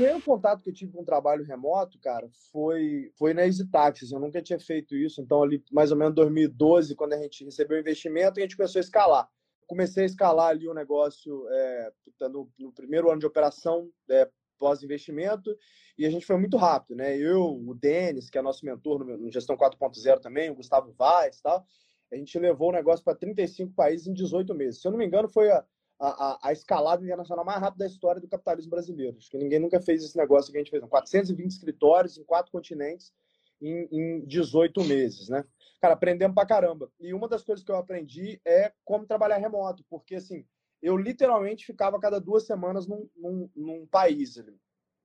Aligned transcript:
O 0.00 0.02
primeiro 0.02 0.24
contato 0.24 0.62
que 0.62 0.70
eu 0.70 0.72
tive 0.72 0.92
com 0.92 1.04
trabalho 1.04 1.44
remoto, 1.44 1.98
cara, 1.98 2.26
foi, 2.50 3.12
foi 3.18 3.34
na 3.34 3.44
Easy 3.44 3.70
Taxis. 3.70 4.10
Eu 4.10 4.18
nunca 4.18 4.40
tinha 4.40 4.58
feito 4.58 4.96
isso. 4.96 5.20
Então, 5.20 5.42
ali, 5.42 5.62
mais 5.70 5.92
ou 5.92 5.98
menos 5.98 6.14
2012, 6.14 6.94
quando 6.94 7.12
a 7.12 7.18
gente 7.18 7.44
recebeu 7.44 7.76
o 7.76 7.80
investimento, 7.80 8.40
a 8.40 8.42
gente 8.42 8.56
começou 8.56 8.78
a 8.78 8.80
escalar. 8.80 9.28
Comecei 9.66 10.04
a 10.04 10.06
escalar 10.06 10.48
ali 10.48 10.66
o 10.66 10.72
negócio 10.72 11.46
é, 11.50 11.92
no, 12.30 12.50
no, 12.58 12.72
primeiro 12.72 13.10
ano 13.10 13.20
de 13.20 13.26
operação, 13.26 13.90
é, 14.08 14.26
pós-investimento, 14.58 15.54
e 15.98 16.06
a 16.06 16.10
gente 16.10 16.24
foi 16.24 16.38
muito 16.38 16.56
rápido, 16.56 16.96
né? 16.96 17.14
Eu, 17.18 17.42
o 17.44 17.74
Denis, 17.74 18.30
que 18.30 18.38
é 18.38 18.42
nosso 18.42 18.64
mentor 18.64 19.04
no, 19.04 19.18
no 19.18 19.30
Gestão 19.30 19.54
4.0 19.54 20.18
também, 20.18 20.48
o 20.48 20.54
Gustavo 20.54 20.92
Vaz 20.92 21.36
e 21.36 21.42
tal, 21.42 21.62
a 22.10 22.16
gente 22.16 22.38
levou 22.38 22.70
o 22.70 22.72
negócio 22.72 23.04
para 23.04 23.14
35 23.14 23.74
países 23.74 24.06
em 24.06 24.14
18 24.14 24.54
meses. 24.54 24.80
Se 24.80 24.88
eu 24.88 24.92
não 24.92 24.98
me 24.98 25.04
engano, 25.04 25.28
foi 25.28 25.50
a, 25.50 25.62
a, 26.00 26.48
a, 26.48 26.52
escalada 26.52 27.04
internacional 27.04 27.44
mais 27.44 27.60
rápida 27.60 27.84
da 27.84 27.90
história 27.90 28.20
do 28.20 28.28
capitalismo 28.28 28.70
brasileiro. 28.70 29.18
Acho 29.18 29.30
que 29.30 29.36
ninguém 29.36 29.58
nunca 29.58 29.80
fez 29.80 30.02
esse 30.02 30.16
negócio 30.16 30.50
que 30.50 30.56
a 30.56 30.60
gente 30.60 30.70
fez. 30.70 30.82
420 30.82 31.50
escritórios 31.50 32.16
em 32.16 32.24
quatro 32.24 32.50
continentes 32.50 33.12
em, 33.60 33.86
em 33.92 34.24
18 34.24 34.82
meses, 34.84 35.28
né? 35.28 35.44
Cara, 35.78 35.92
aprendemos 35.92 36.34
pra 36.34 36.46
caramba. 36.46 36.90
E 36.98 37.12
uma 37.12 37.28
das 37.28 37.44
coisas 37.44 37.62
que 37.62 37.70
eu 37.70 37.76
aprendi 37.76 38.40
é 38.46 38.72
como 38.82 39.06
trabalhar 39.06 39.36
remoto, 39.36 39.84
porque 39.90 40.14
assim, 40.14 40.46
eu 40.80 40.96
literalmente 40.96 41.66
ficava 41.66 41.98
a 41.98 42.00
cada 42.00 42.18
duas 42.18 42.46
semanas 42.46 42.86
num, 42.86 43.06
num, 43.14 43.50
num 43.54 43.86
país 43.86 44.38
ali. 44.38 44.58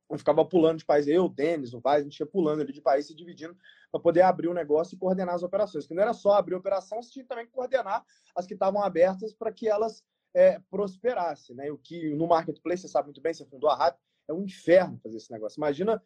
Eu 0.09 0.17
ficava 0.17 0.45
pulando 0.45 0.77
de 0.77 0.85
país, 0.85 1.07
eu, 1.07 1.25
o 1.25 1.29
Denis, 1.29 1.73
o 1.73 1.79
Vaz, 1.79 2.01
a 2.01 2.03
gente 2.03 2.19
ia 2.19 2.25
pulando 2.27 2.61
ali 2.61 2.71
de 2.71 2.81
país, 2.81 3.07
se 3.07 3.15
dividindo 3.15 3.57
para 3.91 3.99
poder 3.99 4.21
abrir 4.21 4.47
o 4.47 4.53
negócio 4.53 4.95
e 4.95 4.99
coordenar 4.99 5.33
as 5.33 5.43
operações. 5.43 5.87
Que 5.87 5.95
não 5.95 6.03
era 6.03 6.13
só 6.13 6.33
abrir 6.33 6.53
a 6.53 6.59
operação, 6.59 7.01
você 7.01 7.11
tinha 7.11 7.25
também 7.25 7.45
que 7.45 7.51
coordenar 7.51 8.05
as 8.35 8.45
que 8.45 8.53
estavam 8.53 8.81
abertas 8.81 9.33
para 9.33 9.51
que 9.51 9.67
elas 9.67 10.03
é, 10.35 10.59
prosperasse, 10.69 11.53
né? 11.53 11.71
O 11.71 11.77
que 11.77 12.13
no 12.13 12.27
marketplace, 12.27 12.81
você 12.81 12.89
sabe 12.89 13.07
muito 13.07 13.21
bem, 13.21 13.33
você 13.33 13.45
fundou 13.45 13.69
a 13.69 13.77
Rap, 13.77 13.97
é 14.27 14.33
um 14.33 14.43
inferno 14.43 14.99
fazer 15.01 15.15
esse 15.15 15.31
negócio. 15.31 15.57
Imagina 15.57 16.03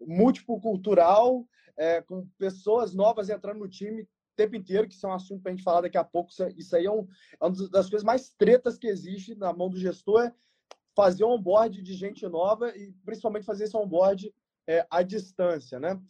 múltiplo 0.00 0.60
cultural, 0.60 1.44
é, 1.76 2.00
com 2.00 2.26
pessoas 2.38 2.94
novas 2.94 3.28
entrando 3.28 3.58
no 3.58 3.68
time 3.68 4.02
o 4.02 4.08
tempo 4.36 4.54
inteiro, 4.54 4.88
que 4.88 4.94
isso 4.94 5.04
é 5.04 5.08
um 5.08 5.14
assunto 5.14 5.42
para 5.42 5.50
a 5.52 5.54
gente 5.54 5.64
falar 5.64 5.80
daqui 5.82 5.98
a 5.98 6.04
pouco. 6.04 6.30
Isso 6.56 6.76
aí 6.76 6.86
é, 6.86 6.90
um, 6.90 7.06
é 7.40 7.44
uma 7.44 7.68
das 7.68 7.90
coisas 7.90 8.04
mais 8.04 8.30
tretas 8.30 8.78
que 8.78 8.86
existe 8.86 9.34
na 9.34 9.52
mão 9.52 9.68
do 9.68 9.76
gestor, 9.76 10.22
é 10.22 10.32
fazer 10.94 11.24
um 11.24 11.30
onboard 11.30 11.82
de 11.82 11.94
gente 11.94 12.26
nova 12.28 12.70
e 12.76 12.92
principalmente 13.04 13.44
fazer 13.44 13.64
esse 13.64 13.76
onboard 13.76 14.32
é, 14.66 14.86
à 14.90 15.02
distância, 15.02 15.80
né? 15.80 16.00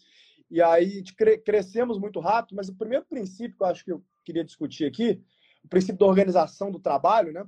E 0.50 0.60
aí 0.60 1.02
cre 1.16 1.38
crescemos 1.38 1.98
muito 1.98 2.20
rápido, 2.20 2.56
mas 2.56 2.68
o 2.68 2.76
primeiro 2.76 3.06
princípio 3.06 3.56
que 3.56 3.62
eu 3.62 3.66
acho 3.66 3.84
que 3.84 3.92
eu 3.92 4.04
queria 4.24 4.44
discutir 4.44 4.84
aqui, 4.84 5.22
o 5.64 5.68
princípio 5.68 5.98
da 5.98 6.06
organização 6.06 6.70
do 6.70 6.78
trabalho, 6.78 7.32
né? 7.32 7.44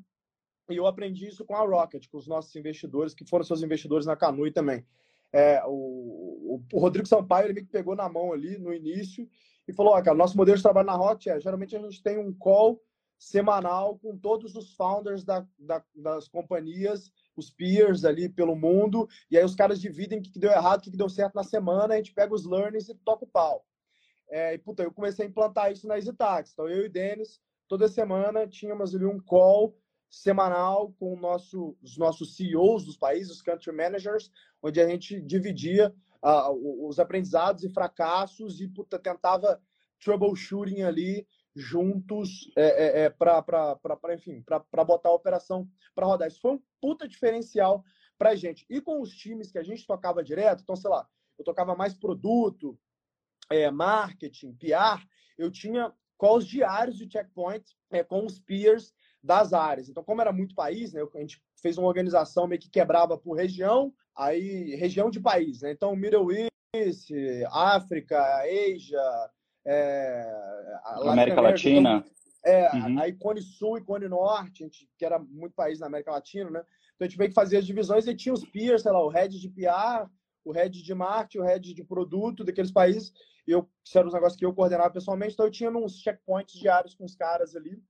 E 0.71 0.77
eu 0.77 0.87
aprendi 0.87 1.27
isso 1.27 1.45
com 1.45 1.55
a 1.55 1.61
Rocket, 1.61 2.09
com 2.09 2.17
os 2.17 2.27
nossos 2.27 2.55
investidores, 2.57 3.15
que 3.15 3.25
foram 3.25 3.45
seus 3.45 3.63
investidores 3.63 4.07
na 4.07 4.17
Canui 4.17 4.51
também. 4.51 4.87
É, 5.33 5.63
o, 5.67 6.63
o, 6.73 6.79
Rodrigo 6.79 7.09
Sampaio 7.09 7.49
ele 7.49 7.61
me 7.61 7.67
pegou 7.67 7.97
na 7.97 8.09
mão 8.09 8.33
ali 8.33 8.57
no 8.57 8.73
início 8.73 9.29
e 9.67 9.73
falou: 9.73 9.93
ó, 9.95 10.01
cara, 10.01 10.17
nosso 10.17 10.37
modelo 10.37 10.57
de 10.57 10.63
trabalho 10.63 10.87
na 10.87 10.95
Rocket 10.95 11.27
é 11.27 11.41
geralmente 11.41 11.77
a 11.77 11.81
gente 11.81 12.03
tem 12.03 12.19
um 12.19 12.33
call 12.33 12.81
semanal 13.19 13.99
com 13.99 14.17
todos 14.17 14.55
os 14.55 14.75
founders 14.75 15.25
da, 15.25 15.47
da, 15.59 15.83
das 15.95 16.29
companhias, 16.29 17.11
os 17.37 17.51
peers 17.51 18.05
ali 18.05 18.29
pelo 18.29 18.55
mundo, 18.55 19.09
e 19.31 19.37
aí 19.37 19.45
os 19.45 19.55
caras 19.55 19.81
dividem 19.81 20.19
o 20.19 20.23
que, 20.23 20.39
deu 20.39 20.51
errado, 20.51 20.81
o 20.81 20.91
que, 20.91 20.97
deu 20.97 21.09
certo 21.09 21.35
na 21.35 21.43
semana, 21.43 21.95
a 21.95 21.97
gente 21.97 22.13
pega 22.13 22.35
os 22.35 22.45
learnings 22.45 22.89
e 22.89 22.95
toca 22.95 23.25
o 23.25 23.29
pau. 23.29 23.65
É, 24.29 24.55
e, 24.55 24.59
puta, 24.59 24.83
eu 24.83 24.93
comecei 24.93 25.25
a 25.25 25.29
implantar 25.29 25.71
isso 25.71 25.87
na 25.87 25.97
EasyTax. 25.97 26.53
Então, 26.53 26.69
eu 26.69 26.85
e 26.85 26.87
o 26.87 26.91
Denis, 26.91 27.41
toda 27.69 27.89
semana, 27.89 28.47
tínhamos 28.47 28.95
ali 28.95 29.05
um 29.05 29.21
call 29.21 29.77
semanal 30.23 30.93
com 30.99 31.17
nosso, 31.17 31.77
os 31.83 31.97
nossos 31.97 32.37
CEOs 32.37 32.85
dos 32.85 32.97
países, 32.97 33.33
os 33.33 33.43
country 33.43 33.73
managers, 33.73 34.31
onde 34.63 34.81
a 34.81 34.89
gente 34.89 35.21
dividia 35.21 35.95
uh, 36.23 36.87
os 36.89 36.99
aprendizados 36.99 37.65
e 37.65 37.69
fracassos 37.69 38.61
e 38.61 38.69
puta, 38.69 38.99
tentava 38.99 39.61
troubleshooting 40.03 40.83
ali 40.83 41.27
juntos 41.57 42.51
é, 42.57 43.03
é, 43.03 43.05
é 43.05 43.11
para 43.11 43.79
enfim 44.13 44.43
para 44.43 44.85
botar 44.85 45.11
a 45.11 45.15
operação 45.15 45.69
para 45.95 46.07
rodar. 46.07 46.29
Isso 46.29 46.41
foi 46.41 46.53
um 46.53 46.63
puta 46.81 47.07
diferencial 47.07 47.85
para 48.19 48.31
a 48.31 48.35
gente. 48.35 48.67
E 48.69 48.81
com 48.81 49.01
os 49.01 49.11
times 49.11 49.51
que 49.51 49.59
a 49.59 49.63
gente 49.63 49.87
tocava 49.87 50.23
direto, 50.23 50.63
então, 50.63 50.77
sei 50.77 50.91
lá, 50.91 51.07
eu 51.39 51.45
tocava 51.45 51.75
mais 51.75 51.95
produto, 51.95 52.79
é, 53.51 53.71
marketing, 53.71 54.55
PR, 54.55 55.05
eu 55.37 55.51
tinha 55.51 55.93
calls 56.19 56.47
diários 56.47 56.97
de 56.97 57.11
checkpoint 57.11 57.65
é, 57.91 58.03
com 58.03 58.25
os 58.25 58.39
peers 58.39 58.95
das 59.25 59.55
áreas. 59.55 59.89
Então, 59.89 60.05
como 60.05 60.21
era 60.21 60.33
muito 60.33 60.55
país, 60.55 60.93
né, 60.93 61.01
a 61.03 61.19
gente 61.19 61.43
fez 61.61 61.79
uma 61.79 61.89
organização 61.89 62.47
meio 62.47 62.61
que 62.61 62.69
quebrava 62.69 63.17
por 63.17 63.33
região, 63.33 63.93
aí 64.15 64.75
região 64.77 65.11
de 65.11 65.19
país, 65.19 65.63
né? 65.63 65.73
Então, 65.73 65.97
Middle 65.97 66.31
East, 66.75 67.11
África, 67.51 68.21
Ásia, 68.43 69.31
é, 69.67 70.31
América, 70.85 71.13
América 71.13 71.41
Latina. 71.41 72.05
é, 72.45 72.77
uhum. 72.77 72.99
a 72.99 73.09
Icone 73.09 73.41
Sul, 73.41 73.79
Icone 73.79 74.09
Norte, 74.09 74.63
a 74.63 74.67
gente, 74.67 74.89
que 74.99 75.05
era 75.05 75.19
muito 75.19 75.55
país 75.55 75.81
na 75.81 75.87
América 75.87 76.13
Latina, 76.13 76.51
né? 76.51 76.63
Então 76.95 77.07
a 77.07 77.09
gente 77.09 77.17
veio 77.17 77.31
que 77.31 77.35
fazia 77.35 77.59
as 77.59 77.67
divisões 77.67 78.07
e 78.07 78.15
tinha 78.15 78.33
os 78.33 78.45
peers, 78.45 78.83
sei 78.83 78.93
lá, 78.93 79.03
o 79.03 79.09
head 79.09 79.41
de 79.41 79.49
PR, 79.49 80.07
o 80.45 80.53
head 80.53 80.83
de 80.83 80.95
marketing, 80.95 81.39
o 81.39 81.47
head 81.47 81.75
de 81.75 81.83
produto 81.83 82.45
daqueles 82.45 82.71
países. 82.71 83.11
E 83.49 83.53
eu, 83.53 83.69
isso 83.83 83.99
era 83.99 84.07
os 84.07 84.13
negócios 84.13 84.39
que 84.39 84.45
eu 84.45 84.55
coordenava 84.55 84.93
pessoalmente, 84.93 85.33
então 85.33 85.47
eu 85.47 85.51
tinha 85.51 85.71
uns 85.71 85.99
checkpoints 85.99 86.55
diários 86.55 86.95
com 86.95 87.05
os 87.05 87.17
caras 87.17 87.57
ali 87.57 87.83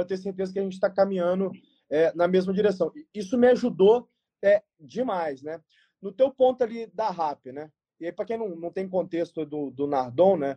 para 0.00 0.08
ter 0.08 0.16
certeza 0.16 0.52
que 0.52 0.58
a 0.58 0.62
gente 0.62 0.72
está 0.72 0.88
caminhando 0.88 1.52
é, 1.90 2.12
na 2.14 2.26
mesma 2.26 2.52
direção. 2.52 2.90
Isso 3.14 3.36
me 3.36 3.48
ajudou 3.48 4.08
é, 4.42 4.62
demais, 4.78 5.42
né? 5.42 5.60
No 6.00 6.10
teu 6.10 6.30
ponto 6.30 6.64
ali 6.64 6.86
da 6.86 7.10
RAP, 7.10 7.46
né? 7.46 7.70
E 8.00 8.06
aí, 8.06 8.12
para 8.12 8.24
quem 8.24 8.38
não, 8.38 8.56
não 8.56 8.72
tem 8.72 8.88
contexto 8.88 9.44
do, 9.44 9.70
do 9.70 9.86
Nardon, 9.86 10.38
né? 10.38 10.56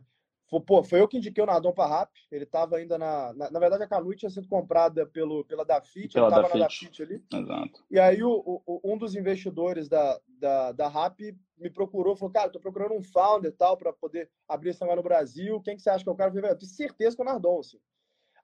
foi, 0.50 0.62
pô, 0.62 0.84
foi 0.84 1.02
eu 1.02 1.08
que 1.08 1.18
indiquei 1.18 1.44
o 1.44 1.48
Nardon 1.48 1.74
para 1.74 1.90
RAP. 1.90 2.12
Ele 2.32 2.44
estava 2.44 2.78
ainda 2.78 2.98
na, 2.98 3.34
na, 3.34 3.52
na. 3.52 3.60
verdade, 3.60 3.84
a 3.84 3.88
Canui 3.88 4.16
tinha 4.16 4.30
sido 4.30 4.48
comprada 4.48 5.06
pelo, 5.06 5.44
pela 5.46 5.66
Dafit. 5.66 6.16
Ele 6.16 6.26
estava 6.26 6.42
na 6.48 6.66
Dafit 6.66 7.02
ali. 7.02 7.24
Exato. 7.34 7.84
E 7.90 8.00
aí, 8.00 8.24
o, 8.24 8.62
o, 8.66 8.82
um 8.84 8.98
dos 8.98 9.16
investidores 9.16 9.90
da, 9.90 10.20
da, 10.28 10.72
da 10.72 10.88
RAP 10.88 11.20
me 11.58 11.70
procurou, 11.70 12.16
falou: 12.16 12.32
Cara, 12.32 12.50
tô 12.50 12.60
procurando 12.60 12.94
um 12.94 13.04
founder 13.04 13.54
tal, 13.58 13.78
para 13.78 13.92
poder 13.92 14.30
abrir 14.48 14.70
esse 14.70 14.82
negócio 14.82 14.98
no 14.98 15.04
Brasil. 15.04 15.62
Quem 15.62 15.76
que 15.76 15.82
você 15.82 15.90
acha 15.90 16.04
que 16.04 16.10
é 16.10 16.14
o 16.14 16.16
cara? 16.16 16.30
Eu 16.30 16.36
falei: 16.36 16.52
Eu 16.52 16.58
tenho 16.58 16.72
certeza 16.72 17.16
que 17.16 17.22
é 17.22 17.26
o 17.26 17.28
Nardon, 17.28 17.60
assim. 17.60 17.80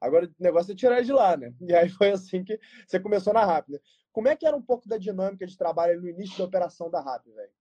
Agora, 0.01 0.25
o 0.25 0.43
negócio 0.43 0.71
é 0.71 0.75
tirar 0.75 1.01
de 1.01 1.11
lá, 1.11 1.35
né? 1.35 1.53
E 1.61 1.73
aí 1.73 1.89
foi 1.89 2.11
assim 2.11 2.43
que 2.43 2.59
você 2.87 2.99
começou 2.99 3.33
na 3.33 3.45
RAP, 3.45 3.69
né? 3.69 3.79
Como 4.11 4.27
é 4.27 4.35
que 4.35 4.45
era 4.45 4.55
um 4.55 4.61
pouco 4.61 4.87
da 4.87 4.97
dinâmica 4.97 5.45
de 5.45 5.57
trabalho 5.57 6.01
no 6.01 6.09
início 6.09 6.37
da 6.37 6.45
operação 6.45 6.89
da 6.89 7.01
RAP, 7.01 7.25
velho? 7.27 7.51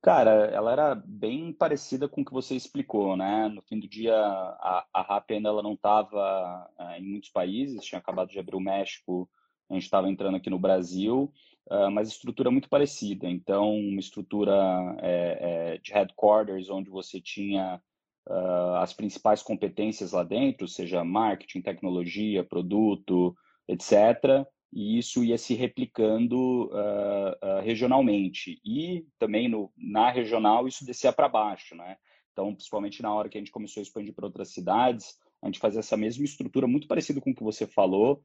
Cara, 0.00 0.46
ela 0.46 0.70
era 0.70 0.94
bem 0.94 1.52
parecida 1.52 2.08
com 2.08 2.20
o 2.20 2.24
que 2.24 2.32
você 2.32 2.54
explicou, 2.54 3.16
né? 3.16 3.48
No 3.48 3.62
fim 3.62 3.80
do 3.80 3.88
dia, 3.88 4.14
a, 4.14 4.86
a 4.94 5.24
ainda 5.28 5.48
ela 5.48 5.62
não 5.62 5.74
estava 5.74 6.70
é, 6.78 7.00
em 7.00 7.02
muitos 7.02 7.30
países, 7.30 7.84
tinha 7.84 7.98
acabado 7.98 8.28
de 8.28 8.38
abrir 8.38 8.54
o 8.54 8.60
México, 8.60 9.28
a 9.68 9.74
gente 9.74 9.84
estava 9.84 10.08
entrando 10.08 10.36
aqui 10.36 10.48
no 10.48 10.58
Brasil, 10.58 11.32
uh, 11.70 11.90
mas 11.90 12.08
estrutura 12.08 12.50
muito 12.50 12.68
parecida. 12.68 13.28
Então, 13.28 13.76
uma 13.76 14.00
estrutura 14.00 14.54
é, 15.00 15.74
é, 15.74 15.78
de 15.78 15.92
headquarters, 15.92 16.70
onde 16.70 16.88
você 16.88 17.20
tinha 17.20 17.82
uh, 18.28 18.76
as 18.76 18.92
principais 18.92 19.42
competências 19.42 20.12
lá 20.12 20.22
dentro, 20.22 20.68
seja 20.68 21.02
marketing, 21.04 21.62
tecnologia, 21.62 22.44
produto, 22.44 23.34
etc 23.66 24.46
e 24.72 24.98
isso 24.98 25.24
ia 25.24 25.38
se 25.38 25.54
replicando 25.54 26.66
uh, 26.66 27.30
uh, 27.42 27.60
regionalmente. 27.62 28.60
E 28.64 29.06
também 29.18 29.48
no, 29.48 29.72
na 29.76 30.10
regional 30.10 30.68
isso 30.68 30.84
descia 30.84 31.12
para 31.12 31.28
baixo, 31.28 31.74
né? 31.74 31.96
Então, 32.32 32.54
principalmente 32.54 33.02
na 33.02 33.12
hora 33.12 33.28
que 33.28 33.36
a 33.36 33.40
gente 33.40 33.50
começou 33.50 33.80
a 33.80 33.82
expandir 33.82 34.14
para 34.14 34.26
outras 34.26 34.50
cidades, 34.50 35.18
a 35.42 35.46
gente 35.46 35.58
fazia 35.58 35.80
essa 35.80 35.96
mesma 35.96 36.24
estrutura, 36.24 36.66
muito 36.66 36.86
parecida 36.86 37.20
com 37.20 37.30
o 37.30 37.34
que 37.34 37.42
você 37.42 37.66
falou, 37.66 38.22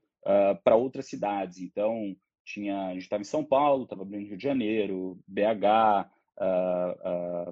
para 0.64 0.76
outras 0.76 1.08
cidades. 1.08 1.60
Então, 1.60 2.16
tinha, 2.46 2.88
a 2.88 2.94
gente 2.94 3.04
estava 3.04 3.22
em 3.22 3.26
São 3.26 3.44
Paulo, 3.44 3.84
estava 3.84 4.04
abrindo 4.04 4.28
Rio 4.28 4.38
de 4.38 4.44
Janeiro, 4.44 5.18
BH, 5.28 6.08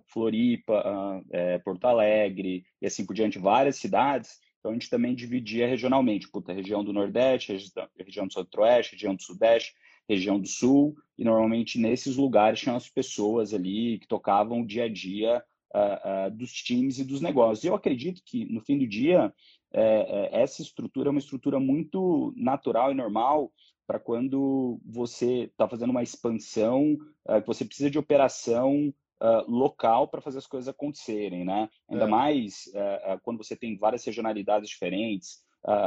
Floripa, 0.08 1.24
eh, 1.32 1.60
Porto 1.60 1.86
Alegre, 1.86 2.66
e 2.82 2.86
assim 2.86 3.06
por 3.06 3.14
diante, 3.14 3.40
várias 3.40 3.78
cidades. 3.78 4.40
Então 4.60 4.72
a 4.72 4.74
gente 4.74 4.90
também 4.90 5.16
dividia 5.16 5.68
regionalmente, 5.68 6.30
puta, 6.30 6.54
região 6.54 6.84
do 6.84 6.94
Nordeste, 6.94 7.58
região 7.98 8.28
do 8.28 8.34
Centro-Oeste, 8.34 8.94
região 8.94 9.16
do 9.16 9.24
Sudeste, 9.24 9.74
região 10.08 10.40
do 10.40 10.48
Sul, 10.48 10.96
e 11.18 11.24
normalmente 11.24 11.80
nesses 11.80 12.16
lugares 12.16 12.60
tinham 12.60 12.76
as 12.76 12.90
pessoas 12.90 13.54
ali 13.54 14.00
que 14.00 14.08
tocavam 14.08 14.62
o 14.62 14.66
dia 14.66 14.86
a 14.86 14.90
dia 14.90 15.44
uh, 15.74 16.28
uh, 16.28 16.32
dos 16.32 16.52
times 16.52 17.00
e 17.00 17.04
dos 17.04 17.22
negócios. 17.22 17.64
E 17.64 17.68
eu 17.68 17.76
acredito 17.76 18.22
que 18.26 18.46
no 18.52 18.62
fim 18.62 18.78
do 18.78 18.88
dia 18.88 19.34
é, 19.74 20.30
é, 20.34 20.42
essa 20.42 20.62
estrutura 20.62 21.10
é 21.10 21.12
uma 21.12 21.20
estrutura 21.20 21.60
muito 21.60 22.34
natural 22.36 22.92
e 22.92 22.96
normal 22.96 23.52
para 23.92 24.00
quando 24.00 24.80
você 24.86 25.50
está 25.52 25.68
fazendo 25.68 25.90
uma 25.90 26.02
expansão, 26.02 26.94
uh, 27.28 27.46
você 27.46 27.66
precisa 27.66 27.92
de 27.92 28.00
operação 28.00 28.88
uh, 29.22 29.52
local 29.52 30.08
para 30.08 30.22
fazer 30.22 30.38
as 30.38 30.48
coisas 30.48 30.70
acontecerem, 30.70 31.44
né? 31.44 31.70
Ainda 31.90 32.06
é. 32.06 32.08
mais 32.08 32.68
uh, 32.68 33.20
quando 33.22 33.44
você 33.44 33.54
tem 33.54 33.78
várias 33.78 34.06
regionalidades 34.06 34.70
diferentes, 34.70 35.44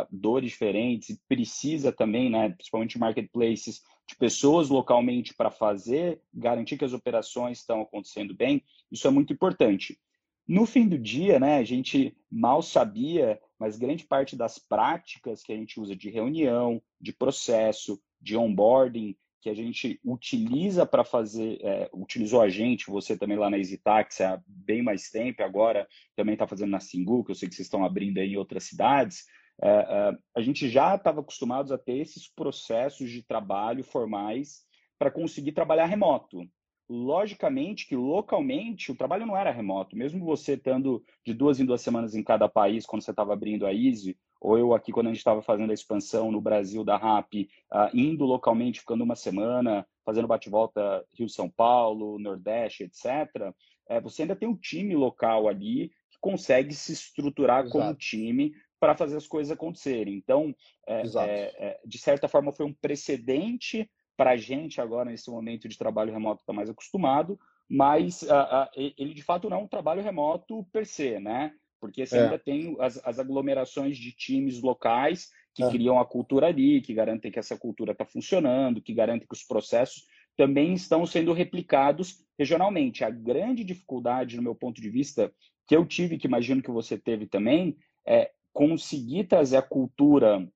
dores 0.09 0.51
diferentes, 0.53 1.09
e 1.09 1.21
precisa 1.27 1.91
também, 1.91 2.31
né, 2.31 2.51
principalmente 2.51 2.97
marketplaces, 2.97 3.83
de 4.09 4.15
pessoas 4.15 4.69
localmente 4.69 5.35
para 5.35 5.51
fazer, 5.51 6.21
garantir 6.33 6.79
que 6.79 6.85
as 6.85 6.93
operações 6.93 7.59
estão 7.59 7.81
acontecendo 7.81 8.33
bem, 8.35 8.63
isso 8.93 9.09
é 9.09 9.11
muito 9.11 9.33
importante. 9.33 9.99
No 10.47 10.67
fim 10.67 10.87
do 10.87 10.99
dia, 10.99 11.41
né, 11.41 11.57
a 11.57 11.65
gente 11.65 12.17
mal 12.31 12.61
sabia, 12.61 13.41
mas 13.59 13.79
grande 13.79 14.05
parte 14.05 14.37
das 14.37 14.59
práticas 14.59 15.43
que 15.43 15.53
a 15.53 15.57
gente 15.57 15.81
usa 15.81 15.97
de 15.97 16.11
reunião, 16.11 16.83
de 17.01 17.13
processo, 17.13 18.01
de 18.21 18.37
onboarding, 18.37 19.17
que 19.41 19.51
a 19.51 19.55
gente 19.55 20.01
utiliza 20.03 20.87
para 20.87 21.05
fazer, 21.05 21.59
é, 21.63 21.91
utilizou 21.93 22.41
a 22.41 22.49
gente, 22.49 22.91
você 22.91 23.17
também 23.17 23.37
lá 23.37 23.51
na 23.51 23.59
EasyTaxi 23.59 24.23
há 24.23 24.43
bem 24.47 24.83
mais 24.83 25.11
tempo, 25.11 25.43
agora 25.43 25.87
também 26.17 26.33
está 26.33 26.47
fazendo 26.47 26.71
na 26.71 26.81
Singu, 26.81 27.23
que 27.23 27.31
eu 27.31 27.35
sei 27.35 27.49
que 27.49 27.55
vocês 27.55 27.67
estão 27.67 27.85
abrindo 27.85 28.19
aí 28.19 28.33
em 28.33 28.37
outras 28.39 28.65
cidades, 28.65 29.25
é, 29.63 29.69
é, 29.69 30.19
a 30.35 30.41
gente 30.41 30.69
já 30.69 30.95
estava 30.95 31.21
acostumados 31.21 31.71
a 31.73 31.79
ter 31.79 31.99
esses 31.99 32.27
processos 32.27 33.11
de 33.11 33.23
trabalho 33.23 33.85
formais 33.85 34.63
para 34.99 35.11
conseguir 35.11 35.53
trabalhar 35.53 35.87
remoto. 35.87 36.49
Logicamente 36.89 37.87
que 37.87 37.97
localmente 37.97 38.93
o 38.93 38.95
trabalho 38.95 39.25
não 39.25 39.37
era 39.37 39.51
remoto, 39.51 39.97
mesmo 39.97 40.25
você 40.25 40.53
estando 40.53 41.03
de 41.25 41.33
duas 41.33 41.59
em 41.59 41.65
duas 41.65 41.81
semanas 41.81 42.15
em 42.15 42.23
cada 42.23 42.49
país, 42.49 42.85
quando 42.85 43.03
você 43.03 43.11
estava 43.11 43.33
abrindo 43.33 43.67
a 43.67 43.73
Easy, 43.73 44.17
ou 44.41 44.59
eu 44.59 44.75
aqui 44.75 44.93
quando 44.93 45.07
a 45.07 45.11
gente 45.11 45.19
estava 45.19 45.41
fazendo 45.41 45.71
a 45.71 45.75
expansão 45.75 46.31
no 46.31 46.41
Brasil 46.41 46.85
da 46.85 46.99
RAP, 46.99 47.49
uh, 47.73 47.97
indo 47.97 48.27
localmente, 48.27 48.81
ficando 48.81 49.03
uma 49.03 49.17
semana, 49.17 49.87
fazendo 50.05 50.29
bate-volta 50.29 51.03
Rio-São 51.15 51.49
Paulo, 51.49 52.19
Nordeste, 52.19 52.85
etc., 52.85 53.55
é, 53.89 54.01
você 54.01 54.23
ainda 54.23 54.37
tem 54.37 54.49
um 54.49 54.57
time 54.57 54.95
local 54.95 55.49
ali 55.49 55.91
que 56.11 56.19
consegue 56.21 56.75
se 56.75 56.93
estruturar 56.93 57.61
Exato. 57.65 57.79
como 57.79 57.95
time 57.95 58.55
para 58.81 58.95
fazer 58.95 59.17
as 59.17 59.27
coisas 59.27 59.51
acontecerem. 59.51 60.15
Então, 60.15 60.55
é, 60.87 61.03
é, 61.03 61.67
é, 61.67 61.81
de 61.85 61.99
certa 61.99 62.29
forma, 62.29 62.53
foi 62.53 62.67
um 62.67 62.73
precedente 62.73 63.91
para 64.17 64.31
a 64.31 64.37
gente 64.37 64.81
agora, 64.81 65.11
nesse 65.11 65.31
momento 65.31 65.69
de 65.69 65.79
trabalho 65.79 66.13
remoto, 66.13 66.41
está 66.41 66.53
mais 66.53 66.71
acostumado, 66.71 67.39
mas 67.69 68.23
uh, 68.23 68.27
uh, 68.27 68.69
ele 68.75 69.15
de 69.15 69.23
fato 69.23 69.49
não 69.49 69.59
é 69.59 69.61
um 69.61 69.69
trabalho 69.69 70.03
remoto 70.03 70.65
per 70.73 70.87
se, 70.87 71.19
né? 71.19 71.53
porque 71.85 72.07
você 72.07 72.17
é. 72.17 72.23
ainda 72.23 72.39
tem 72.39 72.75
as, 72.81 72.99
as, 73.05 73.19
aglomerações 73.19 73.99
de 73.99 74.11
times 74.11 74.63
locais 74.63 75.31
que 75.55 75.63
é. 75.63 75.71
criam 75.71 75.99
a 75.99 76.07
cultura 76.07 76.47
ali, 76.47 76.81
que 76.81 76.95
garantem 76.95 77.31
que 77.31 77.39
essa 77.39 77.59
cultura 77.59 77.93
está 77.93 78.07
funcionando, 78.07 78.81
que 78.81 78.95
garantem 78.95 79.29
que 79.29 79.35
os 79.35 79.45
processos 79.45 80.07
também 80.35 80.73
estão 80.73 81.05
sendo 81.05 81.35
replicados 81.35 82.25
regionalmente. 82.39 83.05
A 83.05 83.11
grande 83.11 83.63
dificuldade, 83.63 84.37
no 84.37 84.43
meu 84.43 84.55
ponto 84.55 84.81
de 84.81 84.89
vista, 84.89 85.31
que 85.67 85.77
eu 85.77 85.85
tive, 85.85 86.17
que 86.17 86.27
imagino 86.27 86.63
que 86.63 86.71
você 86.71 86.97
teve 86.97 87.27
também, 87.27 87.77
é 88.07 88.31
conseguir 88.51 89.25
trazer 89.25 89.59
a 89.59 89.63
cultura 89.63 90.51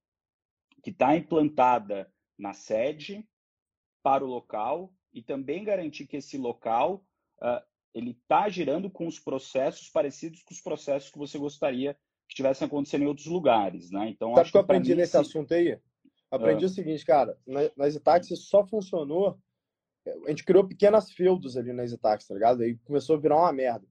que 0.82 0.88
está 0.88 1.14
implantada 1.14 2.10
na 2.38 2.54
sede 2.54 3.22
para 4.08 4.24
o 4.24 4.26
local 4.26 4.90
e 5.12 5.20
também 5.20 5.62
garantir 5.62 6.06
que 6.06 6.16
esse 6.16 6.38
local 6.38 7.04
uh, 7.42 7.62
ele 7.94 8.12
está 8.12 8.48
girando 8.48 8.88
com 8.88 9.06
os 9.06 9.20
processos 9.20 9.90
parecidos 9.90 10.42
com 10.42 10.54
os 10.54 10.62
processos 10.62 11.10
que 11.10 11.18
você 11.18 11.36
gostaria 11.36 11.94
que 12.26 12.34
tivessem 12.34 12.66
acontecendo 12.66 13.02
em 13.02 13.06
outros 13.06 13.26
lugares, 13.26 13.90
né? 13.90 14.08
Então, 14.08 14.30
Sabe 14.30 14.40
acho 14.40 14.52
que 14.52 14.56
eu 14.56 14.62
aprendi 14.62 14.94
nesse 14.94 15.16
assunto 15.16 15.52
aí? 15.52 15.78
Aprendi 16.30 16.64
ah. 16.64 16.68
o 16.68 16.70
seguinte, 16.70 17.04
cara, 17.04 17.38
na 17.76 17.88
Zitaxi 17.88 18.34
só 18.36 18.66
funcionou, 18.66 19.38
a 20.24 20.30
gente 20.30 20.44
criou 20.44 20.66
pequenas 20.66 21.12
feudos 21.12 21.58
ali 21.58 21.74
na 21.74 21.86
Zitaxi, 21.86 22.28
tá 22.28 22.34
ligado? 22.34 22.62
Aí 22.62 22.76
começou 22.78 23.16
a 23.16 23.20
virar 23.20 23.36
uma 23.36 23.52
merda. 23.52 23.86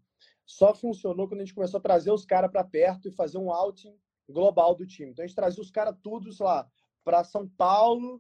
Só 0.47 0.74
funcionou 0.74 1.27
quando 1.27 1.41
a 1.41 1.43
gente 1.43 1.53
começou 1.53 1.77
a 1.77 1.81
trazer 1.81 2.09
os 2.09 2.25
caras 2.25 2.51
para 2.51 2.63
perto 2.63 3.07
e 3.07 3.12
fazer 3.12 3.38
um 3.38 3.51
outing 3.51 3.95
global 4.27 4.74
do 4.74 4.88
time. 4.88 5.12
Então 5.12 5.24
a 5.24 5.27
gente 5.27 5.36
trazia 5.36 5.62
os 5.62 5.69
caras 5.69 5.95
todos 6.01 6.39
lá 6.39 6.67
para 7.03 7.24
São 7.24 7.47
Paulo, 7.47 8.19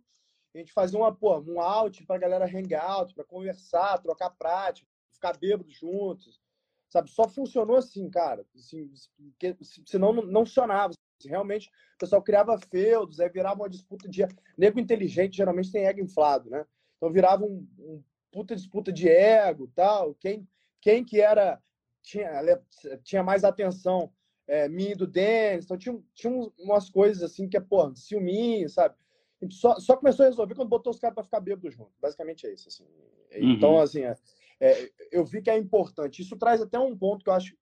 a 0.57 0.61
gente 0.61 0.73
fazia 0.73 0.97
uma, 0.97 1.13
pô, 1.13 1.37
um 1.39 1.61
outing 1.61 2.05
para 2.05 2.15
a 2.15 2.19
galera 2.19 2.45
hangout, 2.45 3.13
para 3.13 3.23
conversar, 3.23 4.01
trocar 4.01 4.31
prática, 4.31 4.89
ficar 5.13 5.37
bêbado 5.37 5.69
juntos, 5.69 6.41
sabe? 6.89 7.11
Só 7.11 7.27
funcionou 7.27 7.77
assim, 7.77 8.09
cara. 8.09 8.45
Assim, 8.55 8.91
senão 9.85 10.13
não, 10.13 10.45
funcionava. 10.45 10.93
Realmente, 11.23 11.67
o 11.67 11.97
pessoal 11.99 12.21
criava 12.21 12.59
feudos, 12.59 13.19
aí 13.19 13.29
virava 13.29 13.61
uma 13.61 13.69
disputa 13.69 14.07
de... 14.07 14.23
Nego 14.57 14.79
inteligente 14.79 15.37
geralmente 15.37 15.71
tem 15.71 15.85
ego 15.85 15.99
inflado, 15.99 16.49
né? 16.49 16.65
Então 16.97 17.11
virava 17.11 17.43
um, 17.43 17.67
um 17.79 18.03
puta 18.31 18.55
disputa 18.55 18.91
de 18.91 19.07
ego 19.09 19.71
tal. 19.75 20.15
Quem, 20.15 20.47
quem 20.81 21.03
que 21.03 21.21
era... 21.21 21.61
Tinha, 22.01 22.41
tinha 23.03 23.21
mais 23.21 23.43
atenção 23.43 24.11
é, 24.47 24.69
mim 24.69 24.95
do 24.95 25.05
Denis. 25.05 25.65
Então 25.65 25.77
tinha, 25.77 25.99
tinha 26.13 26.31
umas 26.57 26.89
coisas 26.89 27.21
assim 27.21 27.49
que 27.49 27.57
é, 27.57 27.59
pô, 27.59 27.93
ciúminho, 27.95 28.69
sabe? 28.69 28.95
Só, 29.51 29.79
só 29.79 29.95
começou 29.95 30.25
a 30.25 30.29
resolver 30.29 30.55
quando 30.55 30.69
botou 30.69 30.91
os 30.91 30.99
caras 30.99 31.13
para 31.13 31.23
ficar 31.23 31.39
bêbado 31.39 31.69
junto. 31.69 31.91
Basicamente 32.01 32.47
é 32.47 32.53
isso. 32.53 32.67
Assim. 32.69 32.85
Então, 33.31 33.73
uhum. 33.73 33.81
assim, 33.81 34.01
é, 34.01 34.15
é, 34.59 34.91
eu 35.11 35.23
vi 35.23 35.41
que 35.41 35.49
é 35.49 35.57
importante. 35.57 36.21
Isso 36.21 36.35
traz 36.37 36.61
até 36.61 36.79
um 36.79 36.97
ponto 36.97 37.23
que 37.23 37.29
eu 37.29 37.33
acho 37.33 37.55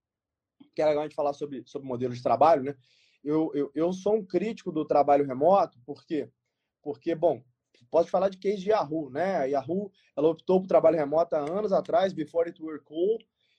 que 0.74 0.82
é 0.82 0.86
legal 0.86 1.01
a 1.01 1.05
gente 1.05 1.15
falar 1.15 1.34
sobre, 1.34 1.63
sobre 1.65 1.88
modelos 1.88 2.17
de 2.17 2.24
trabalho, 2.24 2.63
né? 2.63 2.75
Eu, 3.24 3.51
eu, 3.53 3.72
eu 3.74 3.91
sou 3.91 4.15
um 4.15 4.25
crítico 4.25 4.72
do 4.72 4.86
trabalho 4.86 5.25
remoto, 5.25 5.79
por 5.86 6.05
quê? 6.05 6.29
Porque, 6.82 7.15
bom, 7.15 7.44
posso 7.89 8.10
falar 8.10 8.29
de 8.29 8.38
case 8.38 8.58
de 8.58 8.70
Yahoo, 8.70 9.10
né? 9.10 9.38
A 9.38 9.44
Yahoo, 9.46 9.91
ela 10.15 10.29
optou 10.29 10.62
por 10.62 10.67
trabalho 10.67 10.98
remoto 10.98 11.36
há 11.36 11.39
anos 11.39 11.74
atrás, 11.74 12.13
before 12.13 12.48
it 12.48 12.62
were 12.62 12.79
cool, 12.84 13.17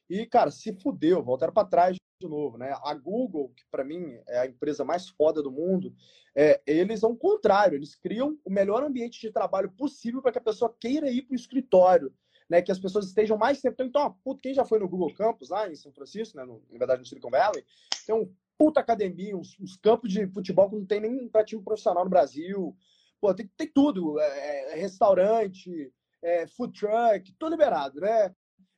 e, 0.09 0.25
cara, 0.25 0.51
se 0.51 0.73
fudeu, 0.73 1.23
voltaram 1.23 1.53
para 1.53 1.67
trás 1.67 1.97
de 2.19 2.29
novo, 2.29 2.57
né? 2.57 2.75
A 2.83 2.95
Google, 2.95 3.53
que 3.55 3.65
para 3.71 3.85
mim 3.85 4.19
é 4.27 4.39
a 4.39 4.47
empresa 4.47 4.85
mais 4.85 5.09
foda 5.09 5.43
do 5.43 5.51
mundo, 5.51 5.95
é, 6.35 6.61
eles 6.67 7.01
são 7.01 7.13
o 7.13 7.17
contrário, 7.17 7.77
eles 7.77 7.95
criam 7.95 8.39
o 8.45 8.51
melhor 8.51 8.83
ambiente 8.83 9.21
de 9.21 9.31
trabalho 9.31 9.71
possível 9.71 10.23
para 10.23 10.33
que 10.33 10.39
a 10.39 10.43
pessoa 10.43 10.75
queira 10.81 11.11
ir 11.11 11.23
para 11.23 11.33
o 11.33 11.37
escritório, 11.37 12.13
né, 12.49 12.63
que 12.63 12.73
as 12.73 12.79
pessoas 12.79 13.07
estejam 13.07 13.37
mais 13.37 13.61
tempo. 13.61 13.83
Então, 13.83 14.17
puta, 14.25 14.41
quem 14.43 14.55
já 14.55 14.65
foi 14.65 14.79
no 14.79 14.89
Google 14.89 15.13
Campus 15.15 15.51
lá 15.51 15.69
em 15.71 15.77
São 15.77 15.93
Francisco, 15.93 16.37
né, 16.37 16.45
no, 16.45 16.63
na 16.71 16.79
verdade 16.79 17.01
no 17.01 17.07
Silicon 17.07 17.31
Valley, 17.31 17.65
tem 18.07 18.15
um 18.15 18.33
puta 18.59 18.81
academia, 18.81 19.37
uns, 19.37 19.59
uns 19.61 19.77
campos 19.77 20.11
de 20.11 20.27
futebol 20.29 20.71
que 20.71 20.77
não 20.77 20.87
tem 20.87 21.01
nem 21.01 21.29
para 21.29 21.45
time 21.45 21.63
profissional 21.63 22.05
no 22.05 22.11
Brasil. 22.11 22.75
Pô, 23.21 23.35
tem, 23.35 23.51
tem 23.57 23.71
tudo, 23.71 24.19
é, 24.19 24.73
é, 24.73 24.77
restaurante, 24.77 25.93
é, 26.23 26.47
food 26.47 26.79
truck, 26.79 27.33
tudo 27.39 27.53
liberado, 27.53 28.01
né? 28.01 28.35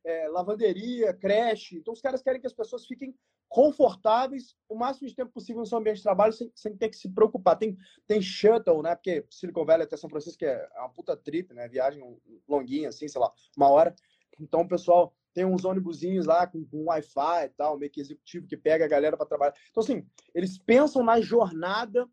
É, 0.08 0.26
lavanderia, 0.26 1.12
creche. 1.12 1.76
Então, 1.76 1.92
os 1.92 2.00
caras 2.00 2.22
querem 2.22 2.40
que 2.40 2.46
as 2.46 2.54
pessoas 2.54 2.86
fiquem 2.86 3.14
confortáveis 3.46 4.56
o 4.66 4.74
máximo 4.74 5.06
de 5.06 5.14
tempo 5.14 5.30
possível 5.30 5.60
no 5.60 5.66
seu 5.66 5.76
ambiente 5.76 5.98
de 5.98 6.02
trabalho 6.02 6.32
sem, 6.32 6.50
sem 6.54 6.74
ter 6.74 6.88
que 6.88 6.96
se 6.96 7.10
preocupar. 7.10 7.58
Tem, 7.58 7.76
tem 8.06 8.22
shuttle, 8.22 8.82
né? 8.82 8.94
Porque 8.94 9.26
Silicon 9.28 9.66
Valley 9.66 9.84
até 9.84 9.98
São 9.98 10.08
Francisco 10.08 10.42
é 10.46 10.66
uma 10.78 10.88
puta 10.88 11.14
trip, 11.14 11.52
né? 11.52 11.68
Viagem 11.68 12.02
longuinha, 12.48 12.88
assim, 12.88 13.06
sei 13.06 13.20
lá, 13.20 13.30
uma 13.54 13.68
hora. 13.68 13.94
Então, 14.40 14.62
o 14.62 14.68
pessoal 14.68 15.14
tem 15.34 15.44
uns 15.44 15.66
ônibusinhos 15.66 16.24
lá 16.24 16.46
com, 16.46 16.64
com 16.64 16.86
Wi-Fi 16.86 17.44
e 17.44 17.50
tal, 17.50 17.78
meio 17.78 17.92
que 17.92 18.00
executivo 18.00 18.46
que 18.46 18.56
pega 18.56 18.86
a 18.86 18.88
galera 18.88 19.14
para 19.14 19.26
trabalhar. 19.26 19.54
Então, 19.70 19.82
assim, 19.82 20.08
eles 20.34 20.56
pensam 20.56 21.04
na 21.04 21.20
jornada 21.20 22.08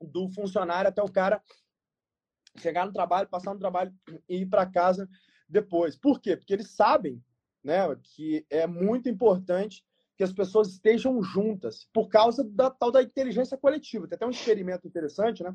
do 0.00 0.30
funcionário 0.30 0.88
até 0.88 1.02
o 1.02 1.12
cara 1.12 1.42
chegar 2.56 2.86
no 2.86 2.92
trabalho, 2.92 3.28
passar 3.28 3.52
no 3.52 3.60
trabalho 3.60 3.94
e 4.26 4.38
ir 4.38 4.46
para 4.46 4.64
casa 4.64 5.06
depois. 5.48 5.96
Por 5.96 6.20
quê? 6.20 6.36
Porque 6.36 6.52
eles 6.52 6.70
sabem 6.70 7.22
né, 7.64 7.80
que 8.02 8.46
é 8.50 8.66
muito 8.66 9.08
importante 9.08 9.84
que 10.16 10.24
as 10.24 10.32
pessoas 10.32 10.68
estejam 10.68 11.22
juntas 11.22 11.88
por 11.92 12.08
causa 12.08 12.42
da 12.42 12.70
tal 12.70 12.90
da 12.90 13.02
inteligência 13.02 13.56
coletiva. 13.56 14.06
Tem 14.08 14.16
até 14.16 14.26
um 14.26 14.30
experimento 14.30 14.86
interessante, 14.86 15.42
né? 15.44 15.54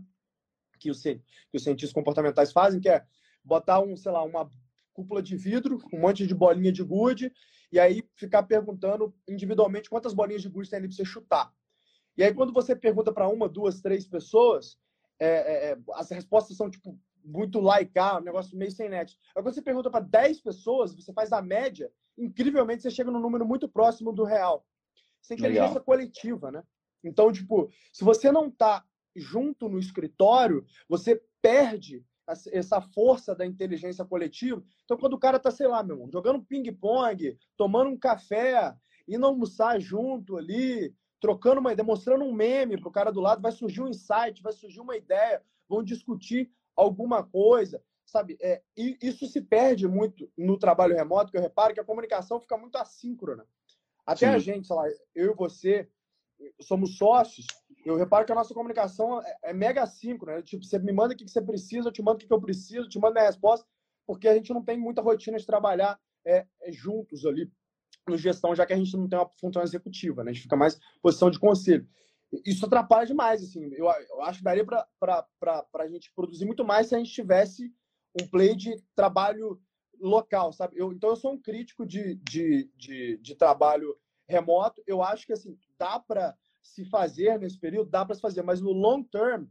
Que 0.80 0.90
os, 0.90 1.02
que 1.02 1.22
os 1.54 1.64
cientistas 1.64 1.94
comportamentais 1.94 2.52
fazem, 2.52 2.80
que 2.80 2.88
é 2.88 3.06
botar 3.44 3.82
um, 3.82 3.96
sei 3.98 4.12
lá, 4.12 4.24
uma 4.24 4.50
cúpula 4.94 5.22
de 5.22 5.36
vidro, 5.36 5.80
um 5.92 6.00
monte 6.00 6.26
de 6.26 6.34
bolinha 6.34 6.72
de 6.72 6.82
gude, 6.82 7.32
e 7.72 7.80
aí 7.80 8.08
ficar 8.16 8.44
perguntando 8.44 9.14
individualmente 9.28 9.90
quantas 9.90 10.14
bolinhas 10.14 10.42
de 10.42 10.50
gude 10.50 10.70
tem 10.70 10.78
ali 10.78 10.88
para 10.88 10.96
você 10.96 11.04
chutar. 11.04 11.52
E 12.16 12.24
aí, 12.24 12.34
quando 12.34 12.54
você 12.54 12.76
pergunta 12.76 13.12
para 13.12 13.28
uma, 13.28 13.50
duas, 13.50 13.82
três 13.82 14.08
pessoas, 14.08 14.78
é, 15.20 15.28
é, 15.28 15.72
é 15.72 15.78
as 15.94 16.10
respostas 16.12 16.56
são 16.56 16.70
tipo 16.70 16.98
muito 17.24 17.60
laicar, 17.60 18.20
um 18.20 18.24
negócio 18.24 18.58
meio 18.58 18.72
sem 18.72 18.90
net. 18.90 19.18
Agora, 19.32 19.46
quando 19.46 19.56
você 19.56 19.62
pergunta 19.62 19.90
para 19.90 20.04
10 20.04 20.42
pessoas, 20.42 20.94
você 20.94 21.14
faz 21.14 21.32
a 21.32 21.42
média, 21.42 21.92
incrivelmente 22.18 22.82
você 22.82 22.92
chega 22.92 23.12
num 23.12 23.20
número 23.20 23.46
muito 23.46 23.68
próximo 23.68 24.12
do 24.12 24.24
real. 24.24 24.66
Isso 25.22 25.34
é 25.34 25.36
inteligência 25.36 25.70
Legal. 25.70 25.84
coletiva, 25.84 26.52
né? 26.52 26.64
Então, 27.04 27.32
tipo, 27.32 27.70
se 27.92 28.04
você 28.04 28.32
não 28.32 28.48
está 28.48 28.84
junto 29.16 29.70
no 29.70 29.80
escritório, 29.80 30.66
você 30.88 31.22
perde 31.42 32.06
essa 32.52 32.82
força 32.82 33.36
da 33.36 33.46
inteligência 33.46 34.06
coletiva. 34.06 34.64
Então, 34.86 34.98
quando 34.98 35.14
o 35.14 35.20
cara 35.20 35.40
tá, 35.40 35.52
sei 35.52 35.68
lá, 35.68 35.84
meu 35.84 35.96
irmão, 35.96 36.12
jogando 36.12 36.44
ping-pong, 36.44 37.38
tomando 37.58 37.90
um 37.90 37.98
café, 37.98 38.74
indo 39.08 39.26
almoçar 39.26 39.80
junto 39.80 40.38
ali, 40.38 40.96
trocando 41.20 41.60
uma 41.60 41.76
demonstrando 41.76 42.24
um 42.24 42.34
meme 42.34 42.80
pro 42.80 42.92
cara 42.92 43.12
do 43.12 43.20
lado, 43.20 43.42
vai 43.42 43.52
surgir 43.52 43.82
um 43.82 43.88
insight, 43.88 44.42
vai 44.42 44.54
surgir 44.54 44.80
uma 44.80 44.96
ideia, 44.96 45.42
vão 45.68 45.84
discutir 45.84 46.52
alguma 46.76 47.24
coisa, 47.24 47.84
sabe? 48.06 48.38
É, 48.42 48.62
e 48.76 48.98
isso 49.02 49.28
se 49.28 49.42
perde 49.42 49.88
muito 49.88 50.32
no 50.38 50.58
trabalho 50.58 50.96
remoto, 50.96 51.32
que 51.32 51.38
eu 51.38 51.42
reparo 51.42 51.74
que 51.74 51.80
a 51.80 51.86
comunicação 51.86 52.40
fica 52.40 52.58
muito 52.58 52.78
assíncrona. 52.78 53.46
Até 54.06 54.28
Sim. 54.30 54.36
a 54.36 54.40
gente, 54.40 54.68
sei 54.68 54.76
lá, 54.76 54.86
eu 55.16 55.32
e 55.32 55.36
você 55.36 55.90
somos 56.62 56.98
sócios, 56.98 57.46
eu 57.86 57.96
reparo 57.96 58.26
que 58.26 58.32
a 58.32 58.36
nossa 58.36 58.54
comunicação 58.54 59.22
é, 59.22 59.38
é 59.44 59.54
mega 59.54 59.84
assíncrona. 59.84 60.38
Né? 60.38 60.44
Tipo, 60.44 60.64
você 60.64 60.80
me 60.80 60.92
manda 60.92 61.14
o 61.14 61.18
que 61.18 61.28
você 61.28 61.42
precisa, 61.42 61.88
eu 61.88 61.92
te 61.92 62.02
mando 62.02 62.24
o 62.24 62.28
que 62.28 62.34
eu 62.34 62.42
preciso, 62.42 62.90
te 62.90 63.00
mando 63.00 63.20
a 63.20 63.24
resposta, 63.24 63.66
porque 64.06 64.28
a 64.28 64.34
gente 64.34 64.54
não 64.54 64.64
tem 64.64 64.78
muita 64.78 65.02
rotina 65.02 65.38
de 65.38 65.46
trabalhar 65.46 66.00
é, 66.26 66.46
é, 66.62 66.72
juntos 66.72 67.26
ali 67.26 67.52
no 68.08 68.18
gestão, 68.18 68.56
já 68.56 68.66
que 68.66 68.74
a 68.74 68.78
gente 68.78 68.96
não 68.98 69.08
tem 69.08 69.18
uma 69.18 69.30
função 69.40 69.62
executiva, 69.62 70.24
né? 70.24 70.32
A 70.32 70.34
gente 70.34 70.44
fica 70.44 70.56
mais 70.56 70.78
posição 71.02 71.30
de 71.30 71.40
conselho. 71.40 71.88
Isso 72.46 72.66
atrapalha 72.66 73.06
demais, 73.06 73.44
assim. 73.44 73.72
Eu, 73.74 73.86
eu 74.10 74.22
acho 74.24 74.40
que 74.40 74.44
daria 74.44 74.66
para 74.66 75.28
a 75.76 75.88
gente 75.88 76.12
produzir 76.16 76.46
muito 76.46 76.66
mais 76.66 76.88
se 76.88 76.96
a 76.96 76.98
gente 76.98 77.12
tivesse 77.12 77.72
um 78.20 78.28
play 78.28 78.56
de 78.56 78.76
trabalho 78.96 79.60
local, 80.00 80.52
sabe? 80.52 80.76
Eu, 80.78 80.92
então, 80.92 81.10
eu 81.10 81.16
sou 81.16 81.34
um 81.34 81.42
crítico 81.42 81.86
de, 81.86 82.16
de, 82.16 82.70
de, 82.76 83.18
de 83.18 83.36
trabalho 83.36 83.96
remoto. 84.28 84.82
Eu 84.88 85.02
acho 85.02 85.26
que, 85.26 85.34
assim, 85.34 85.58
dá 85.78 86.00
para 86.00 86.36
se 86.62 86.86
fazer 86.86 87.40
nesse 87.40 87.60
período, 87.60 87.90
dá 87.90 88.06
para 88.06 88.16
se 88.16 88.22
fazer, 88.22 88.42
mas 88.42 88.62
no 88.62 88.72
long 88.72 89.04
term 89.04 89.46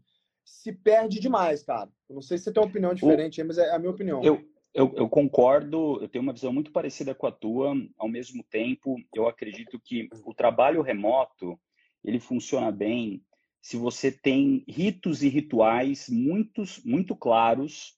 se 0.45 0.73
perde 0.73 1.21
demais, 1.21 1.63
cara. 1.63 1.91
Eu 2.09 2.17
não 2.17 2.23
sei 2.23 2.39
se 2.39 2.45
você 2.45 2.53
tem 2.53 2.63
uma 2.63 2.69
opinião 2.69 2.95
diferente, 2.95 3.41
o... 3.41 3.47
mas 3.47 3.59
é 3.59 3.71
a 3.71 3.79
minha 3.79 3.91
opinião. 3.91 4.23
Eu, 4.23 4.45
eu, 4.75 4.93
eu, 4.97 5.09
concordo, 5.09 6.01
eu 6.01 6.09
tenho 6.09 6.23
uma 6.23 6.33
visão 6.33 6.53
muito 6.53 6.73
parecida 6.73 7.15
com 7.15 7.27
a 7.27 7.33
tua. 7.33 7.75
Ao 7.99 8.09
mesmo 8.09 8.43
tempo, 8.51 8.97
eu 9.15 9.29
acredito 9.29 9.79
que 9.79 10.09
o 10.25 10.35
trabalho 10.35 10.83
remoto 10.83 11.59
ele 12.05 12.21
funciona 12.21 12.71
bem 12.71 13.23
se 13.61 13.77
você 13.77 14.11
tem 14.11 14.65
ritos 14.69 15.23
e 15.23 15.29
rituais 15.29 16.09
muitos, 16.09 16.83
muito 16.85 17.15
claros 17.15 17.97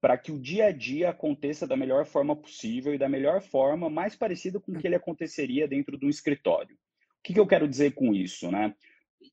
para 0.00 0.18
que 0.18 0.32
o 0.32 0.40
dia 0.40 0.66
a 0.66 0.72
dia 0.72 1.10
aconteça 1.10 1.66
da 1.66 1.76
melhor 1.76 2.06
forma 2.06 2.34
possível 2.34 2.94
e 2.94 2.98
da 2.98 3.08
melhor 3.08 3.40
forma 3.40 3.88
mais 3.88 4.16
parecida 4.16 4.58
com 4.58 4.72
o 4.72 4.78
que 4.78 4.86
ele 4.86 4.96
aconteceria 4.96 5.68
dentro 5.68 5.96
de 5.96 6.06
um 6.06 6.10
escritório. 6.10 6.74
O 6.74 7.22
que, 7.22 7.34
que 7.34 7.38
eu 7.38 7.46
quero 7.46 7.68
dizer 7.68 7.92
com 7.92 8.12
isso, 8.12 8.50
né? 8.50 8.74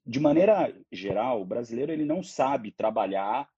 De 0.06 0.20
maneira 0.20 0.72
geral, 0.92 1.42
o 1.42 1.46
brasileiro 1.46 1.92
ele 1.92 2.06
não 2.06 2.22
sabe 2.22 2.72
trabalhar 2.72 3.50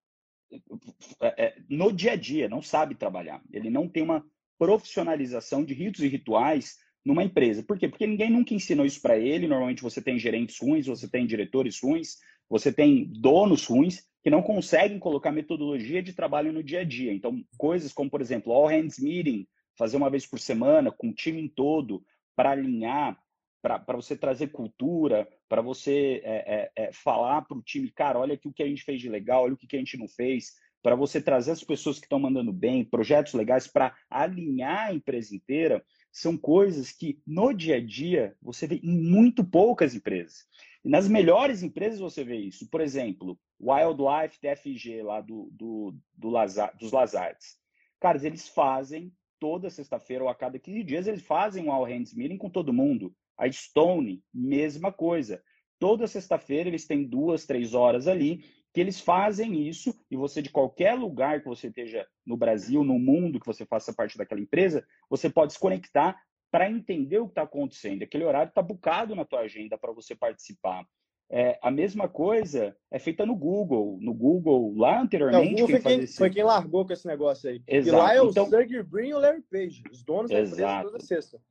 é, 1.22 1.46
é, 1.46 1.56
no 1.70 1.92
dia 1.92 2.14
a 2.14 2.16
dia, 2.16 2.48
não 2.48 2.62
sabe 2.62 2.96
trabalhar. 2.96 3.42
Ele 3.52 3.70
não 3.70 3.90
tem 3.90 4.04
uma 4.04 4.26
profissionalização 4.58 5.66
de 5.66 5.74
ritos 5.74 6.02
e 6.02 6.08
rituais 6.08 6.78
numa 7.04 7.24
empresa. 7.24 7.64
Por 7.64 7.78
quê? 7.78 7.88
Porque 7.88 8.08
ninguém 8.08 8.30
nunca 8.30 8.54
ensinou 8.54 8.86
isso 8.86 9.02
para 9.02 9.18
ele. 9.18 9.48
Normalmente 9.48 9.82
você 9.82 10.02
tem 10.02 10.20
gerentes 10.20 10.58
ruins, 10.60 10.88
você 10.88 11.10
tem 11.10 11.26
diretores 11.26 11.80
ruins, 11.82 12.18
você 12.50 12.72
tem 12.72 13.06
donos 13.06 13.66
ruins 13.66 14.06
que 14.24 14.30
não 14.30 14.42
conseguem 14.42 15.00
colocar 15.00 15.32
metodologia 15.32 16.02
de 16.02 16.14
trabalho 16.14 16.54
no 16.54 16.64
dia 16.64 16.82
a 16.82 16.84
dia. 16.84 17.12
Então, 17.12 17.44
coisas 17.58 17.92
como, 17.92 18.10
por 18.10 18.22
exemplo, 18.22 18.54
all 18.54 18.68
hands 18.68 19.00
meeting, 19.00 19.48
fazer 19.76 19.98
uma 19.98 20.10
vez 20.10 20.28
por 20.28 20.40
semana 20.40 20.92
com 20.92 21.10
o 21.10 21.14
time 21.14 21.50
todo 21.50 22.04
para 22.36 22.52
alinhar, 22.52 23.18
para 23.62 23.96
você 23.96 24.16
trazer 24.16 24.48
cultura, 24.48 25.28
para 25.48 25.62
você 25.62 26.22
é, 26.24 26.72
é, 26.76 26.86
é, 26.88 26.94
falar 26.94 27.44
para 27.44 27.58
o 27.58 27.62
time, 27.62 27.92
cara, 27.92 28.20
olha 28.20 28.34
aqui 28.34 28.48
o 28.48 28.54
que 28.54 28.64
a 28.64 28.68
gente 28.68 28.84
fez 28.84 29.00
de 29.00 29.10
legal, 29.10 29.44
olha 29.44 29.54
o 29.54 29.58
que, 29.58 29.68
que 29.68 29.76
a 29.76 29.80
gente 29.80 29.98
não 29.98 30.08
fez, 30.08 30.56
para 30.82 30.96
você 30.96 31.22
trazer 31.22 31.52
as 31.52 31.64
pessoas 31.64 32.00
que 32.00 32.06
estão 32.06 32.20
mandando 32.20 32.52
bem, 32.52 32.84
projetos 32.84 33.34
legais 33.34 33.68
para 33.68 33.96
alinhar 34.10 34.88
a 34.88 34.94
empresa 34.94 35.36
inteira, 35.36 35.84
são 36.12 36.38
coisas 36.38 36.92
que 36.92 37.22
no 37.26 37.54
dia 37.54 37.78
a 37.78 37.86
dia 37.86 38.36
você 38.42 38.68
vê 38.68 38.80
em 38.84 39.02
muito 39.02 39.44
poucas 39.44 39.96
empresas. 39.96 40.46
E 40.84 40.90
nas 40.90 41.08
melhores 41.08 41.64
empresas 41.64 42.00
você 42.00 42.24
vê 42.24 42.38
isso. 42.38 42.68
Por 42.70 42.82
exemplo, 42.82 43.40
Wildlife 43.60 44.40
TFG, 44.40 45.04
lá 45.04 45.22
do, 45.22 45.50
do, 45.52 45.96
do 46.18 46.30
Lazar, 46.30 46.76
dos 46.78 46.92
Lazartes. 46.92 47.58
Caras, 48.00 48.24
eles 48.24 48.48
fazem 48.48 49.14
toda 49.40 49.70
sexta-feira 49.70 50.24
ou 50.24 50.30
a 50.30 50.36
cada 50.36 50.60
15 50.60 50.84
dias, 50.84 51.08
eles 51.08 51.22
fazem 51.22 51.66
um 51.66 51.72
All 51.72 51.86
Hands 51.86 52.14
Meeting 52.14 52.38
com 52.38 52.50
todo 52.50 52.74
mundo. 52.74 53.14
A 53.38 53.52
Stone, 53.52 54.24
mesma 54.34 54.92
coisa. 54.92 55.42
Toda 55.80 56.08
sexta-feira 56.08 56.70
eles 56.70 56.86
têm 56.86 57.04
duas, 57.04 57.46
três 57.46 57.74
horas 57.74 58.08
ali 58.08 58.44
que 58.74 58.80
eles 58.80 59.00
fazem 59.00 59.68
isso 59.68 59.94
e 60.10 60.16
você 60.16 60.42
de 60.42 60.50
qualquer 60.50 60.94
lugar 60.94 61.42
que 61.42 61.48
você 61.48 61.68
esteja 61.68 62.08
no 62.26 62.38
Brasil, 62.38 62.84
no 62.84 62.98
mundo, 62.98 63.40
que 63.40 63.46
você 63.46 63.66
faça 63.66 63.94
parte 63.94 64.18
daquela 64.18 64.42
empresa, 64.42 64.86
você 65.10 65.30
pode 65.30 65.54
se 65.54 65.60
conectar 65.60 66.18
para 66.50 66.70
entender 66.70 67.20
o 67.20 67.26
que 67.26 67.32
está 67.32 67.44
acontecendo. 67.44 68.04
Aquele 68.04 68.26
horário 68.26 68.50
está 68.50 68.62
bucado 68.62 69.16
na 69.16 69.26
tua 69.26 69.42
agenda 69.42 69.78
para 69.78 69.94
você 69.94 70.16
participar. 70.16 70.86
É, 71.34 71.58
a 71.62 71.72
mesma 71.72 72.10
coisa 72.10 72.76
é 72.92 73.00
feita 73.00 73.26
no 73.26 73.36
Google. 73.36 73.98
No 74.02 74.14
Google, 74.14 74.74
lá 74.76 75.02
anteriormente. 75.02 75.62
Não, 75.62 75.68
foi, 75.70 75.80
quem, 75.80 76.00
esse... 76.02 76.18
foi, 76.18 76.30
quem, 76.30 76.44
largou 76.44 76.86
com 76.86 76.92
esse 76.92 77.08
negócio 77.08 77.50
aí. 77.50 77.64
Exato. 77.66 77.96
E 77.96 78.00
lá 78.00 78.14
é 78.14 78.22
o 78.22 78.30
então, 78.30 78.50
Sergey 78.50 78.84
Brin 78.84 79.08
e 79.08 79.14
o 79.14 79.20
Larry 79.20 79.42
Page, 79.50 79.82
os 79.90 80.04
donos 80.04 80.30
da 80.30 80.42
empresa 80.42 80.82
toda 80.84 81.00
sexta. 81.00 81.42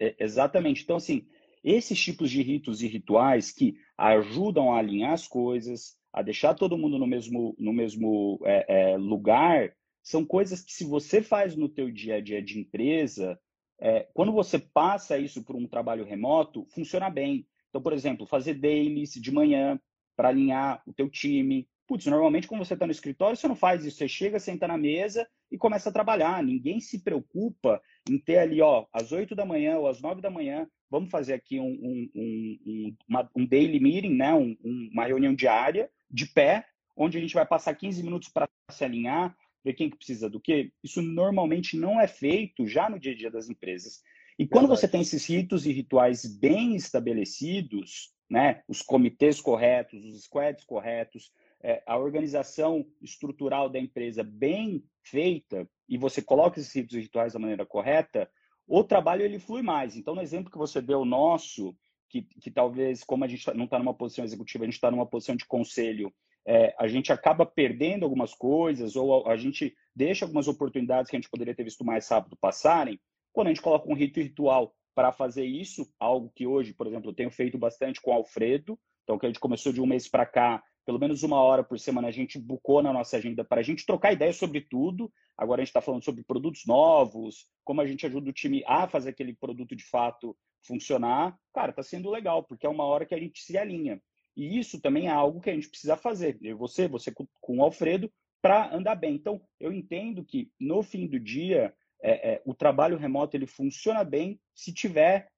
É, 0.00 0.14
exatamente. 0.18 0.82
Então, 0.82 0.96
assim, 0.96 1.26
esses 1.62 2.00
tipos 2.00 2.30
de 2.30 2.42
ritos 2.42 2.80
e 2.80 2.86
rituais 2.86 3.52
que 3.52 3.76
ajudam 3.98 4.72
a 4.72 4.78
alinhar 4.78 5.12
as 5.12 5.28
coisas, 5.28 5.98
a 6.16 6.22
deixar 6.22 6.54
todo 6.54 6.78
mundo 6.78 6.98
no 6.98 7.06
mesmo, 7.06 7.54
no 7.58 7.74
mesmo 7.74 8.40
é, 8.42 8.92
é, 8.92 8.96
lugar, 8.96 9.76
são 10.02 10.24
coisas 10.24 10.62
que 10.62 10.72
se 10.72 10.82
você 10.82 11.20
faz 11.20 11.54
no 11.54 11.68
teu 11.68 11.92
dia 11.92 12.14
a 12.16 12.20
dia 12.22 12.42
de 12.42 12.58
empresa, 12.58 13.38
é, 13.78 14.08
quando 14.14 14.32
você 14.32 14.58
passa 14.58 15.18
isso 15.18 15.44
para 15.44 15.58
um 15.58 15.68
trabalho 15.68 16.06
remoto, 16.06 16.66
funciona 16.70 17.10
bem. 17.10 17.46
Então, 17.68 17.82
por 17.82 17.92
exemplo, 17.92 18.26
fazer 18.26 18.54
dailies 18.54 19.10
de 19.12 19.30
manhã 19.30 19.78
para 20.16 20.30
alinhar 20.30 20.82
o 20.86 20.92
teu 20.94 21.10
time. 21.10 21.68
Putz, 21.86 22.06
normalmente 22.06 22.48
quando 22.48 22.64
você 22.64 22.72
está 22.72 22.86
no 22.86 22.92
escritório, 22.92 23.36
você 23.36 23.46
não 23.46 23.54
faz 23.54 23.84
isso. 23.84 23.98
Você 23.98 24.08
chega, 24.08 24.40
senta 24.40 24.66
na 24.66 24.78
mesa 24.78 25.28
e 25.52 25.58
começa 25.58 25.90
a 25.90 25.92
trabalhar. 25.92 26.42
Ninguém 26.42 26.80
se 26.80 27.04
preocupa 27.04 27.78
em 28.08 28.18
ter 28.18 28.38
ali, 28.38 28.62
ó, 28.62 28.86
às 28.90 29.12
8 29.12 29.34
da 29.34 29.44
manhã 29.44 29.76
ou 29.76 29.86
às 29.86 30.00
9 30.00 30.22
da 30.22 30.30
manhã, 30.30 30.66
vamos 30.90 31.10
fazer 31.10 31.34
aqui 31.34 31.60
um, 31.60 31.66
um, 31.66 32.10
um, 32.14 32.96
uma, 33.06 33.30
um 33.36 33.44
daily 33.44 33.78
meeting, 33.78 34.14
né? 34.14 34.32
Um, 34.32 34.56
uma 34.90 35.04
reunião 35.04 35.34
diária, 35.34 35.90
de 36.10 36.26
pé, 36.26 36.64
onde 36.96 37.18
a 37.18 37.20
gente 37.20 37.34
vai 37.34 37.46
passar 37.46 37.74
15 37.74 38.02
minutos 38.02 38.28
para 38.28 38.48
se 38.70 38.84
alinhar. 38.84 39.36
ver 39.64 39.74
quem 39.74 39.90
que 39.90 39.96
precisa 39.96 40.30
do 40.30 40.40
quê. 40.40 40.72
Isso 40.82 41.02
normalmente 41.02 41.76
não 41.76 42.00
é 42.00 42.06
feito 42.06 42.66
já 42.68 42.88
no 42.88 43.00
dia 43.00 43.12
a 43.12 43.16
dia 43.16 43.30
das 43.30 43.48
empresas. 43.48 44.00
E 44.38 44.46
quando 44.46 44.68
Verdade. 44.68 44.80
você 44.80 44.88
tem 44.88 45.00
esses 45.00 45.26
ritos 45.26 45.66
e 45.66 45.72
rituais 45.72 46.24
bem 46.24 46.76
estabelecidos, 46.76 48.12
né, 48.30 48.62
os 48.68 48.82
comitês 48.82 49.40
corretos, 49.40 50.04
os 50.04 50.24
squads 50.24 50.64
corretos, 50.64 51.32
é, 51.62 51.82
a 51.86 51.96
organização 51.96 52.86
estrutural 53.02 53.68
da 53.68 53.78
empresa 53.78 54.22
bem 54.22 54.84
feita, 55.02 55.68
e 55.88 55.96
você 55.96 56.20
coloca 56.20 56.60
esses 56.60 56.72
ritos 56.72 56.96
e 56.96 57.00
rituais 57.00 57.32
da 57.32 57.38
maneira 57.38 57.64
correta, 57.64 58.30
o 58.66 58.82
trabalho 58.84 59.22
ele 59.22 59.38
flui 59.38 59.62
mais. 59.62 59.96
Então, 59.96 60.14
no 60.14 60.22
exemplo 60.22 60.50
que 60.50 60.58
você 60.58 60.82
deu 60.82 61.04
nosso, 61.04 61.74
que, 62.08 62.22
que 62.22 62.50
talvez, 62.50 63.04
como 63.04 63.24
a 63.24 63.28
gente 63.28 63.46
não 63.54 63.64
está 63.64 63.78
numa 63.78 63.94
posição 63.94 64.24
executiva, 64.24 64.64
a 64.64 64.66
gente 64.66 64.74
está 64.74 64.90
numa 64.90 65.06
posição 65.06 65.36
de 65.36 65.46
conselho, 65.46 66.12
é, 66.46 66.74
a 66.78 66.86
gente 66.86 67.12
acaba 67.12 67.44
perdendo 67.44 68.04
algumas 68.04 68.32
coisas, 68.32 68.94
ou 68.94 69.26
a, 69.26 69.32
a, 69.32 69.36
gente 69.36 69.74
deixa 69.94 70.24
algumas 70.24 70.46
oportunidades 70.46 71.10
que 71.10 71.16
a 71.16 71.20
gente 71.20 71.30
poderia 71.30 71.54
ter 71.54 71.64
visto 71.64 71.84
mais 71.84 72.08
rápido 72.08 72.36
passarem, 72.36 73.00
quando 73.32 73.48
a 73.48 73.50
gente 73.50 73.62
coloca 73.62 73.90
um 73.90 73.94
rito 73.94 74.20
ritual 74.20 74.74
para 74.94 75.12
fazer 75.12 75.44
isso, 75.44 75.86
algo 75.98 76.30
que 76.34 76.46
hoje, 76.46 76.72
por 76.72 76.86
exemplo, 76.86 77.10
eu 77.10 77.14
tenho 77.14 77.30
feito 77.30 77.58
bastante 77.58 78.00
com 78.00 78.10
o 78.10 78.14
Alfredo, 78.14 78.78
então 79.02 79.18
que 79.18 79.26
a 79.26 79.28
gente 79.28 79.40
começou 79.40 79.72
de 79.72 79.80
um 79.80 79.86
mês 79.86 80.08
para 80.08 80.24
cá, 80.24 80.62
pelo 80.86 81.00
menos 81.00 81.24
uma 81.24 81.42
hora 81.42 81.64
por 81.64 81.78
semana 81.80 82.08
a 82.08 82.12
gente 82.12 82.38
bucou 82.38 82.80
na 82.80 82.92
nossa 82.92 83.16
agenda 83.16 83.44
para 83.44 83.60
a 83.60 83.64
gente 83.64 83.84
trocar 83.84 84.12
ideias 84.12 84.36
sobre 84.36 84.60
tudo. 84.60 85.12
Agora 85.36 85.60
a 85.60 85.64
gente 85.64 85.70
está 85.70 85.80
falando 85.80 86.04
sobre 86.04 86.22
produtos 86.22 86.62
novos, 86.64 87.48
como 87.64 87.80
a 87.80 87.86
gente 87.86 88.06
ajuda 88.06 88.30
o 88.30 88.32
time 88.32 88.62
a 88.66 88.86
fazer 88.86 89.10
aquele 89.10 89.34
produto 89.34 89.74
de 89.74 89.84
fato 89.84 90.36
funcionar. 90.66 91.38
Cara, 91.54 91.70
está 91.70 91.82
sendo 91.82 92.10
legal, 92.10 92.42
porque 92.42 92.66
é 92.66 92.70
uma 92.70 92.84
hora 92.84 93.06
que 93.06 93.14
a 93.14 93.18
gente 93.18 93.42
se 93.42 93.56
alinha. 93.56 94.00
E 94.36 94.58
isso 94.58 94.80
também 94.80 95.06
é 95.06 95.10
algo 95.10 95.40
que 95.40 95.50
a 95.50 95.54
gente 95.54 95.68
precisa 95.68 95.96
fazer. 95.96 96.38
Eu, 96.42 96.58
você, 96.58 96.86
você 96.86 97.10
com 97.12 97.58
o 97.58 97.62
Alfredo, 97.62 98.12
para 98.42 98.74
andar 98.74 98.94
bem. 98.94 99.14
Então, 99.14 99.40
eu 99.58 99.72
entendo 99.72 100.24
que 100.24 100.50
no 100.60 100.82
fim 100.82 101.06
do 101.06 101.18
dia, 101.18 101.74
é, 102.02 102.34
é, 102.34 102.42
o 102.44 102.54
trabalho 102.54 102.98
remoto 102.98 103.36
ele 103.36 103.46
funciona 103.46 104.04
bem 104.04 104.38
se 104.54 104.72
tiver 104.72 105.28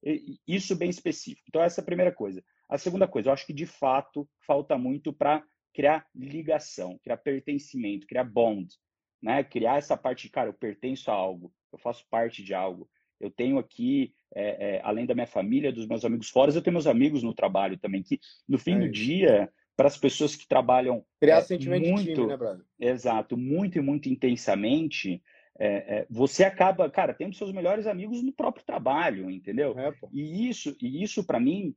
isso 0.47 0.77
bem 0.77 0.91
específico. 0.91 1.47
Então, 1.49 1.63
essa 1.63 1.81
é 1.81 1.83
a 1.83 1.87
primeira 1.87 2.13
coisa. 2.13 2.43
A 2.69 2.77
segunda 2.77 3.09
coisa, 3.09 3.29
eu 3.29 3.33
acho 3.33 3.47
que 3.47 3.53
de 3.53 3.67
fato 3.67 4.29
falta 4.47 4.77
muito 4.77 5.13
para 5.13 5.43
criar 5.73 6.07
ligação, 6.15 6.99
criar 7.03 7.17
pertencimento, 7.19 8.07
criar 8.07 8.25
bond, 8.25 8.69
né? 9.23 9.43
Criar 9.45 9.79
essa 9.79 9.97
parte 9.97 10.27
de, 10.27 10.31
cara, 10.31 10.51
eu 10.51 10.55
pertenço 10.55 11.11
a 11.11 11.15
algo, 11.15 11.53
eu 11.73 11.79
faço 11.79 12.05
parte 12.11 12.43
de 12.43 12.53
algo. 12.53 12.91
Eu 13.21 13.31
tenho 13.31 13.59
aqui, 13.59 14.13
é, 14.35 14.77
é, 14.77 14.81
além 14.83 15.07
da 15.07 15.15
minha 15.15 15.27
família, 15.27 15.73
dos 15.73 15.87
meus 15.87 16.05
amigos 16.05 16.29
fora, 16.29 16.53
eu 16.53 16.63
tenho 16.63 16.75
meus 16.75 16.87
amigos 16.87 17.23
no 17.23 17.35
trabalho 17.35 17.79
também, 17.79 18.03
que 18.03 18.21
no 18.49 18.59
fim 18.59 18.75
é 18.75 18.79
do 18.81 18.89
dia, 18.89 19.51
para 19.77 19.89
as 19.89 19.97
pessoas 19.97 20.37
que 20.37 20.47
trabalham. 20.47 21.05
Criar 21.21 21.39
é, 21.39 21.43
sentimento 21.43 21.89
muito, 21.89 22.05
de 22.05 22.15
time, 22.15 22.27
né, 22.27 22.37
brother? 22.37 22.65
Exato, 22.79 23.37
muito 23.37 23.79
e 23.79 23.81
muito 23.81 24.09
intensamente. 24.09 25.23
É, 25.59 25.99
é, 25.99 26.07
você 26.09 26.45
acaba, 26.45 26.89
cara, 26.89 27.13
tendo 27.13 27.35
seus 27.35 27.53
melhores 27.53 27.87
amigos 27.87 28.23
no 28.23 28.33
próprio 28.33 28.65
trabalho, 28.65 29.31
entendeu? 29.31 29.75
E 30.13 30.49
isso, 30.49 30.77
e 30.81 31.03
isso 31.03 31.25
para 31.25 31.41
mim 31.41 31.75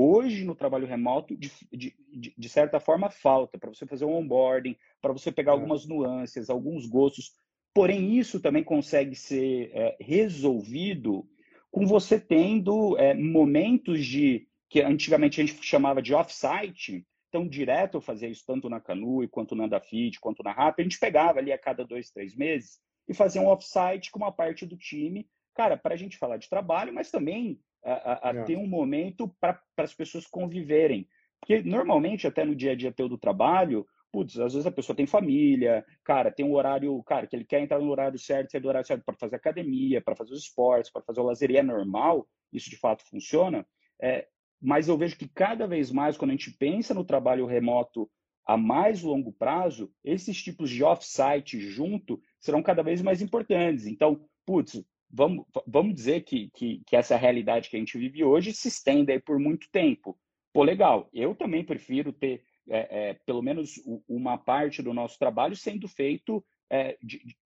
Hoje, 0.00 0.44
no 0.44 0.54
trabalho 0.54 0.86
remoto, 0.86 1.36
de, 1.36 1.50
de, 1.72 1.92
de 2.38 2.48
certa 2.48 2.78
forma, 2.78 3.10
falta 3.10 3.58
para 3.58 3.68
você 3.68 3.84
fazer 3.84 4.04
um 4.04 4.14
onboarding, 4.14 4.76
para 5.02 5.12
você 5.12 5.32
pegar 5.32 5.50
algumas 5.50 5.86
nuances, 5.86 6.48
alguns 6.48 6.86
gostos. 6.86 7.32
Porém, 7.74 8.18
isso 8.18 8.40
também 8.40 8.64
consegue 8.64 9.14
ser 9.14 9.70
é, 9.72 9.96
resolvido 10.00 11.28
com 11.70 11.86
você 11.86 12.18
tendo 12.18 12.96
é, 12.98 13.14
momentos 13.14 14.04
de 14.04 14.48
que 14.68 14.80
antigamente 14.80 15.40
a 15.40 15.46
gente 15.46 15.64
chamava 15.64 16.02
de 16.02 16.14
off-site. 16.14 17.06
Então, 17.28 17.46
direto 17.46 17.96
eu 17.96 18.00
fazia 18.00 18.28
isso 18.28 18.44
tanto 18.46 18.68
na 18.68 18.80
Canui, 18.80 19.28
quanto 19.28 19.54
na 19.54 19.66
Dafit, 19.66 20.18
quanto 20.20 20.42
na 20.42 20.52
RAP. 20.52 20.80
A 20.80 20.82
gente 20.82 20.98
pegava 20.98 21.38
ali 21.38 21.52
a 21.52 21.58
cada 21.58 21.84
dois, 21.84 22.10
três 22.10 22.34
meses 22.34 22.78
e 23.08 23.14
fazia 23.14 23.40
um 23.40 23.46
off-site 23.46 24.10
com 24.10 24.18
uma 24.18 24.32
parte 24.32 24.66
do 24.66 24.76
time, 24.76 25.26
cara, 25.54 25.76
para 25.76 25.94
a 25.94 25.96
gente 25.96 26.18
falar 26.18 26.36
de 26.36 26.48
trabalho, 26.48 26.92
mas 26.92 27.10
também 27.10 27.60
a, 27.84 28.30
a, 28.30 28.32
é. 28.34 28.42
ter 28.44 28.56
um 28.56 28.66
momento 28.66 29.28
para 29.40 29.60
as 29.78 29.94
pessoas 29.94 30.26
conviverem. 30.26 31.08
Porque 31.40 31.62
normalmente, 31.62 32.26
até 32.26 32.44
no 32.44 32.54
dia 32.54 32.72
a 32.72 32.74
dia 32.74 32.92
teu 32.92 33.08
do 33.08 33.16
trabalho, 33.16 33.86
putz, 34.12 34.38
às 34.38 34.52
vezes 34.54 34.66
a 34.66 34.70
pessoa 34.70 34.96
tem 34.96 35.06
família, 35.06 35.84
cara, 36.04 36.30
tem 36.30 36.44
um 36.44 36.54
horário, 36.54 37.02
cara, 37.04 37.26
que 37.26 37.36
ele 37.36 37.44
quer 37.44 37.60
entrar 37.60 37.78
no 37.78 37.90
horário 37.90 38.18
certo, 38.18 38.50
sair 38.50 38.60
do 38.60 38.68
horário 38.68 38.86
certo 38.86 39.04
para 39.04 39.16
fazer 39.16 39.36
academia, 39.36 40.00
para 40.00 40.16
fazer 40.16 40.32
os 40.32 40.42
esportes, 40.42 40.90
para 40.90 41.02
fazer 41.02 41.20
o 41.20 41.24
lazer, 41.24 41.50
e 41.50 41.56
é 41.56 41.62
normal, 41.62 42.26
isso 42.52 42.70
de 42.70 42.76
fato 42.76 43.04
funciona. 43.08 43.66
É, 44.00 44.26
mas 44.60 44.88
eu 44.88 44.96
vejo 44.96 45.16
que 45.16 45.28
cada 45.28 45.66
vez 45.66 45.90
mais, 45.90 46.16
quando 46.16 46.30
a 46.30 46.34
gente 46.34 46.50
pensa 46.52 46.94
no 46.94 47.04
trabalho 47.04 47.46
remoto 47.46 48.10
a 48.46 48.56
mais 48.56 49.02
longo 49.02 49.32
prazo, 49.32 49.92
esses 50.02 50.42
tipos 50.42 50.70
de 50.70 50.82
off-site 50.82 51.60
junto 51.60 52.20
serão 52.40 52.62
cada 52.62 52.82
vez 52.82 53.02
mais 53.02 53.20
importantes. 53.20 53.86
Então, 53.86 54.24
putz, 54.46 54.82
vamos, 55.10 55.44
vamos 55.66 55.94
dizer 55.94 56.22
que, 56.22 56.50
que, 56.54 56.82
que, 56.86 56.96
essa 56.96 57.16
realidade 57.16 57.68
que 57.68 57.76
a 57.76 57.78
gente 57.78 57.98
vive 57.98 58.24
hoje 58.24 58.52
se 58.52 58.68
estende 58.68 59.12
aí 59.12 59.20
por 59.20 59.38
muito 59.38 59.68
tempo. 59.70 60.18
Pô, 60.52 60.62
legal. 60.62 61.10
Eu 61.12 61.34
também 61.34 61.62
prefiro 61.62 62.12
ter 62.12 62.42
é, 62.70 63.10
é, 63.10 63.14
pelo 63.26 63.42
menos 63.42 63.80
uma 64.08 64.36
parte 64.36 64.82
do 64.82 64.92
nosso 64.94 65.18
trabalho 65.18 65.56
sendo 65.56 65.88
feito 65.88 66.44
é, 66.70 66.96
de, 67.02 67.18
de, 67.24 67.36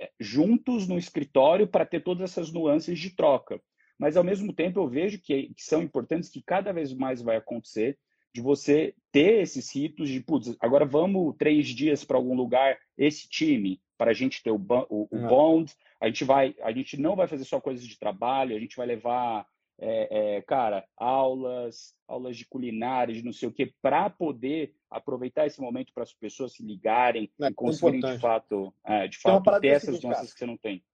é, 0.00 0.10
juntos 0.18 0.88
no 0.88 0.98
escritório 0.98 1.66
para 1.66 1.86
ter 1.86 2.02
todas 2.02 2.30
essas 2.30 2.52
nuances 2.52 2.98
de 2.98 3.10
troca. 3.10 3.60
Mas, 3.98 4.16
ao 4.16 4.24
mesmo 4.24 4.52
tempo, 4.52 4.80
eu 4.80 4.88
vejo 4.88 5.20
que, 5.20 5.54
que 5.54 5.62
são 5.62 5.82
importantes, 5.82 6.28
que 6.28 6.42
cada 6.42 6.72
vez 6.72 6.92
mais 6.92 7.22
vai 7.22 7.36
acontecer, 7.36 7.96
de 8.34 8.40
você 8.40 8.94
ter 9.12 9.42
esses 9.42 9.72
ritos 9.74 10.08
de, 10.08 10.20
putz, 10.20 10.56
agora 10.58 10.84
vamos 10.84 11.36
três 11.36 11.68
dias 11.68 12.02
para 12.02 12.16
algum 12.16 12.34
lugar, 12.34 12.78
esse 12.96 13.28
time, 13.28 13.80
para 13.96 14.10
a 14.10 14.14
gente 14.14 14.42
ter 14.42 14.50
o, 14.50 14.56
o, 14.88 15.08
o 15.10 15.28
bond, 15.28 15.72
a 16.00 16.06
gente 16.06 16.24
vai, 16.24 16.54
a 16.62 16.72
gente 16.72 16.96
não 16.96 17.14
vai 17.14 17.28
fazer 17.28 17.44
só 17.44 17.60
coisas 17.60 17.86
de 17.86 17.98
trabalho, 17.98 18.56
a 18.56 18.58
gente 18.58 18.76
vai 18.76 18.86
levar, 18.86 19.46
é, 19.84 20.36
é, 20.36 20.42
cara, 20.42 20.86
aulas, 20.96 21.92
aulas 22.06 22.36
de 22.36 22.46
culinária, 22.46 23.12
de 23.12 23.24
não 23.24 23.32
sei 23.32 23.48
o 23.48 23.52
quê, 23.52 23.74
para 23.82 24.08
poder 24.08 24.72
aproveitar 24.88 25.44
esse 25.44 25.60
momento 25.60 25.92
para 25.92 26.04
as 26.04 26.14
pessoas 26.14 26.52
se 26.52 26.62
ligarem 26.62 27.28
é, 27.40 27.48
e 27.48 27.54
conseguirem 27.54 28.00
de 28.00 28.18
fato, 28.20 28.72
é, 28.86 29.08
de 29.08 29.18
fato 29.18 29.60
ter 29.60 29.68
é 29.68 29.70
essas 29.72 30.00
nuances 30.00 30.32
que 30.32 30.38
você 30.38 30.46
não 30.46 30.56
tem. 30.56 30.84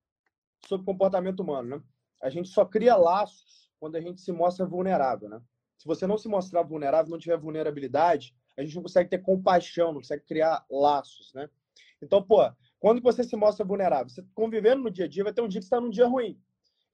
Sobre 0.66 0.86
comportamento 0.86 1.40
humano, 1.40 1.76
né? 1.76 1.82
A 2.22 2.30
gente 2.30 2.48
só 2.48 2.64
cria 2.64 2.96
laços 2.96 3.70
quando 3.78 3.96
a 3.96 4.00
gente 4.00 4.22
se 4.22 4.32
mostra 4.32 4.64
vulnerável, 4.64 5.28
né? 5.28 5.40
Se 5.76 5.86
você 5.86 6.06
não 6.06 6.16
se 6.16 6.26
mostrar 6.26 6.62
vulnerável, 6.62 7.10
não 7.10 7.18
tiver 7.18 7.36
vulnerabilidade, 7.36 8.34
a 8.56 8.62
gente 8.62 8.74
não 8.74 8.82
consegue 8.82 9.10
ter 9.10 9.18
compaixão, 9.18 9.92
não 9.92 10.00
consegue 10.00 10.24
criar 10.24 10.64
laços, 10.70 11.32
né? 11.34 11.48
Então, 12.00 12.22
pô, 12.22 12.38
quando 12.80 13.02
você 13.02 13.22
se 13.22 13.36
mostra 13.36 13.66
vulnerável, 13.66 14.08
você 14.08 14.24
convivendo 14.34 14.82
no 14.82 14.90
dia 14.90 15.04
a 15.04 15.08
dia, 15.08 15.24
vai 15.24 15.32
ter 15.32 15.42
um 15.42 15.48
dia 15.48 15.60
que 15.60 15.66
você 15.66 15.74
está 15.74 15.80
num 15.80 15.90
dia 15.90 16.06
ruim. 16.06 16.40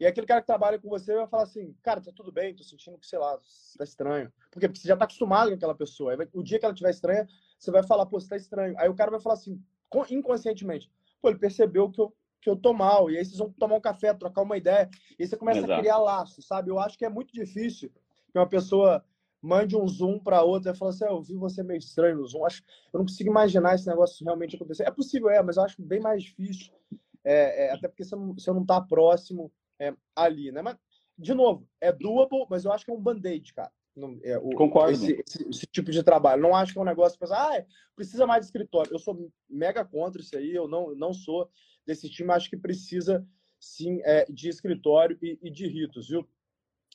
E 0.04 0.06
aquele 0.06 0.26
cara 0.26 0.42
que 0.42 0.46
trabalha 0.46 0.78
com 0.78 0.86
você 0.86 1.14
vai 1.14 1.26
falar 1.26 1.44
assim, 1.44 1.74
cara, 1.82 1.98
tá 1.98 2.12
tudo 2.14 2.30
bem, 2.30 2.54
tô 2.54 2.62
sentindo 2.62 2.98
que, 2.98 3.06
sei 3.06 3.18
lá, 3.18 3.38
tá 3.78 3.84
estranho. 3.84 4.30
Por 4.52 4.60
quê? 4.60 4.68
Porque 4.68 4.78
você 4.78 4.86
já 4.86 4.94
tá 4.94 5.06
acostumado 5.06 5.48
com 5.48 5.54
aquela 5.54 5.74
pessoa. 5.74 6.14
Vai, 6.14 6.28
o 6.34 6.42
dia 6.42 6.58
que 6.58 6.66
ela 6.66 6.74
estiver 6.74 6.90
estranha, 6.90 7.26
você 7.58 7.70
vai 7.70 7.82
falar, 7.82 8.04
pô, 8.04 8.20
você 8.20 8.28
tá 8.28 8.36
estranho. 8.36 8.74
Aí 8.76 8.86
o 8.86 8.94
cara 8.94 9.10
vai 9.10 9.18
falar 9.18 9.36
assim, 9.36 9.58
inconscientemente, 10.10 10.92
pô, 11.22 11.30
ele 11.30 11.38
percebeu 11.38 11.90
que 11.90 12.02
eu, 12.02 12.14
que 12.42 12.50
eu 12.50 12.54
tô 12.54 12.74
mal. 12.74 13.10
E 13.10 13.16
aí 13.16 13.24
vocês 13.24 13.38
vão 13.38 13.50
tomar 13.52 13.76
um 13.76 13.80
café, 13.80 14.12
trocar 14.12 14.42
uma 14.42 14.58
ideia. 14.58 14.90
E 15.18 15.22
aí 15.22 15.26
você 15.26 15.38
começa 15.38 15.60
Exato. 15.60 15.72
a 15.72 15.78
criar 15.78 15.96
laços, 15.96 16.46
sabe? 16.46 16.70
Eu 16.70 16.78
acho 16.78 16.98
que 16.98 17.06
é 17.06 17.08
muito 17.08 17.32
difícil 17.32 17.90
que 18.30 18.38
uma 18.38 18.46
pessoa 18.46 19.02
mande 19.40 19.74
um 19.74 19.88
zoom 19.88 20.18
para 20.18 20.42
outra 20.42 20.72
e 20.72 20.76
fala 20.76 20.90
assim: 20.90 21.04
ah, 21.04 21.12
eu 21.12 21.22
vi 21.22 21.34
você 21.34 21.62
meio 21.62 21.78
estranho 21.78 22.18
no 22.18 22.26
zoom. 22.26 22.44
Acho, 22.44 22.62
eu 22.92 22.98
não 22.98 23.06
consigo 23.06 23.30
imaginar 23.30 23.74
esse 23.74 23.86
negócio 23.86 24.22
realmente 24.22 24.54
acontecer. 24.54 24.82
É 24.82 24.90
possível, 24.90 25.30
é, 25.30 25.42
mas 25.42 25.56
eu 25.56 25.62
acho 25.62 25.80
bem 25.80 26.00
mais 26.00 26.22
difícil, 26.22 26.74
é, 27.24 27.68
é, 27.68 27.72
até 27.72 27.88
porque 27.88 28.04
você 28.04 28.14
não, 28.14 28.34
você 28.34 28.52
não 28.52 28.66
tá 28.66 28.78
próximo 28.82 29.50
é, 29.80 29.94
ali, 30.14 30.50
né? 30.52 30.62
Mas, 30.62 30.76
de 31.18 31.34
novo, 31.34 31.68
é 31.80 31.92
doable, 31.92 32.46
mas 32.48 32.64
eu 32.64 32.72
acho 32.72 32.84
que 32.84 32.90
é 32.90 32.94
um 32.94 33.00
band-aid, 33.00 33.52
cara. 33.54 33.72
Não, 33.96 34.18
é, 34.24 34.36
o, 34.38 34.50
Concordo. 34.50 34.92
Esse, 34.92 35.22
esse, 35.26 35.48
esse, 35.48 35.66
tipo 35.66 35.90
de 35.90 36.02
trabalho. 36.02 36.42
Não 36.42 36.54
acho 36.54 36.72
que 36.72 36.78
é 36.78 36.82
um 36.82 36.86
negócio 36.86 37.18
que 37.18 37.24
ah, 37.32 37.64
precisa 37.94 38.26
mais 38.26 38.40
de 38.40 38.46
escritório. 38.46 38.92
Eu 38.92 38.98
sou 38.98 39.30
mega 39.48 39.84
contra 39.84 40.20
isso 40.20 40.36
aí, 40.36 40.52
eu 40.52 40.66
não, 40.66 40.94
não 40.94 41.12
sou 41.12 41.48
desse 41.86 42.10
time, 42.10 42.32
acho 42.32 42.50
que 42.50 42.56
precisa 42.56 43.24
sim 43.60 44.00
é, 44.04 44.24
de 44.28 44.48
escritório 44.48 45.16
e, 45.22 45.38
e 45.42 45.50
de 45.50 45.66
ritos, 45.66 46.08
viu? 46.08 46.26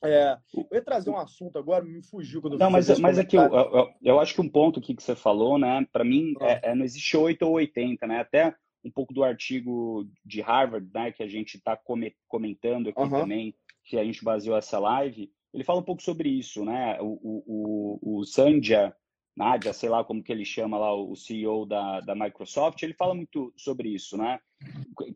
É, 0.04 0.38
eu 0.54 0.68
ia 0.72 0.82
trazer 0.82 1.10
um 1.10 1.18
assunto 1.18 1.58
agora, 1.58 1.84
me 1.84 2.02
fugiu 2.02 2.42
quando 2.42 2.58
Não, 2.58 2.72
mas, 2.72 2.98
mas 3.00 3.20
aqui, 3.20 3.38
é 3.38 3.42
eu, 3.42 3.54
eu, 3.54 3.90
eu, 4.02 4.20
acho 4.20 4.34
que 4.34 4.40
um 4.40 4.48
ponto 4.48 4.80
aqui 4.80 4.96
que 4.96 5.04
você 5.04 5.14
falou, 5.14 5.58
né, 5.58 5.86
para 5.92 6.06
mim, 6.06 6.34
ah. 6.40 6.46
é, 6.46 6.60
é, 6.64 6.76
não 6.76 6.86
existe 6.86 7.18
8 7.18 7.42
ou 7.44 7.54
80, 7.54 8.08
né, 8.08 8.20
até 8.20 8.56
um 8.84 8.92
pouco 8.92 9.14
do 9.14 9.24
artigo 9.24 10.08
de 10.26 10.42
Harvard, 10.42 10.90
né, 10.94 11.12
que 11.12 11.24
a 11.24 11.28
gente 11.28 11.58
está 11.58 11.78
comentando 12.28 12.90
aqui 12.90 13.02
uhum. 13.02 13.10
também, 13.10 13.56
que 13.84 13.98
a 13.98 14.04
gente 14.04 14.24
baseou 14.24 14.58
essa 14.58 14.80
live, 14.80 15.32
ele 15.54 15.64
fala 15.64 15.80
um 15.80 15.84
pouco 15.84 16.02
sobre 16.02 16.30
isso, 16.30 16.64
né, 16.64 16.98
o, 17.02 17.20
o, 17.24 18.20
o, 18.20 18.26
Sanjay 18.26 18.92
Nadia, 19.40 19.72
sei 19.72 19.88
lá 19.88 20.04
como 20.04 20.22
que 20.22 20.34
ele 20.34 20.44
chama 20.44 20.78
lá, 20.78 20.94
o 20.94 21.16
CEO 21.16 21.66
da, 21.66 22.02
da 22.02 22.14
Microsoft, 22.14 22.84
ele 22.84 22.94
fala 22.94 23.16
muito 23.16 23.54
sobre 23.56 23.88
isso, 23.88 24.18
né? 24.18 24.38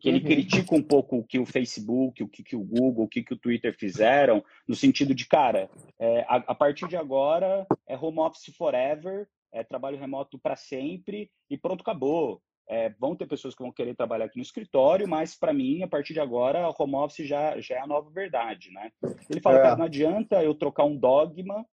Que 0.00 0.08
ele 0.08 0.20
uhum. 0.20 0.24
critica 0.24 0.74
um 0.74 0.82
pouco 0.82 1.18
o 1.18 1.24
que 1.24 1.38
o 1.38 1.44
Facebook, 1.44 2.22
o 2.22 2.28
que, 2.28 2.42
que 2.42 2.56
o 2.56 2.64
Google, 2.64 3.04
o 3.04 3.08
que, 3.08 3.22
que 3.22 3.34
o 3.34 3.38
Twitter 3.38 3.76
fizeram, 3.78 4.42
no 4.66 4.74
sentido 4.74 5.14
de, 5.14 5.26
cara, 5.26 5.68
é, 6.00 6.20
a, 6.22 6.36
a, 6.36 6.54
partir 6.54 6.88
de 6.88 6.96
agora 6.96 7.66
é 7.86 7.98
home 7.98 8.20
office 8.20 8.54
forever, 8.56 9.28
é 9.52 9.62
trabalho 9.62 9.98
remoto 9.98 10.38
para 10.38 10.56
sempre 10.56 11.30
e 11.50 11.58
pronto, 11.58 11.82
acabou. 11.82 12.40
É, 12.68 12.90
vão 12.98 13.14
ter 13.14 13.26
pessoas 13.26 13.54
que 13.54 13.62
vão 13.62 13.72
querer 13.72 13.94
trabalhar 13.94 14.26
aqui 14.26 14.36
no 14.36 14.42
escritório, 14.42 15.08
mas 15.08 15.34
para 15.34 15.52
mim, 15.52 15.82
a 15.82 15.88
partir 15.88 16.14
de 16.14 16.20
agora, 16.20 16.68
o 16.68 16.74
home 16.78 16.94
office 16.96 17.26
já, 17.26 17.60
já 17.60 17.76
é 17.76 17.80
a 17.80 17.86
nova 17.86 18.10
verdade, 18.10 18.70
né? 18.70 18.90
Ele 19.28 19.40
fala, 19.40 19.58
é. 19.58 19.62
cara, 19.62 19.76
não 19.76 19.84
adianta 19.84 20.42
eu 20.42 20.54
trocar 20.54 20.84
um 20.84 20.96
dogma 20.96 21.64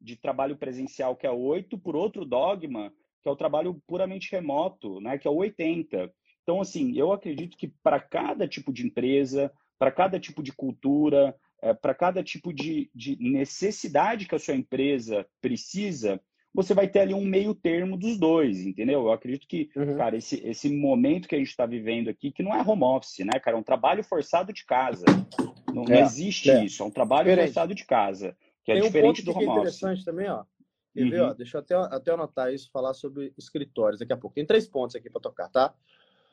de 0.00 0.16
trabalho 0.16 0.56
presencial 0.56 1.14
que 1.14 1.26
é 1.26 1.30
8 1.30 1.78
por 1.78 1.94
outro 1.94 2.24
dogma 2.24 2.92
que 3.22 3.28
é 3.28 3.30
o 3.32 3.36
trabalho 3.36 3.80
puramente 3.86 4.30
remoto, 4.32 5.00
né, 5.00 5.18
que 5.18 5.28
é 5.28 5.30
o 5.30 5.36
80. 5.36 6.10
Então, 6.42 6.60
assim, 6.60 6.96
eu 6.96 7.12
acredito 7.12 7.56
que 7.56 7.68
para 7.82 8.00
cada 8.00 8.48
tipo 8.48 8.72
de 8.72 8.86
empresa, 8.86 9.52
para 9.78 9.92
cada 9.92 10.18
tipo 10.18 10.42
de 10.42 10.52
cultura, 10.52 11.36
é, 11.62 11.74
para 11.74 11.94
cada 11.94 12.22
tipo 12.22 12.52
de, 12.52 12.90
de 12.94 13.16
necessidade 13.20 14.26
que 14.26 14.34
a 14.34 14.38
sua 14.38 14.54
empresa 14.54 15.26
precisa, 15.40 16.20
você 16.52 16.74
vai 16.74 16.88
ter 16.88 17.00
ali 17.00 17.14
um 17.14 17.24
meio 17.24 17.54
termo 17.54 17.96
dos 17.96 18.18
dois, 18.18 18.64
entendeu? 18.66 19.02
Eu 19.02 19.12
acredito 19.12 19.46
que, 19.46 19.70
uhum. 19.76 19.96
cara, 19.96 20.16
esse, 20.16 20.44
esse 20.46 20.68
momento 20.68 21.28
que 21.28 21.34
a 21.34 21.38
gente 21.38 21.48
está 21.48 21.64
vivendo 21.64 22.08
aqui, 22.08 22.32
que 22.32 22.42
não 22.42 22.54
é 22.54 22.60
home 22.60 22.82
office, 22.82 23.20
né, 23.20 23.38
cara? 23.38 23.56
É 23.56 23.60
um 23.60 23.64
trabalho 23.64 24.02
forçado 24.02 24.52
de 24.52 24.64
casa. 24.64 25.04
Não, 25.72 25.84
é, 25.84 25.88
não 25.88 26.00
existe 26.00 26.50
é. 26.50 26.64
isso, 26.64 26.82
é 26.82 26.86
um 26.86 26.90
trabalho 26.90 27.24
diferente. 27.28 27.46
forçado 27.46 27.74
de 27.74 27.84
casa, 27.84 28.36
que 28.64 28.72
é 28.72 28.74
Tem 28.74 28.82
diferente 28.82 29.22
um 29.22 29.24
do 29.24 29.30
home 29.30 29.46
office. 29.46 29.76
interessante 29.76 30.04
também, 30.04 30.28
ó. 30.28 30.44
Quer 30.92 31.04
uhum. 31.04 31.10
ver, 31.10 31.20
ó? 31.20 31.34
Deixa 31.34 31.56
eu 31.56 31.60
até, 31.60 31.74
até 31.74 32.10
anotar 32.12 32.52
isso, 32.52 32.70
falar 32.72 32.94
sobre 32.94 33.32
escritórios 33.38 34.00
daqui 34.00 34.12
a 34.12 34.16
pouco. 34.16 34.34
Tem 34.34 34.44
três 34.44 34.66
pontos 34.66 34.96
aqui 34.96 35.08
para 35.08 35.20
tocar, 35.20 35.48
tá? 35.48 35.72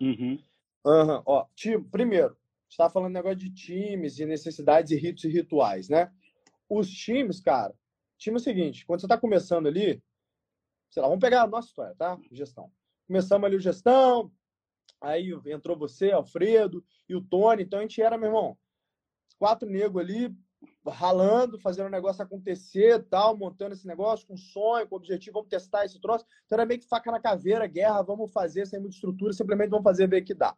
Uhum. 0.01 0.39
Uhum. 0.83 1.21
Ó, 1.25 1.45
time, 1.55 1.83
primeiro, 1.83 2.35
você 2.67 2.77
tá 2.77 2.89
falando 2.89 3.13
negócio 3.13 3.37
de 3.37 3.51
times 3.51 4.17
e 4.19 4.25
necessidades 4.25 4.91
e 4.91 4.95
ritos 4.95 5.23
e 5.25 5.29
rituais, 5.29 5.89
né? 5.89 6.11
Os 6.67 6.89
times, 6.89 7.39
cara, 7.39 7.73
time 8.17 8.35
é 8.35 8.39
o 8.39 8.43
seguinte, 8.43 8.85
quando 8.85 9.01
você 9.01 9.07
tá 9.07 9.17
começando 9.17 9.67
ali, 9.67 10.01
sei 10.89 11.01
lá, 11.01 11.07
vamos 11.07 11.21
pegar 11.21 11.43
a 11.43 11.47
nossa 11.47 11.67
história, 11.67 11.95
tá? 11.95 12.17
Gestão. 12.31 12.71
Começamos 13.07 13.45
ali 13.45 13.55
o 13.55 13.61
gestão, 13.61 14.31
aí 15.01 15.31
entrou 15.45 15.77
você, 15.77 16.11
Alfredo 16.11 16.83
e 17.07 17.15
o 17.15 17.21
Tony, 17.21 17.63
então 17.63 17.79
a 17.79 17.81
gente 17.81 18.01
era, 18.01 18.17
meu 18.17 18.27
irmão, 18.27 18.57
quatro 19.39 19.69
negros 19.69 20.03
ali, 20.03 20.35
ralando, 20.85 21.59
fazendo 21.59 21.87
o 21.87 21.91
negócio 21.91 22.23
acontecer, 22.23 23.03
tal, 23.09 23.37
montando 23.37 23.73
esse 23.73 23.85
negócio 23.85 24.25
com 24.27 24.35
sonho, 24.35 24.87
com 24.87 24.95
objetivo, 24.95 25.35
vamos 25.35 25.49
testar 25.49 25.85
esse 25.85 25.99
troço. 25.99 26.25
Então 26.45 26.57
era 26.57 26.65
meio 26.65 26.79
que 26.79 26.87
faca 26.87 27.11
na 27.11 27.19
caveira, 27.19 27.67
guerra, 27.67 28.01
vamos 28.01 28.31
fazer 28.31 28.65
sem 28.65 28.79
muita 28.79 28.95
estrutura, 28.95 29.33
simplesmente 29.33 29.69
vamos 29.69 29.83
fazer 29.83 30.07
ver 30.07 30.21
que 30.21 30.33
dá. 30.33 30.55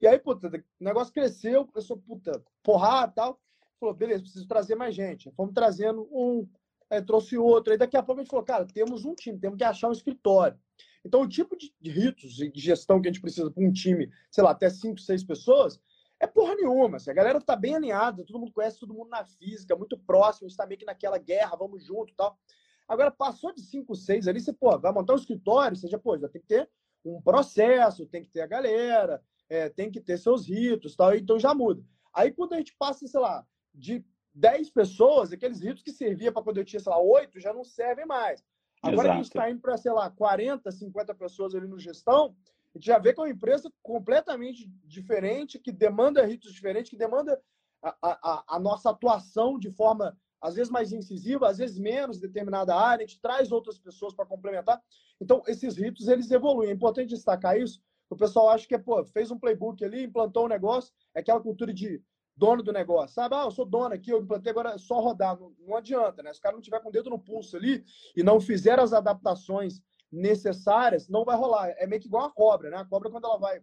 E 0.00 0.06
aí, 0.06 0.18
puta, 0.18 0.48
o 0.48 0.84
negócio 0.84 1.12
cresceu, 1.12 1.66
começou, 1.66 1.96
puta, 1.96 2.42
porrar 2.62 3.12
tal. 3.12 3.40
Falou, 3.78 3.94
beleza, 3.94 4.22
preciso 4.22 4.46
trazer 4.46 4.74
mais 4.74 4.94
gente. 4.94 5.30
Fomos 5.32 5.54
trazendo 5.54 6.08
um, 6.12 6.48
aí 6.92 7.02
trouxe 7.02 7.38
outro. 7.38 7.72
Aí 7.72 7.78
daqui 7.78 7.96
a 7.96 8.02
pouco 8.02 8.20
a 8.20 8.24
gente 8.24 8.30
falou, 8.30 8.44
cara, 8.44 8.66
temos 8.66 9.04
um 9.04 9.14
time, 9.14 9.38
temos 9.38 9.56
que 9.56 9.64
achar 9.64 9.88
um 9.88 9.92
escritório. 9.92 10.58
Então, 11.04 11.22
o 11.22 11.28
tipo 11.28 11.56
de 11.56 11.72
ritos 11.90 12.34
de 12.34 12.52
gestão 12.54 13.00
que 13.00 13.08
a 13.08 13.12
gente 13.12 13.20
precisa 13.20 13.50
para 13.50 13.64
um 13.64 13.72
time, 13.72 14.10
sei 14.30 14.44
lá, 14.44 14.50
até 14.50 14.70
cinco, 14.70 15.00
seis 15.00 15.24
pessoas, 15.24 15.80
é 16.20 16.26
porra 16.26 16.54
nenhuma. 16.54 16.98
Assim, 16.98 17.10
a 17.10 17.14
galera 17.14 17.40
tá 17.40 17.56
bem 17.56 17.74
alinhada, 17.74 18.24
todo 18.24 18.38
mundo 18.38 18.52
conhece 18.52 18.78
todo 18.78 18.94
mundo 18.94 19.08
na 19.08 19.24
física, 19.24 19.74
muito 19.74 19.98
próximo, 19.98 20.46
está 20.46 20.64
meio 20.66 20.78
que 20.78 20.86
naquela 20.86 21.18
guerra, 21.18 21.56
vamos 21.56 21.84
junto 21.84 22.14
tal. 22.14 22.38
Agora, 22.86 23.10
passou 23.10 23.52
de 23.52 23.62
cinco, 23.62 23.96
seis 23.96 24.28
ali, 24.28 24.40
você, 24.40 24.52
pô, 24.52 24.78
vai 24.78 24.92
montar 24.92 25.14
um 25.14 25.16
escritório, 25.16 25.76
você 25.76 25.88
já, 25.88 25.98
pô, 25.98 26.16
já 26.18 26.28
tem 26.28 26.40
que 26.40 26.48
ter 26.48 26.68
um 27.04 27.20
processo, 27.20 28.06
tem 28.06 28.22
que 28.22 28.28
ter 28.28 28.42
a 28.42 28.46
galera, 28.46 29.20
é, 29.48 29.68
tem 29.68 29.90
que 29.90 30.00
ter 30.00 30.18
seus 30.18 30.46
ritos 30.46 30.94
tal, 30.94 31.14
então 31.14 31.38
já 31.38 31.52
muda. 31.52 31.82
Aí, 32.14 32.30
quando 32.30 32.52
a 32.52 32.58
gente 32.58 32.76
passa, 32.78 33.06
sei 33.06 33.18
lá, 33.18 33.44
de 33.74 34.04
10 34.34 34.70
pessoas, 34.70 35.32
aqueles 35.32 35.60
ritos 35.60 35.82
que 35.82 35.92
servia 35.92 36.32
para 36.32 36.42
quando 36.42 36.58
eu 36.58 36.64
tinha, 36.64 36.80
sei 36.80 36.90
lá, 36.90 37.00
8, 37.00 37.40
já 37.40 37.52
não 37.52 37.64
servem 37.64 38.06
mais. 38.06 38.44
Agora 38.82 39.08
Exato. 39.08 39.10
a 39.10 39.16
gente 39.16 39.26
está 39.26 39.50
indo 39.50 39.60
para, 39.60 39.76
sei 39.76 39.92
lá, 39.92 40.10
40, 40.10 40.70
50 40.70 41.14
pessoas 41.14 41.54
ali 41.54 41.68
no 41.68 41.78
gestão, 41.78 42.34
a 42.74 42.78
gente 42.78 42.86
já 42.86 42.98
vê 42.98 43.12
que 43.12 43.20
é 43.20 43.22
uma 43.22 43.30
empresa 43.30 43.70
completamente 43.82 44.66
diferente, 44.84 45.58
que 45.58 45.70
demanda 45.70 46.24
ritos 46.24 46.52
diferentes, 46.52 46.90
que 46.90 46.96
demanda 46.96 47.40
a, 47.82 47.94
a, 48.02 48.44
a 48.56 48.58
nossa 48.58 48.90
atuação 48.90 49.58
de 49.58 49.70
forma, 49.70 50.16
às 50.40 50.54
vezes, 50.54 50.70
mais 50.70 50.92
incisiva, 50.92 51.48
às 51.48 51.58
vezes 51.58 51.78
menos, 51.78 52.16
em 52.16 52.22
determinada 52.22 52.74
área, 52.74 53.04
a 53.04 53.06
gente 53.06 53.20
traz 53.20 53.52
outras 53.52 53.78
pessoas 53.78 54.14
para 54.14 54.26
complementar. 54.26 54.82
Então, 55.20 55.42
esses 55.46 55.76
ritos, 55.76 56.08
eles 56.08 56.30
evoluem. 56.30 56.70
É 56.70 56.72
importante 56.72 57.10
destacar 57.10 57.58
isso, 57.58 57.80
o 58.12 58.16
pessoal 58.16 58.50
acha 58.50 58.66
que 58.66 58.74
é, 58.74 58.78
pô, 58.78 59.02
fez 59.06 59.30
um 59.30 59.38
playbook 59.38 59.82
ali, 59.82 60.04
implantou 60.04 60.44
um 60.44 60.48
negócio, 60.48 60.92
é 61.14 61.20
aquela 61.20 61.40
cultura 61.40 61.72
de 61.72 62.02
dono 62.36 62.62
do 62.62 62.72
negócio, 62.72 63.14
sabe? 63.14 63.34
Ah, 63.34 63.44
eu 63.44 63.50
sou 63.50 63.64
dono 63.64 63.94
aqui, 63.94 64.10
eu 64.10 64.20
implantei 64.20 64.50
agora 64.50 64.74
é 64.74 64.78
só 64.78 65.00
rodar. 65.00 65.38
Não, 65.38 65.54
não 65.58 65.76
adianta, 65.76 66.22
né? 66.22 66.32
Se 66.32 66.38
o 66.38 66.42
cara 66.42 66.54
não 66.54 66.62
tiver 66.62 66.80
com 66.80 66.88
o 66.88 66.92
dedo 66.92 67.10
no 67.10 67.18
pulso 67.18 67.56
ali 67.56 67.84
e 68.16 68.22
não 68.22 68.40
fizer 68.40 68.78
as 68.78 68.92
adaptações 68.92 69.82
necessárias, 70.10 71.08
não 71.08 71.24
vai 71.24 71.36
rolar. 71.36 71.70
É 71.78 71.86
meio 71.86 72.00
que 72.00 72.08
igual 72.08 72.24
a 72.24 72.32
cobra, 72.32 72.70
né? 72.70 72.76
A 72.76 72.84
cobra, 72.84 73.10
quando 73.10 73.24
ela 73.24 73.38
vai 73.38 73.62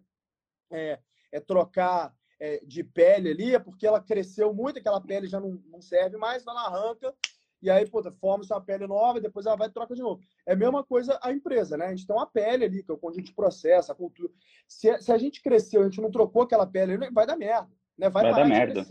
é, 0.70 0.98
é 1.32 1.40
trocar 1.40 2.14
é, 2.38 2.60
de 2.64 2.82
pele 2.82 3.30
ali, 3.30 3.54
é 3.54 3.58
porque 3.58 3.86
ela 3.86 4.00
cresceu 4.00 4.52
muito, 4.54 4.78
aquela 4.78 5.00
pele 5.00 5.26
já 5.26 5.38
não, 5.38 5.62
não 5.66 5.80
serve 5.80 6.16
mais, 6.16 6.46
ela 6.46 6.66
arranca, 6.66 7.14
e 7.62 7.68
aí, 7.68 7.88
puta, 7.88 8.10
forma-se 8.10 8.52
uma 8.52 8.60
pele 8.60 8.86
nova, 8.86 9.18
e 9.18 9.20
depois 9.20 9.44
ela 9.44 9.56
vai 9.56 9.68
e 9.68 9.70
troca 9.70 9.94
de 9.94 10.00
novo. 10.00 10.22
É 10.46 10.54
a 10.54 10.56
mesma 10.56 10.82
coisa 10.82 11.18
a 11.22 11.30
empresa, 11.30 11.76
né? 11.76 11.86
A 11.86 11.90
gente 11.90 12.06
tem 12.06 12.16
uma 12.16 12.26
pele 12.26 12.64
ali, 12.64 12.82
que 12.82 12.90
é 12.90 12.94
o 12.94 12.98
conjunto 12.98 13.26
de 13.26 13.34
processo, 13.34 13.92
a 13.92 13.94
cultura. 13.94 14.32
Se, 14.66 14.98
se 15.00 15.12
a 15.12 15.18
gente 15.18 15.42
cresceu, 15.42 15.82
a 15.82 15.84
gente 15.84 16.00
não 16.00 16.10
trocou 16.10 16.42
aquela 16.42 16.66
pele 16.66 16.96
vai 17.10 17.26
dar 17.26 17.36
merda. 17.36 17.68
Né? 18.00 18.08
Vai, 18.08 18.22
vai 18.24 18.34
dar 18.34 18.48
merda. 18.48 18.86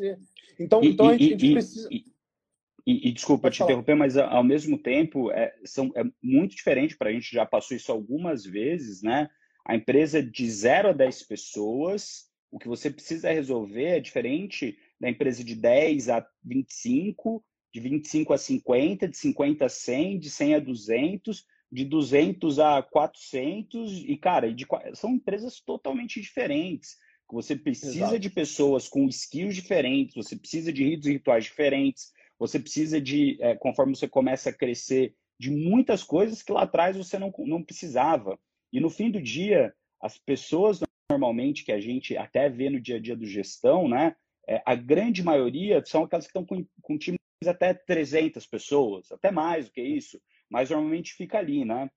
Então, 0.60 0.84
e, 0.84 0.90
então 0.90 1.10
a, 1.10 1.14
gente, 1.14 1.24
e, 1.24 1.34
a 1.34 1.38
gente 1.38 1.54
precisa. 1.54 1.90
E, 1.92 3.10
e, 3.10 3.12
desculpa 3.12 3.44
Pode 3.44 3.56
te 3.56 3.60
falar. 3.60 3.72
interromper, 3.72 3.96
mas 3.96 4.18
ao 4.18 4.44
mesmo 4.44 4.78
tempo 4.78 5.32
é, 5.32 5.54
são, 5.66 5.92
é 5.96 6.04
muito 6.22 6.56
diferente 6.56 6.98
para 6.98 7.10
a 7.10 7.14
gente, 7.14 7.34
já 7.34 7.46
passou 7.46 7.76
isso 7.76 7.92
algumas 7.92 8.46
vezes, 8.46 9.02
né? 9.02 9.30
A 9.66 9.76
empresa 9.76 10.24
de 10.24 10.50
0 10.50 10.90
a 10.90 10.94
10 10.94 11.24
pessoas, 11.24 12.30
o 12.52 12.58
que 12.58 12.68
você 12.68 12.90
precisa 12.90 13.32
resolver 13.32 13.86
é 13.86 14.00
diferente 14.00 14.78
da 15.00 15.10
empresa 15.10 15.44
de 15.44 15.56
10 15.56 16.10
a 16.10 16.26
25, 16.44 17.44
de 17.74 17.80
25 17.80 18.34
a 18.34 18.38
50, 18.38 19.08
de 19.08 19.18
50 19.18 19.66
a 19.66 19.70
100, 19.70 20.20
de 20.20 20.30
100 20.30 20.56
a 20.56 20.60
200, 20.60 21.46
de 21.72 21.86
200 21.86 22.60
a 22.60 22.82
400, 22.82 24.04
e 24.06 24.18
cara, 24.18 24.52
de, 24.52 24.66
são 24.94 25.12
empresas 25.12 25.60
totalmente 25.60 26.20
diferentes. 26.20 26.98
Você 27.32 27.56
precisa 27.56 27.98
Exato. 27.98 28.20
de 28.20 28.30
pessoas 28.30 28.88
com 28.88 29.08
skills 29.08 29.56
diferentes, 29.56 30.16
você 30.16 30.36
precisa 30.36 30.74
de 30.74 30.84
ritos 30.84 31.08
e 31.08 31.14
rituais 31.14 31.46
diferentes, 31.46 32.12
você 32.38 32.60
precisa 32.60 33.00
de, 33.00 33.38
é, 33.42 33.56
conforme 33.56 33.96
você 33.96 34.08
começa 34.08 34.50
a 34.50 34.54
crescer, 34.54 35.14
de 35.40 35.52
muitas 35.52 36.04
coisas 36.04 36.42
que 36.42 36.52
lá 36.52 36.64
atrás 36.64 36.98
você 36.98 37.18
não, 37.18 37.32
não 37.40 37.64
precisava. 37.64 38.40
E 38.74 38.80
no 38.80 38.90
fim 38.90 39.10
do 39.10 39.22
dia, 39.22 39.74
as 40.02 40.18
pessoas 40.18 40.82
normalmente 41.10 41.64
que 41.64 41.72
a 41.72 41.80
gente 41.80 42.16
até 42.16 42.50
vê 42.50 42.70
no 42.70 42.80
dia 42.80 42.98
a 42.98 43.00
dia 43.00 43.16
do 43.16 43.26
gestão, 43.26 43.88
né? 43.88 44.16
É, 44.48 44.62
a 44.66 44.76
grande 44.76 45.24
maioria 45.24 45.84
são 45.86 46.04
aquelas 46.04 46.26
que 46.26 46.30
estão 46.30 46.46
com, 46.46 46.66
com 46.82 46.98
times 46.98 47.20
até 47.46 47.74
300 47.74 48.46
pessoas, 48.46 49.12
até 49.12 49.32
mais 49.32 49.66
do 49.66 49.72
que 49.72 49.82
isso, 49.82 50.22
mas 50.50 50.70
normalmente 50.70 51.14
fica 51.14 51.38
ali, 51.38 51.64
né? 51.66 51.90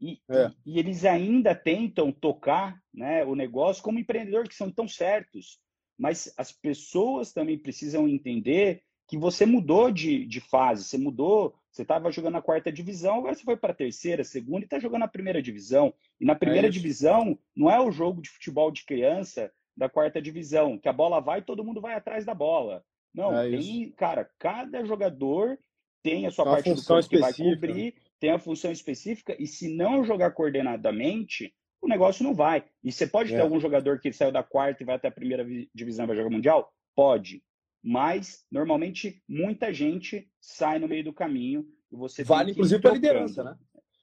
E, 0.00 0.20
é. 0.28 0.50
e, 0.64 0.78
eles 0.78 1.04
ainda 1.04 1.54
tentam 1.54 2.12
tocar 2.12 2.78
né, 2.92 3.24
o 3.24 3.34
negócio 3.34 3.82
como 3.82 3.98
empreendedor, 3.98 4.46
que 4.46 4.54
são 4.54 4.70
tão 4.70 4.86
certos. 4.86 5.58
Mas 5.98 6.32
as 6.36 6.52
pessoas 6.52 7.32
também 7.32 7.58
precisam 7.58 8.06
entender 8.06 8.82
que 9.08 9.16
você 9.16 9.46
mudou 9.46 9.90
de, 9.90 10.26
de 10.26 10.40
fase, 10.40 10.84
você 10.84 10.98
mudou, 10.98 11.54
você 11.70 11.82
estava 11.82 12.10
jogando 12.10 12.34
na 12.34 12.42
quarta 12.42 12.72
divisão, 12.72 13.18
agora 13.18 13.34
você 13.34 13.44
foi 13.44 13.56
para 13.56 13.72
a 13.72 13.76
terceira, 13.76 14.24
segunda 14.24 14.60
e 14.60 14.64
está 14.64 14.78
jogando 14.78 15.00
na 15.00 15.08
primeira 15.08 15.40
divisão. 15.40 15.94
E 16.20 16.24
na 16.24 16.34
primeira 16.34 16.66
é 16.66 16.70
divisão 16.70 17.38
não 17.54 17.70
é 17.70 17.80
o 17.80 17.92
jogo 17.92 18.20
de 18.20 18.30
futebol 18.30 18.70
de 18.70 18.84
criança 18.84 19.52
da 19.76 19.88
quarta 19.88 20.20
divisão, 20.20 20.78
que 20.78 20.88
a 20.88 20.92
bola 20.92 21.20
vai 21.20 21.38
e 21.38 21.44
todo 21.44 21.64
mundo 21.64 21.80
vai 21.80 21.94
atrás 21.94 22.24
da 22.24 22.34
bola. 22.34 22.82
Não, 23.14 23.34
é 23.38 23.48
tem, 23.48 23.82
isso. 23.84 23.92
cara, 23.94 24.28
cada 24.38 24.84
jogador 24.84 25.58
tem 26.02 26.26
a 26.26 26.30
sua 26.30 26.44
parte 26.44 26.72
do 26.72 26.84
campo 26.84 27.08
que 27.08 27.18
vai 27.18 27.32
cobrir, 27.32 27.94
tem 28.20 28.30
a 28.30 28.38
função 28.38 28.70
específica, 28.70 29.36
e 29.38 29.46
se 29.46 29.74
não 29.74 30.04
jogar 30.04 30.32
coordenadamente, 30.32 31.54
o 31.80 31.88
negócio 31.88 32.24
não 32.24 32.34
vai. 32.34 32.64
E 32.82 32.90
você 32.90 33.06
pode 33.06 33.32
é. 33.32 33.36
ter 33.36 33.42
algum 33.42 33.60
jogador 33.60 34.00
que 34.00 34.12
saiu 34.12 34.32
da 34.32 34.42
quarta 34.42 34.82
e 34.82 34.86
vai 34.86 34.96
até 34.96 35.08
a 35.08 35.12
primeira 35.12 35.46
divisão 35.74 36.04
e 36.04 36.08
vai 36.08 36.16
jogar 36.16 36.30
mundial? 36.30 36.72
Pode. 36.94 37.42
Mas, 37.82 38.44
normalmente, 38.50 39.22
muita 39.28 39.72
gente 39.72 40.28
sai 40.40 40.78
no 40.78 40.88
meio 40.88 41.04
do 41.04 41.12
caminho 41.12 41.66
e 41.92 41.96
você 41.96 42.24
Vale, 42.24 42.52
inclusive, 42.52 42.82
para 42.82 42.94
liderança, 42.94 43.44
né? 43.44 43.56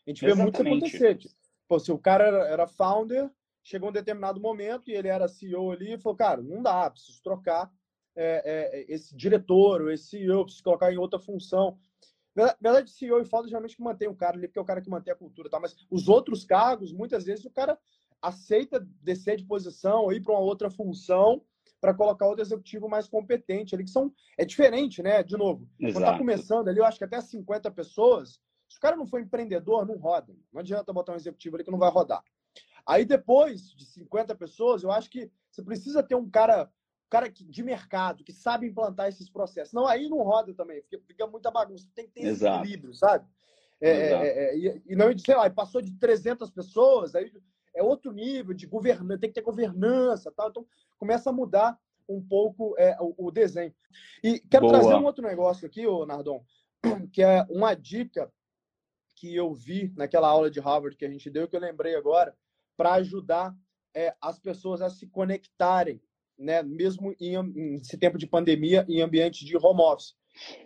A 0.06 0.10
gente 0.10 0.26
Exatamente. 0.26 0.58
vê 0.58 0.70
muito 0.70 0.86
acontecer. 0.86 1.18
Pô, 1.68 1.80
se 1.80 1.92
o 1.92 1.98
cara 1.98 2.26
era, 2.26 2.48
era 2.48 2.68
founder, 2.68 3.30
chegou 3.64 3.90
um 3.90 3.94
determinado 3.94 4.40
momento 4.40 4.90
e 4.90 4.94
ele 4.94 5.08
era 5.08 5.28
CEO 5.28 5.72
ali 5.72 5.94
e 5.94 5.98
falou, 5.98 6.16
cara, 6.16 6.42
não 6.42 6.62
dá, 6.62 6.90
preciso 6.90 7.22
trocar 7.24 7.72
é, 8.16 8.44
é, 8.46 8.94
esse 8.94 9.16
diretor 9.16 9.82
ou 9.82 9.92
esse 9.92 10.10
CEO, 10.10 10.44
preciso 10.44 10.64
colocar 10.64 10.92
em 10.92 10.98
outra 10.98 11.20
função. 11.20 11.78
Na 12.36 12.56
verdade, 12.60 12.90
CEO 12.90 13.22
e 13.22 13.26
founder 13.26 13.50
geralmente 13.50 13.76
que 13.76 13.84
mantém 13.84 14.08
o 14.08 14.16
cara 14.16 14.38
ali, 14.38 14.48
porque 14.48 14.60
é 14.60 14.62
o 14.62 14.66
cara 14.66 14.82
que 14.82 14.90
mantém 14.90 15.14
a 15.14 15.16
cultura, 15.16 15.50
tá? 15.50 15.60
Mas 15.60 15.76
os 15.90 16.08
outros 16.08 16.44
cargos, 16.44 16.92
muitas 16.92 17.26
vezes, 17.26 17.46
o 17.46 17.52
cara 17.52 17.78
aceita 18.22 18.80
descer 19.02 19.38
de 19.38 19.46
posição, 19.46 20.12
ir 20.12 20.22
para 20.22 20.34
uma 20.34 20.42
outra 20.42 20.70
função 20.70 21.44
para 21.80 21.94
colocar 21.94 22.26
outro 22.26 22.42
executivo 22.42 22.88
mais 22.88 23.10
competente 23.10 23.76
ali, 23.76 23.84
que 23.84 23.90
são. 23.90 24.12
É 24.38 24.46
diferente, 24.46 25.04
né? 25.04 25.22
De 25.22 25.36
novo, 25.36 25.68
Exato. 25.78 25.94
quando 25.94 26.12
tá 26.12 26.18
começando 26.18 26.68
ali, 26.70 26.80
eu 26.80 26.86
acho 26.86 26.98
que 26.98 27.04
até 27.04 27.20
50 27.20 27.70
pessoas, 27.72 28.40
se 28.70 28.78
o 28.78 28.80
cara 28.80 28.96
não 28.96 29.06
for 29.06 29.20
empreendedor, 29.20 29.86
não 29.86 29.98
roda. 29.98 30.34
Não 30.52 30.62
adianta 30.62 30.94
botar 30.94 31.12
um 31.12 31.18
executivo 31.18 31.58
ali 31.58 31.66
que 31.66 31.72
não 31.72 31.78
vai 31.78 31.92
rodar. 31.92 32.24
Aí 32.86 33.04
depois 33.04 33.74
de 33.76 33.86
50 33.86 34.34
pessoas, 34.36 34.84
eu 34.84 34.92
acho 34.92 35.10
que 35.10 35.30
você 35.52 35.62
precisa 35.62 36.02
ter 36.02 36.16
um 36.16 36.30
cara, 36.30 36.72
cara 37.14 37.30
de 37.30 37.62
mercado, 37.62 38.24
que 38.24 38.34
sabe 38.34 38.66
implantar 38.66 39.08
esses 39.08 39.30
processos. 39.30 39.72
Não, 39.72 39.86
aí 39.86 40.10
não 40.10 40.24
roda 40.24 40.52
também, 40.56 40.82
fica, 40.82 41.00
fica 41.06 41.28
muita 41.28 41.52
bagunça. 41.52 41.88
Tem 41.94 42.08
que 42.08 42.14
ter 42.14 42.22
esse 42.22 42.48
equilíbrio, 42.48 42.92
sabe? 42.96 43.28
É, 43.80 43.90
é, 43.90 44.28
é, 44.28 44.58
e, 44.58 44.82
e, 44.88 44.96
não, 44.96 45.16
sei 45.16 45.36
lá, 45.36 45.48
passou 45.48 45.80
de 45.80 45.92
300 46.00 46.50
pessoas, 46.50 47.14
aí 47.14 47.32
é 47.76 47.84
outro 47.84 48.12
nível 48.12 48.56
de 48.56 48.66
governança, 48.66 49.20
tem 49.20 49.30
que 49.30 49.36
ter 49.36 49.42
governança, 49.42 50.34
tal. 50.36 50.50
Então 50.50 50.66
começa 50.98 51.30
a 51.30 51.34
mudar 51.34 51.80
um 52.10 52.20
pouco 52.20 52.74
é, 52.80 52.98
o, 53.00 53.28
o, 53.28 53.32
desenho. 53.32 53.76
E 54.24 54.40
quero 54.40 54.66
Boa. 54.66 54.80
trazer 54.80 54.96
um 54.96 55.06
outro 55.06 55.24
negócio 55.24 55.68
aqui, 55.68 55.86
ô 55.86 56.08
Nardon, 56.08 56.44
que 57.14 57.22
é 57.22 57.46
uma 57.48 57.76
dica 57.76 58.32
que 59.16 59.36
eu 59.36 59.54
vi 59.54 59.94
naquela 59.96 60.30
aula 60.30 60.50
de 60.50 60.60
Harvard 60.60 60.98
que 60.98 61.06
a 61.06 61.10
gente 61.10 61.30
deu, 61.30 61.48
que 61.48 61.56
eu 61.56 61.62
lembrei 61.62 61.96
agora, 61.96 62.36
para 62.76 62.94
ajudar 62.94 63.56
é, 63.94 64.16
as 64.20 64.40
pessoas 64.40 64.82
a 64.82 64.90
se 64.90 65.06
conectarem, 65.06 66.02
né, 66.38 66.64
mesmo 66.64 67.16
em, 67.20 67.36
em 67.36 67.76
esse 67.76 67.98
tempo 67.98 68.18
de 68.18 68.28
pandemia, 68.28 68.86
em 68.90 69.02
ambiente 69.02 69.46
de 69.46 69.58
home 69.58 69.82
office. 69.82 70.16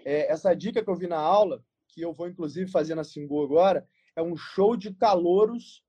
É, 0.05 0.31
essa 0.31 0.53
dica 0.53 0.83
que 0.83 0.89
eu 0.89 0.95
vi 0.95 1.07
na 1.07 1.19
aula, 1.19 1.63
que 1.89 2.01
eu 2.01 2.13
vou 2.13 2.27
inclusive 2.27 2.71
fazer 2.71 2.95
na 2.95 3.03
Singu 3.03 3.43
agora, 3.43 3.87
é 4.15 4.21
um 4.21 4.35
show 4.35 4.75
de 4.75 4.93
calouros 4.93 5.83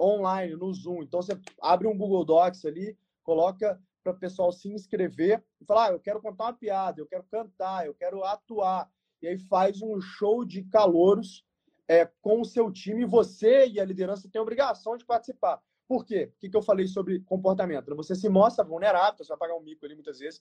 online, 0.00 0.56
no 0.56 0.72
Zoom. 0.72 1.02
Então, 1.02 1.22
você 1.22 1.38
abre 1.60 1.86
um 1.86 1.96
Google 1.96 2.24
Docs 2.24 2.64
ali, 2.64 2.96
coloca 3.22 3.80
para 4.02 4.12
o 4.12 4.18
pessoal 4.18 4.50
se 4.50 4.68
inscrever 4.68 5.42
e 5.60 5.64
falar: 5.64 5.88
ah, 5.88 5.92
eu 5.92 6.00
quero 6.00 6.20
contar 6.20 6.44
uma 6.44 6.52
piada, 6.52 7.00
eu 7.00 7.06
quero 7.06 7.24
cantar, 7.24 7.86
eu 7.86 7.94
quero 7.94 8.24
atuar. 8.24 8.90
E 9.22 9.28
aí 9.28 9.38
faz 9.38 9.82
um 9.82 10.00
show 10.00 10.44
de 10.44 10.62
calouros 10.64 11.44
é, 11.86 12.06
com 12.22 12.40
o 12.40 12.44
seu 12.44 12.70
time. 12.72 13.04
Você 13.04 13.66
e 13.66 13.78
a 13.78 13.84
liderança 13.84 14.28
têm 14.30 14.38
a 14.38 14.42
obrigação 14.42 14.96
de 14.96 15.04
participar. 15.04 15.60
Por 15.90 16.06
quê? 16.06 16.30
O 16.36 16.38
que, 16.38 16.48
que 16.48 16.56
eu 16.56 16.62
falei 16.62 16.86
sobre 16.86 17.18
comportamento? 17.18 17.96
Você 17.96 18.14
se 18.14 18.28
mostra 18.28 18.64
vulnerável, 18.64 19.24
você 19.24 19.28
vai 19.30 19.38
pagar 19.38 19.56
um 19.56 19.60
mico 19.60 19.84
ali 19.84 19.96
muitas 19.96 20.20
vezes 20.20 20.40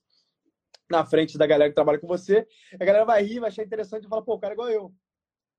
na 0.88 1.04
frente 1.04 1.40
da 1.40 1.48
galera 1.48 1.72
que 1.72 1.76
trabalha 1.76 1.98
com 1.98 2.06
você. 2.06 2.48
A 2.80 2.86
galera 2.86 3.04
vai 3.04 3.24
rir, 3.24 3.40
vai 3.40 3.50
achar 3.50 3.64
interessante 3.64 4.06
e 4.06 4.08
fala: 4.08 4.22
pô, 4.22 4.36
o 4.36 4.40
cara 4.40 4.54
é 4.54 4.56
igual 4.56 4.70
eu. 4.70 4.94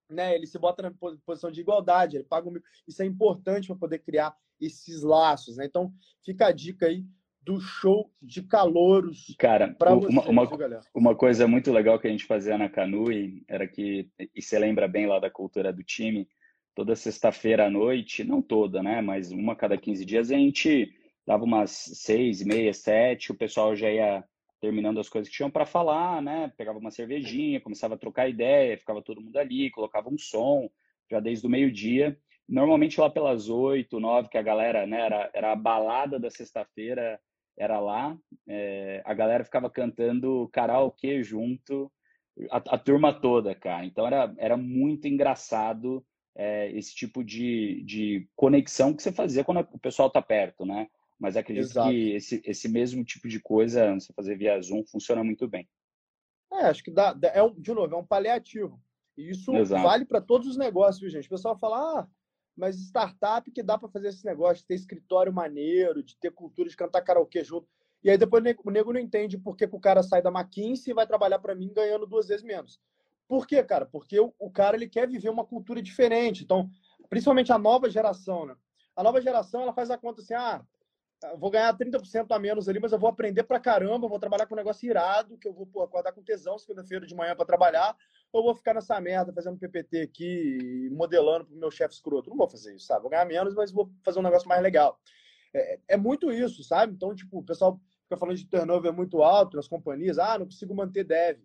Né? 0.08 0.36
Ele 0.36 0.46
se 0.46 0.60
bota 0.60 0.80
na 0.80 0.92
posição 1.26 1.50
de 1.50 1.60
igualdade, 1.60 2.16
ele 2.16 2.22
paga 2.22 2.48
um 2.48 2.52
mico. 2.52 2.66
Isso 2.86 3.02
é 3.02 3.04
importante 3.04 3.66
para 3.66 3.74
poder 3.74 3.98
criar 3.98 4.32
esses 4.60 5.02
laços. 5.02 5.56
Né? 5.56 5.64
Então, 5.64 5.92
fica 6.24 6.46
a 6.46 6.52
dica 6.52 6.86
aí 6.86 7.04
do 7.42 7.58
show 7.58 8.12
de 8.22 8.42
calouros. 8.42 9.34
Cara, 9.40 9.76
uma, 9.80 10.28
uma, 10.28 10.48
uma, 10.94 11.16
coisa 11.16 11.48
muito 11.48 11.72
legal 11.72 11.98
que 11.98 12.06
a 12.06 12.10
gente 12.10 12.26
fazia 12.26 12.56
na 12.56 12.68
Canui 12.68 13.42
era 13.48 13.66
que, 13.66 14.08
e 14.36 14.40
você 14.40 14.56
lembra 14.56 14.86
bem 14.86 15.08
lá 15.08 15.18
da 15.18 15.30
cultura 15.30 15.72
do 15.72 15.82
time, 15.82 16.28
toda 16.74 16.96
sexta-feira 16.96 17.66
à 17.66 17.70
noite, 17.70 18.24
não 18.24 18.40
toda, 18.40 18.82
né, 18.82 19.00
mas 19.00 19.32
uma 19.32 19.56
cada 19.56 19.76
15 19.76 20.04
dias, 20.04 20.30
a 20.30 20.36
gente 20.36 20.92
dava 21.26 21.44
umas 21.44 21.70
seis, 21.70 22.42
meia, 22.42 22.72
sete, 22.72 23.32
o 23.32 23.36
pessoal 23.36 23.74
já 23.76 23.90
ia 23.90 24.24
terminando 24.60 25.00
as 25.00 25.08
coisas 25.08 25.28
que 25.28 25.36
tinham 25.36 25.50
para 25.50 25.64
falar, 25.64 26.20
né, 26.22 26.52
pegava 26.56 26.78
uma 26.78 26.90
cervejinha, 26.90 27.60
começava 27.60 27.94
a 27.94 27.98
trocar 27.98 28.28
ideia, 28.28 28.78
ficava 28.78 29.02
todo 29.02 29.20
mundo 29.20 29.36
ali, 29.36 29.70
colocava 29.70 30.08
um 30.08 30.18
som, 30.18 30.68
já 31.10 31.18
desde 31.20 31.46
o 31.46 31.50
meio-dia, 31.50 32.18
normalmente 32.48 33.00
lá 33.00 33.08
pelas 33.08 33.48
oito, 33.48 34.00
nove, 34.00 34.28
que 34.28 34.38
a 34.38 34.42
galera, 34.42 34.86
né, 34.86 35.00
era, 35.00 35.30
era 35.32 35.52
a 35.52 35.56
balada 35.56 36.18
da 36.18 36.30
sexta-feira, 36.30 37.18
era 37.58 37.78
lá, 37.78 38.16
é, 38.48 39.02
a 39.04 39.12
galera 39.12 39.44
ficava 39.44 39.68
cantando 39.68 40.48
karaokê 40.52 41.22
junto, 41.22 41.90
a, 42.50 42.56
a, 42.56 42.78
turma 42.78 43.12
toda, 43.12 43.54
cara. 43.54 43.84
Então 43.84 44.06
era, 44.06 44.32
era 44.38 44.56
muito 44.56 45.06
engraçado 45.06 46.04
é, 46.34 46.70
esse 46.72 46.94
tipo 46.94 47.24
de, 47.24 47.82
de 47.84 48.28
conexão 48.36 48.94
que 48.94 49.02
você 49.02 49.12
fazia 49.12 49.44
quando 49.44 49.60
o 49.72 49.78
pessoal 49.78 50.10
tá 50.10 50.22
perto, 50.22 50.64
né? 50.64 50.88
Mas 51.18 51.36
acredito 51.36 51.70
Exato. 51.70 51.90
que 51.90 52.12
esse, 52.12 52.42
esse 52.44 52.68
mesmo 52.68 53.04
tipo 53.04 53.28
de 53.28 53.38
coisa, 53.40 53.94
você 53.94 54.12
fazer 54.12 54.36
via 54.36 54.60
Zoom, 54.60 54.84
funciona 54.86 55.22
muito 55.22 55.46
bem. 55.46 55.68
É, 56.52 56.66
acho 56.66 56.82
que 56.82 56.90
dá, 56.90 57.16
é 57.34 57.42
um, 57.42 57.54
de 57.54 57.72
novo, 57.72 57.94
é 57.94 57.98
um 57.98 58.06
paliativo. 58.06 58.80
E 59.16 59.30
isso 59.30 59.54
Exato. 59.54 59.82
vale 59.82 60.06
para 60.06 60.20
todos 60.20 60.48
os 60.48 60.56
negócios, 60.56 61.00
viu, 61.00 61.10
gente? 61.10 61.26
O 61.26 61.30
pessoal 61.30 61.58
fala, 61.58 62.00
ah, 62.00 62.08
mas 62.56 62.76
startup 62.76 63.50
que 63.50 63.62
dá 63.62 63.76
para 63.76 63.88
fazer 63.88 64.08
esse 64.08 64.24
negócio, 64.24 64.62
de 64.62 64.66
ter 64.66 64.74
escritório 64.74 65.32
maneiro, 65.32 66.02
de 66.02 66.16
ter 66.18 66.30
cultura 66.30 66.68
de 66.68 66.76
cantar 66.76 67.02
karaokê 67.02 67.44
junto. 67.44 67.68
E 68.02 68.10
aí 68.10 68.16
depois 68.16 68.42
o 68.64 68.70
nego 68.70 68.92
não 68.92 69.00
entende 69.00 69.36
por 69.36 69.56
que, 69.56 69.68
que 69.68 69.76
o 69.76 69.80
cara 69.80 70.02
sai 70.02 70.22
da 70.22 70.30
McKinsey 70.30 70.90
e 70.90 70.94
vai 70.94 71.06
trabalhar 71.06 71.38
para 71.38 71.54
mim 71.54 71.70
ganhando 71.72 72.06
duas 72.06 72.28
vezes 72.28 72.42
menos. 72.42 72.80
Por 73.30 73.46
quê, 73.46 73.62
cara? 73.62 73.86
Porque 73.86 74.18
o, 74.18 74.34
o, 74.40 74.50
cara 74.50 74.76
ele 74.76 74.88
quer 74.88 75.06
viver 75.06 75.28
uma 75.28 75.44
cultura 75.44 75.80
diferente. 75.80 76.42
Então, 76.42 76.68
principalmente 77.08 77.52
a 77.52 77.58
nova 77.58 77.88
geração, 77.88 78.44
né? 78.44 78.56
A 78.96 79.04
nova 79.04 79.20
geração 79.20 79.62
ela 79.62 79.72
faz 79.72 79.88
a 79.88 79.96
conta 79.96 80.20
assim: 80.20 80.34
ah, 80.34 80.60
vou 81.38 81.48
ganhar 81.48 81.72
30% 81.78 82.26
a 82.28 82.38
menos 82.40 82.68
ali, 82.68 82.80
mas 82.80 82.90
eu 82.90 82.98
vou 82.98 83.08
aprender 83.08 83.44
pra 83.44 83.60
caramba, 83.60 84.08
vou 84.08 84.18
trabalhar 84.18 84.46
com 84.46 84.54
um 84.54 84.56
negócio 84.56 84.90
irado, 84.90 85.38
que 85.38 85.46
eu 85.46 85.52
vou 85.52 85.64
pô, 85.64 85.80
acordar 85.80 86.10
com 86.10 86.24
tesão 86.24 86.58
segunda-feira 86.58 87.06
de 87.06 87.14
manhã 87.14 87.36
para 87.36 87.46
trabalhar, 87.46 87.96
ou 88.32 88.42
vou 88.42 88.52
ficar 88.52 88.74
nessa 88.74 89.00
merda 89.00 89.32
fazendo 89.32 89.60
PPT 89.60 90.00
aqui, 90.00 90.88
modelando 90.90 91.46
pro 91.46 91.56
meu 91.56 91.70
chefe 91.70 91.94
escroto. 91.94 92.30
Não 92.30 92.36
vou 92.36 92.48
fazer 92.48 92.74
isso, 92.74 92.86
sabe? 92.86 93.02
Vou 93.02 93.10
ganhar 93.10 93.26
menos, 93.26 93.54
mas 93.54 93.70
vou 93.70 93.88
fazer 94.02 94.18
um 94.18 94.24
negócio 94.24 94.48
mais 94.48 94.60
legal. 94.60 94.98
É, 95.54 95.78
é 95.90 95.96
muito 95.96 96.32
isso, 96.32 96.64
sabe? 96.64 96.94
Então, 96.94 97.14
tipo, 97.14 97.38
o 97.38 97.44
pessoal 97.44 97.80
fica 98.02 98.16
falando 98.16 98.36
de 98.36 98.48
turnover 98.48 98.92
muito 98.92 99.22
alto 99.22 99.56
nas 99.56 99.68
companhias. 99.68 100.18
Ah, 100.18 100.36
não 100.36 100.46
consigo 100.46 100.74
manter 100.74 101.04
dev. 101.04 101.38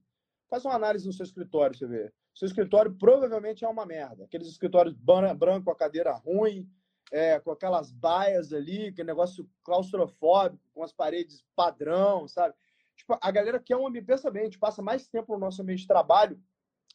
Faz 0.56 0.64
uma 0.64 0.76
análise 0.76 1.06
no 1.06 1.12
seu 1.12 1.26
escritório, 1.26 1.76
você 1.76 1.86
vê. 1.86 2.14
Seu 2.34 2.46
escritório 2.46 2.96
provavelmente 2.96 3.66
é 3.66 3.68
uma 3.68 3.86
merda. 3.86 4.24
Aqueles 4.24 4.48
escritórios 4.48 4.96
branco, 4.96 5.70
a 5.70 5.76
cadeira 5.76 6.14
ruim, 6.14 6.66
é, 7.12 7.38
com 7.42 7.52
aquelas 7.52 7.92
baias 7.92 8.54
ali, 8.54 8.94
que 8.94 9.04
negócio 9.04 9.50
claustrofóbico, 9.66 10.64
com 10.74 10.82
as 10.82 10.94
paredes 10.94 11.44
padrão, 11.58 12.26
sabe? 12.26 12.56
Tipo, 12.96 13.18
a 13.22 13.32
galera 13.32 13.60
quer 13.60 13.76
um 13.76 13.86
ambiente, 13.86 14.06
pensa 14.06 14.32
bem, 14.32 14.44
a 14.44 14.46
gente 14.46 14.58
passa 14.58 14.82
mais 14.82 15.10
tempo 15.10 15.34
no 15.34 15.40
nosso 15.40 15.62
ambiente 15.62 15.82
de 15.82 15.88
trabalho 15.88 16.42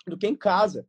do 0.07 0.17
que 0.17 0.27
em 0.27 0.35
casa. 0.35 0.89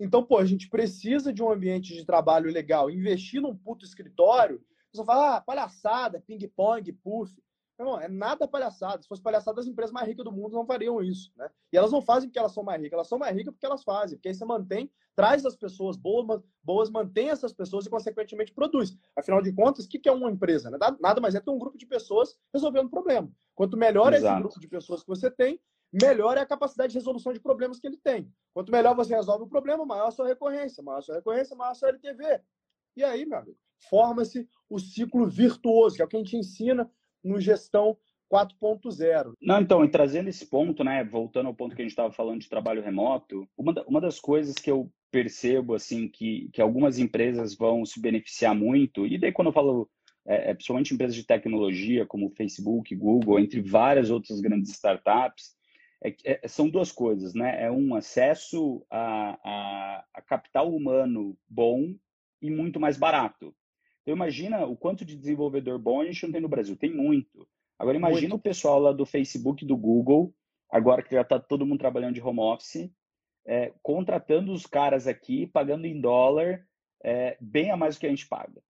Então, 0.00 0.24
pô, 0.24 0.38
a 0.38 0.44
gente 0.44 0.68
precisa 0.68 1.32
de 1.32 1.40
um 1.40 1.52
ambiente 1.52 1.94
de 1.94 2.04
trabalho 2.04 2.50
legal. 2.50 2.90
Investir 2.90 3.40
num 3.40 3.56
puto 3.56 3.84
escritório, 3.84 4.60
você 4.92 5.04
fala, 5.04 5.36
ah, 5.36 5.40
palhaçada, 5.40 6.20
ping-pong, 6.26 6.92
puff. 6.94 7.32
Não, 7.78 8.00
é 8.00 8.08
nada 8.08 8.48
palhaçada. 8.48 9.00
Se 9.00 9.08
fosse 9.08 9.22
palhaçada, 9.22 9.60
as 9.60 9.66
empresas 9.66 9.92
mais 9.92 10.08
ricas 10.08 10.24
do 10.24 10.32
mundo 10.32 10.52
não 10.52 10.66
fariam 10.66 11.00
isso, 11.00 11.32
né? 11.36 11.48
E 11.72 11.76
elas 11.76 11.92
não 11.92 12.02
fazem 12.02 12.28
porque 12.28 12.38
elas 12.38 12.52
são 12.52 12.64
mais 12.64 12.82
ricas, 12.82 12.94
elas 12.94 13.08
são 13.08 13.18
mais 13.18 13.36
ricas 13.36 13.54
porque 13.54 13.66
elas 13.66 13.84
fazem. 13.84 14.18
Porque 14.18 14.28
aí 14.28 14.34
você 14.34 14.44
mantém, 14.44 14.90
traz 15.14 15.46
as 15.46 15.54
pessoas 15.54 15.96
boas, 15.96 16.42
boas 16.62 16.90
mantém 16.90 17.30
essas 17.30 17.52
pessoas 17.52 17.86
e, 17.86 17.90
consequentemente, 17.90 18.52
produz. 18.52 18.96
Afinal 19.16 19.40
de 19.40 19.52
contas, 19.52 19.84
o 19.84 19.88
que 19.88 20.08
é 20.08 20.12
uma 20.12 20.30
empresa? 20.30 20.70
Né? 20.70 20.78
Nada 21.00 21.20
mais 21.20 21.36
é 21.36 21.40
que 21.40 21.48
um 21.48 21.58
grupo 21.58 21.78
de 21.78 21.86
pessoas 21.86 22.36
resolvendo 22.52 22.86
um 22.86 22.90
problema. 22.90 23.30
Quanto 23.54 23.76
melhor 23.76 24.12
Exato. 24.12 24.26
é 24.26 24.30
esse 24.32 24.40
grupo 24.40 24.60
de 24.60 24.68
pessoas 24.68 25.02
que 25.02 25.08
você 25.08 25.30
tem, 25.30 25.60
melhor 25.92 26.36
é 26.36 26.40
a 26.40 26.46
capacidade 26.46 26.92
de 26.92 26.98
resolução 26.98 27.32
de 27.32 27.40
problemas 27.40 27.78
que 27.78 27.86
ele 27.86 27.96
tem. 27.96 28.32
Quanto 28.52 28.72
melhor 28.72 28.96
você 28.96 29.14
resolve 29.14 29.44
o 29.44 29.48
problema, 29.48 29.86
maior 29.86 30.08
a 30.08 30.10
sua 30.10 30.26
recorrência. 30.26 30.82
Maior 30.82 30.98
a 30.98 31.02
sua 31.02 31.14
recorrência, 31.14 31.54
maior 31.54 31.70
a 31.70 31.74
sua 31.74 31.90
LTV. 31.90 32.40
E 32.96 33.04
aí, 33.04 33.24
meu 33.24 33.38
amigo, 33.38 33.58
forma-se 33.88 34.48
o 34.68 34.80
ciclo 34.80 35.26
virtuoso, 35.26 35.94
que 35.94 36.02
é 36.02 36.04
o 36.04 36.08
que 36.08 36.16
a 36.16 36.18
gente 36.20 36.36
ensina 36.36 36.90
no 37.22 37.40
Gestão 37.40 37.96
4.0. 38.30 39.32
Não, 39.40 39.60
então, 39.60 39.84
e 39.84 39.88
trazendo 39.88 40.28
esse 40.28 40.46
ponto, 40.46 40.84
né, 40.84 41.02
voltando 41.04 41.46
ao 41.46 41.54
ponto 41.54 41.74
que 41.74 41.82
a 41.82 41.84
gente 41.84 41.92
estava 41.92 42.12
falando 42.12 42.40
de 42.40 42.48
trabalho 42.48 42.82
remoto, 42.82 43.48
uma, 43.56 43.72
da, 43.72 43.82
uma 43.84 44.00
das 44.00 44.20
coisas 44.20 44.54
que 44.56 44.70
eu 44.70 44.90
percebo, 45.10 45.74
assim, 45.74 46.08
que, 46.08 46.50
que 46.52 46.60
algumas 46.60 46.98
empresas 46.98 47.56
vão 47.56 47.84
se 47.84 48.00
beneficiar 48.00 48.54
muito, 48.54 49.06
e 49.06 49.18
daí 49.18 49.32
quando 49.32 49.48
eu 49.48 49.52
falo, 49.52 49.90
é, 50.26 50.50
é, 50.50 50.54
principalmente 50.54 50.92
empresas 50.92 51.16
de 51.16 51.24
tecnologia, 51.24 52.04
como 52.04 52.30
Facebook, 52.30 52.94
Google, 52.94 53.38
entre 53.38 53.62
várias 53.62 54.10
outras 54.10 54.40
grandes 54.40 54.70
startups, 54.70 55.56
é, 56.04 56.14
é, 56.24 56.46
são 56.46 56.68
duas 56.68 56.92
coisas, 56.92 57.34
né? 57.34 57.64
É 57.64 57.70
um 57.70 57.94
acesso 57.94 58.84
a, 58.88 59.38
a, 59.42 60.04
a 60.14 60.22
capital 60.22 60.72
humano 60.72 61.36
bom 61.48 61.94
e 62.40 62.50
muito 62.50 62.78
mais 62.78 62.96
barato. 62.96 63.54
Então, 64.08 64.16
imagina 64.16 64.64
o 64.64 64.74
quanto 64.74 65.04
de 65.04 65.14
desenvolvedor 65.14 65.78
bom 65.78 66.00
a 66.00 66.06
gente 66.06 66.24
não 66.24 66.32
tem 66.32 66.40
no 66.40 66.48
Brasil. 66.48 66.74
Tem 66.74 66.90
muito. 66.90 67.46
Agora, 67.78 67.94
imagina 67.94 68.30
muito. 68.30 68.36
o 68.36 68.42
pessoal 68.42 68.80
lá 68.80 68.90
do 68.90 69.04
Facebook, 69.04 69.66
do 69.66 69.76
Google, 69.76 70.34
agora 70.70 71.02
que 71.02 71.14
já 71.14 71.20
está 71.20 71.38
todo 71.38 71.66
mundo 71.66 71.80
trabalhando 71.80 72.14
de 72.14 72.22
home 72.22 72.40
office, 72.40 72.90
é, 73.46 73.74
contratando 73.82 74.50
os 74.50 74.64
caras 74.64 75.06
aqui, 75.06 75.46
pagando 75.46 75.86
em 75.86 76.00
dólar, 76.00 76.66
é, 77.04 77.36
bem 77.38 77.70
a 77.70 77.76
mais 77.76 77.96
do 77.96 78.00
que 78.00 78.06
a 78.06 78.08
gente 78.08 78.26
paga. 78.26 78.62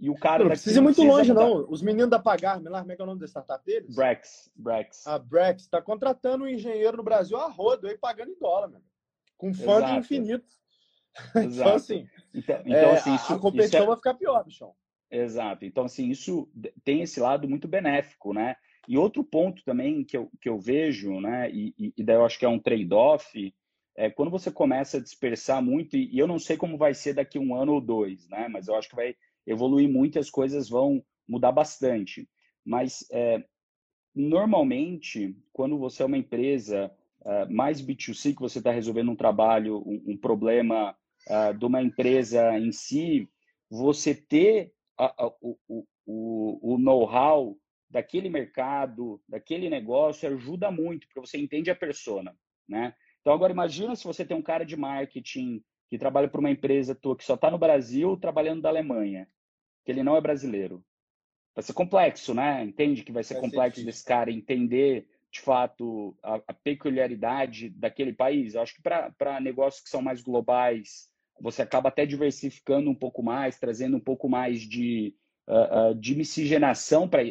E 0.00 0.08
o 0.08 0.14
cara 0.14 0.44
não 0.44 0.48
precisa 0.48 0.78
ir 0.78 0.82
muito 0.82 1.02
longe, 1.02 1.34
não. 1.34 1.70
Os 1.70 1.82
meninos 1.82 2.08
da 2.08 2.18
Pagar, 2.18 2.58
lá, 2.62 2.80
como 2.80 2.92
é 2.92 2.96
que 2.96 3.02
é 3.02 3.04
o 3.04 3.08
nome 3.08 3.20
da 3.20 3.26
startup 3.26 3.62
deles? 3.66 3.94
Brex. 3.94 4.50
Brex. 4.56 5.06
A 5.06 5.18
Brex 5.18 5.64
está 5.64 5.82
contratando 5.82 6.44
um 6.44 6.48
engenheiro 6.48 6.96
no 6.96 7.02
Brasil 7.02 7.36
a 7.36 7.46
rodo 7.46 7.86
aí, 7.88 7.98
pagando 7.98 8.30
em 8.30 8.38
dólar, 8.38 8.68
meu. 8.68 8.80
com 9.36 9.52
fundo 9.52 9.90
infinito. 9.90 10.48
então, 11.36 11.74
assim, 11.74 12.08
então, 12.34 12.60
então, 12.64 12.74
é, 12.74 12.92
assim 12.92 13.14
isso, 13.14 13.32
a 13.32 13.38
competição 13.38 13.80
isso 13.80 13.84
é... 13.84 13.86
vai 13.86 13.96
ficar 13.96 14.14
pior, 14.14 14.44
bichão. 14.44 14.74
Exato. 15.10 15.64
Então, 15.64 15.84
assim, 15.84 16.10
isso 16.10 16.48
tem 16.84 17.02
esse 17.02 17.18
lado 17.18 17.48
muito 17.48 17.66
benéfico, 17.66 18.34
né? 18.34 18.56
E 18.86 18.96
outro 18.96 19.24
ponto 19.24 19.62
também 19.64 20.04
que 20.04 20.16
eu, 20.16 20.30
que 20.40 20.48
eu 20.48 20.58
vejo, 20.58 21.20
né? 21.20 21.50
E, 21.50 21.92
e 21.96 22.04
daí 22.04 22.16
eu 22.16 22.24
acho 22.24 22.38
que 22.38 22.44
é 22.44 22.48
um 22.48 22.58
trade-off, 22.58 23.54
é 23.96 24.10
quando 24.10 24.30
você 24.30 24.50
começa 24.50 24.98
a 24.98 25.02
dispersar 25.02 25.62
muito, 25.62 25.96
e, 25.96 26.14
e 26.14 26.18
eu 26.18 26.26
não 26.26 26.38
sei 26.38 26.56
como 26.56 26.78
vai 26.78 26.94
ser 26.94 27.14
daqui 27.14 27.38
um 27.38 27.54
ano 27.54 27.74
ou 27.74 27.80
dois, 27.80 28.28
né? 28.28 28.48
Mas 28.48 28.68
eu 28.68 28.76
acho 28.76 28.88
que 28.88 28.96
vai 28.96 29.14
evoluir 29.46 29.88
muito 29.88 30.16
e 30.16 30.18
as 30.18 30.30
coisas 30.30 30.68
vão 30.68 31.02
mudar 31.26 31.52
bastante. 31.52 32.28
Mas, 32.64 33.04
é, 33.10 33.42
normalmente, 34.14 35.36
quando 35.52 35.78
você 35.78 36.02
é 36.02 36.06
uma 36.06 36.18
empresa 36.18 36.90
uh, 37.28 37.52
mais 37.52 37.82
B2C, 37.82 38.34
que 38.34 38.40
você 38.40 38.58
está 38.58 38.72
resolvendo 38.72 39.10
um 39.10 39.16
trabalho, 39.16 39.78
um, 39.86 40.12
um 40.12 40.16
problema 40.16 40.96
uh, 41.28 41.56
de 41.56 41.64
uma 41.64 41.82
empresa 41.82 42.58
em 42.58 42.72
si, 42.72 43.28
você 43.70 44.14
ter 44.14 44.72
a, 44.96 45.26
a, 45.26 45.32
o, 45.42 45.58
o, 46.06 46.74
o 46.74 46.78
know-how 46.78 47.56
daquele 47.90 48.30
mercado, 48.30 49.20
daquele 49.28 49.68
negócio, 49.68 50.28
ajuda 50.28 50.70
muito, 50.70 51.06
porque 51.06 51.20
você 51.20 51.38
entende 51.38 51.70
a 51.70 51.76
persona, 51.76 52.34
né? 52.68 52.94
Então, 53.20 53.32
agora 53.32 53.52
imagina 53.52 53.94
se 53.94 54.04
você 54.04 54.24
tem 54.24 54.36
um 54.36 54.42
cara 54.42 54.64
de 54.64 54.76
marketing 54.76 55.62
que 55.88 55.98
trabalha 55.98 56.28
para 56.28 56.40
uma 56.40 56.50
empresa 56.50 56.94
tua 56.94 57.16
que 57.16 57.24
só 57.24 57.34
está 57.34 57.50
no 57.50 57.58
Brasil, 57.58 58.16
trabalhando 58.16 58.62
da 58.62 58.68
Alemanha, 58.68 59.28
que 59.84 59.92
ele 59.92 60.02
não 60.02 60.16
é 60.16 60.20
brasileiro. 60.20 60.84
Vai 61.54 61.62
ser 61.62 61.72
complexo, 61.72 62.34
né? 62.34 62.62
Entende 62.62 63.02
que 63.02 63.12
vai 63.12 63.24
ser 63.24 63.34
vai 63.34 63.42
complexo 63.42 63.80
ser 63.80 63.86
desse 63.86 64.04
cara 64.04 64.30
entender, 64.30 65.08
de 65.30 65.40
fato, 65.40 66.16
a, 66.22 66.40
a 66.48 66.54
peculiaridade 66.54 67.68
daquele 67.70 68.12
país. 68.12 68.54
Eu 68.54 68.62
acho 68.62 68.74
que 68.74 68.82
para 68.82 69.40
negócios 69.40 69.82
que 69.82 69.90
são 69.90 70.00
mais 70.00 70.22
globais, 70.22 71.08
você 71.40 71.62
acaba 71.62 71.88
até 71.88 72.06
diversificando 72.06 72.90
um 72.90 72.94
pouco 72.94 73.22
mais, 73.22 73.58
trazendo 73.58 73.96
um 73.96 74.00
pouco 74.00 74.28
mais 74.28 74.60
de, 74.62 75.14
uh, 75.48 75.90
uh, 75.90 75.94
de 75.94 76.14
miscigenação 76.14 77.08
para 77.08 77.22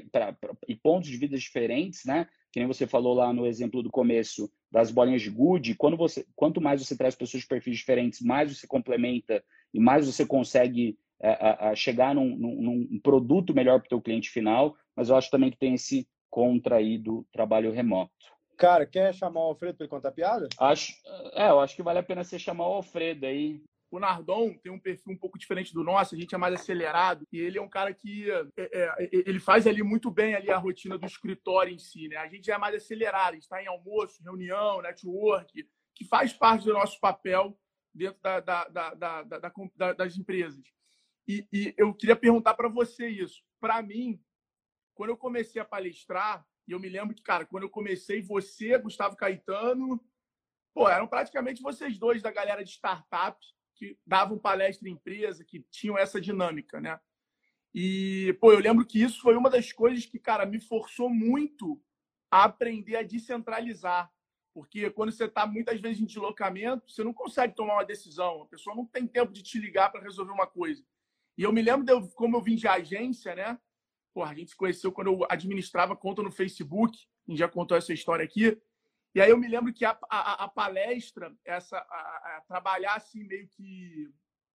e 0.67 0.75
pontos 0.75 1.09
de 1.09 1.17
vida 1.17 1.37
diferentes, 1.37 2.05
né? 2.05 2.27
Que 2.51 2.59
nem 2.59 2.67
você 2.67 2.87
falou 2.87 3.13
lá 3.13 3.33
no 3.33 3.45
exemplo 3.45 3.83
do 3.83 3.89
começo 3.89 4.49
das 4.71 4.91
bolinhas 4.91 5.21
de 5.21 5.29
gude. 5.29 5.75
Quando 5.75 5.97
você, 5.97 6.25
quanto 6.35 6.61
mais 6.61 6.85
você 6.85 6.95
traz 6.95 7.15
pessoas 7.15 7.41
de 7.41 7.47
perfis 7.47 7.77
diferentes, 7.77 8.21
mais 8.21 8.55
você 8.55 8.65
complementa 8.65 9.43
e 9.73 9.79
mais 9.79 10.05
você 10.05 10.25
consegue 10.25 10.97
uh, 11.21 11.75
chegar 11.75 12.15
num, 12.15 12.35
num, 12.35 12.87
num, 12.89 12.99
produto 12.99 13.53
melhor 13.53 13.79
para 13.79 13.87
o 13.87 13.89
teu 13.89 14.01
cliente 14.01 14.29
final. 14.29 14.75
Mas 14.95 15.09
eu 15.09 15.15
acho 15.15 15.29
também 15.29 15.51
que 15.51 15.57
tem 15.57 15.73
esse 15.73 16.07
contra 16.37 16.75
aí 16.75 16.99
do 16.99 17.25
trabalho 17.31 17.71
remoto. 17.71 18.13
Cara, 18.59 18.85
quer 18.85 19.11
chamar 19.11 19.39
o 19.39 19.45
Alfredo 19.45 19.75
para 19.75 19.85
ele 19.85 19.89
contar 19.89 20.11
piada? 20.11 20.47
Acho, 20.59 20.93
é, 21.33 21.49
eu 21.49 21.59
acho 21.59 21.75
que 21.75 21.81
vale 21.81 21.97
a 21.97 22.03
pena 22.03 22.23
você 22.23 22.37
chamar 22.37 22.67
o 22.67 22.73
Alfredo 22.73 23.25
aí. 23.25 23.63
O 23.89 23.97
Nardon 23.97 24.53
tem 24.53 24.71
um 24.71 24.79
perfil 24.79 25.13
um 25.13 25.17
pouco 25.17 25.39
diferente 25.39 25.73
do 25.73 25.83
nosso, 25.83 26.13
a 26.13 26.17
gente 26.17 26.35
é 26.35 26.37
mais 26.37 26.53
acelerado 26.53 27.25
e 27.33 27.39
ele 27.39 27.57
é 27.57 27.61
um 27.61 27.67
cara 27.67 27.91
que 27.91 28.29
é, 28.29 28.47
é, 28.55 29.09
ele 29.11 29.39
faz 29.39 29.65
ali 29.65 29.81
muito 29.81 30.11
bem 30.11 30.35
ali 30.35 30.51
a 30.51 30.59
rotina 30.59 30.95
do 30.95 31.07
escritório 31.07 31.73
em 31.73 31.79
si, 31.79 32.07
né? 32.07 32.17
A 32.17 32.27
gente 32.27 32.51
é 32.51 32.57
mais 32.59 32.75
acelerado, 32.75 33.31
a 33.31 33.33
gente 33.33 33.43
está 33.43 33.59
em 33.63 33.67
almoço, 33.67 34.21
reunião, 34.21 34.79
network, 34.83 35.67
que 35.95 36.05
faz 36.05 36.33
parte 36.33 36.65
do 36.65 36.73
nosso 36.73 36.99
papel 36.99 37.57
dentro 37.91 38.21
da, 38.21 38.39
da, 38.39 38.93
da, 38.93 39.93
das 39.93 40.15
empresas. 40.15 40.63
E, 41.27 41.47
e 41.51 41.73
eu 41.75 41.95
queria 41.95 42.15
perguntar 42.15 42.53
para 42.53 42.69
você 42.69 43.07
isso. 43.07 43.41
Para 43.59 43.81
mim, 43.81 44.21
quando 44.97 45.11
eu 45.11 45.17
comecei 45.17 45.61
a 45.61 45.65
palestrar, 45.65 46.43
e 46.67 46.71
eu 46.71 46.79
me 46.79 46.89
lembro 46.89 47.15
que, 47.15 47.21
cara, 47.21 47.45
quando 47.45 47.63
eu 47.63 47.69
comecei, 47.69 48.19
você, 48.19 48.77
Gustavo 48.79 49.15
Caetano, 49.15 50.03
pô, 50.73 50.89
eram 50.89 51.07
praticamente 51.07 51.61
vocês 51.61 51.99
dois 51.99 52.21
da 52.21 52.31
galera 52.31 52.63
de 52.63 52.71
startup 52.71 53.39
que 53.75 53.95
davam 54.05 54.39
palestra 54.39 54.89
em 54.89 54.93
empresa, 54.93 55.45
que 55.45 55.61
tinham 55.69 55.95
essa 55.95 56.19
dinâmica, 56.19 56.81
né? 56.81 56.99
E, 57.73 58.35
pô, 58.41 58.51
eu 58.51 58.59
lembro 58.59 58.83
que 58.83 58.99
isso 58.99 59.21
foi 59.21 59.35
uma 59.35 59.51
das 59.51 59.71
coisas 59.71 60.03
que, 60.03 60.17
cara, 60.17 60.47
me 60.47 60.59
forçou 60.59 61.11
muito 61.11 61.79
a 62.31 62.45
aprender 62.45 62.95
a 62.95 63.03
descentralizar. 63.03 64.11
Porque 64.51 64.89
quando 64.89 65.11
você 65.11 65.25
está 65.25 65.45
muitas 65.45 65.79
vezes 65.79 66.01
em 66.01 66.05
deslocamento, 66.05 66.91
você 66.91 67.03
não 67.03 67.13
consegue 67.13 67.53
tomar 67.53 67.75
uma 67.75 67.85
decisão. 67.85 68.41
A 68.41 68.47
pessoa 68.47 68.75
não 68.75 68.87
tem 68.87 69.05
tempo 69.05 69.31
de 69.31 69.43
te 69.43 69.59
ligar 69.59 69.91
para 69.91 70.01
resolver 70.01 70.31
uma 70.31 70.47
coisa. 70.47 70.83
E 71.37 71.43
eu 71.43 71.53
me 71.53 71.61
lembro 71.61 71.85
de 71.85 72.15
como 72.15 72.35
eu 72.35 72.41
vim 72.41 72.55
de 72.55 72.67
agência, 72.67 73.35
né? 73.35 73.59
Pô, 74.17 74.23
a 74.23 74.33
gente 74.33 74.49
se 74.49 74.57
conheceu 74.57 74.91
quando 74.91 75.11
eu 75.11 75.27
administrava 75.29 75.95
conta 75.95 76.23
no 76.23 76.31
Facebook. 76.31 76.97
A 77.27 77.31
gente 77.31 77.37
já 77.37 77.47
contou 77.47 77.77
essa 77.77 77.93
história 77.93 78.25
aqui. 78.25 78.59
E 79.13 79.21
aí 79.21 79.29
eu 79.29 79.37
me 79.37 79.47
lembro 79.47 79.71
que 79.71 79.85
a, 79.85 79.95
a, 80.09 80.45
a 80.45 80.47
palestra, 80.47 81.31
essa 81.45 81.77
a, 81.77 82.43
trabalhar 82.47 82.95
assim 82.95 83.23
meio 83.25 83.47
que 83.47 84.09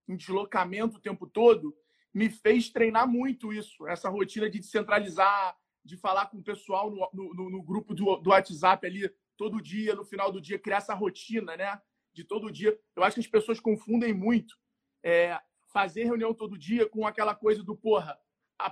em 0.08 0.16
deslocamento 0.16 0.96
o 0.96 1.00
tempo 1.00 1.28
todo, 1.28 1.76
me 2.12 2.28
fez 2.28 2.70
treinar 2.70 3.06
muito 3.06 3.52
isso, 3.52 3.86
essa 3.86 4.08
rotina 4.08 4.50
de 4.50 4.58
descentralizar, 4.58 5.56
de 5.84 5.96
falar 5.96 6.26
com 6.26 6.38
o 6.38 6.42
pessoal 6.42 6.90
no, 6.90 7.08
no, 7.12 7.48
no 7.48 7.62
grupo 7.62 7.94
do, 7.94 8.16
do 8.16 8.30
WhatsApp 8.30 8.84
ali 8.84 9.08
todo 9.36 9.62
dia, 9.62 9.94
no 9.94 10.04
final 10.04 10.32
do 10.32 10.40
dia, 10.40 10.58
criar 10.58 10.78
essa 10.78 10.92
rotina, 10.92 11.56
né? 11.56 11.80
De 12.12 12.24
todo 12.24 12.50
dia. 12.50 12.76
Eu 12.96 13.04
acho 13.04 13.14
que 13.14 13.20
as 13.20 13.28
pessoas 13.28 13.60
confundem 13.60 14.12
muito 14.12 14.58
é, 15.04 15.40
fazer 15.72 16.02
reunião 16.02 16.34
todo 16.34 16.58
dia 16.58 16.88
com 16.88 17.06
aquela 17.06 17.32
coisa 17.32 17.62
do, 17.62 17.76
porra, 17.76 18.18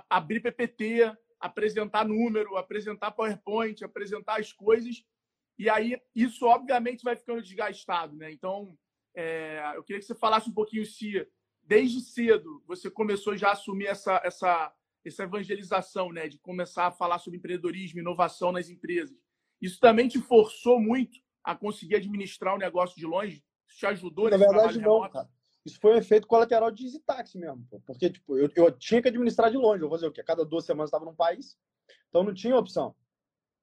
abrir 0.09 0.41
PPT, 0.41 1.11
apresentar 1.39 2.07
número, 2.07 2.57
apresentar 2.57 3.11
PowerPoint, 3.11 3.83
apresentar 3.83 4.39
as 4.39 4.53
coisas 4.53 5.03
e 5.61 5.69
aí, 5.69 5.95
isso 6.15 6.47
obviamente 6.47 7.03
vai 7.03 7.15
ficando 7.15 7.39
desgastado, 7.39 8.15
né? 8.15 8.31
Então, 8.31 8.75
é, 9.15 9.73
eu 9.75 9.83
queria 9.83 9.99
que 9.99 10.07
você 10.07 10.15
falasse 10.15 10.49
um 10.49 10.53
pouquinho 10.53 10.83
se, 10.83 11.23
desde 11.61 12.01
cedo, 12.01 12.63
você 12.65 12.89
começou 12.89 13.37
já 13.37 13.49
a 13.49 13.51
assumir 13.51 13.85
essa, 13.85 14.19
essa, 14.23 14.73
essa 15.05 15.21
evangelização, 15.21 16.11
né? 16.11 16.27
De 16.27 16.39
começar 16.39 16.87
a 16.87 16.91
falar 16.91 17.19
sobre 17.19 17.37
empreendedorismo, 17.37 17.99
inovação 17.99 18.51
nas 18.51 18.69
empresas. 18.69 19.15
Isso 19.61 19.79
também 19.79 20.07
te 20.07 20.19
forçou 20.19 20.81
muito 20.81 21.19
a 21.43 21.55
conseguir 21.55 21.97
administrar 21.97 22.55
o 22.55 22.59
negócio 22.59 22.95
de 22.97 23.05
longe? 23.05 23.43
Isso 23.67 23.77
te 23.77 23.85
ajudou 23.85 24.31
Na 24.31 24.37
verdade, 24.37 24.79
não, 24.79 24.93
remoto? 24.93 25.13
cara. 25.13 25.29
Isso 25.65 25.79
foi 25.79 25.93
um 25.93 25.97
efeito 25.97 26.27
colateral 26.27 26.71
de 26.71 26.85
EasyTaxi 26.85 27.37
mesmo. 27.37 27.65
Pô. 27.69 27.79
Porque 27.85 28.09
tipo, 28.09 28.37
eu, 28.37 28.49
eu 28.55 28.71
tinha 28.71 29.01
que 29.01 29.07
administrar 29.07 29.51
de 29.51 29.57
longe. 29.57 29.83
Eu 29.83 29.89
vou 29.89 29.97
fazer 29.97 30.07
o 30.07 30.11
quê? 30.11 30.23
Cada 30.23 30.43
duas 30.43 30.65
semanas 30.65 30.87
estava 30.87 31.05
num 31.05 31.15
país. 31.15 31.57
Então, 32.09 32.23
não 32.23 32.33
tinha 32.33 32.57
opção. 32.57 32.95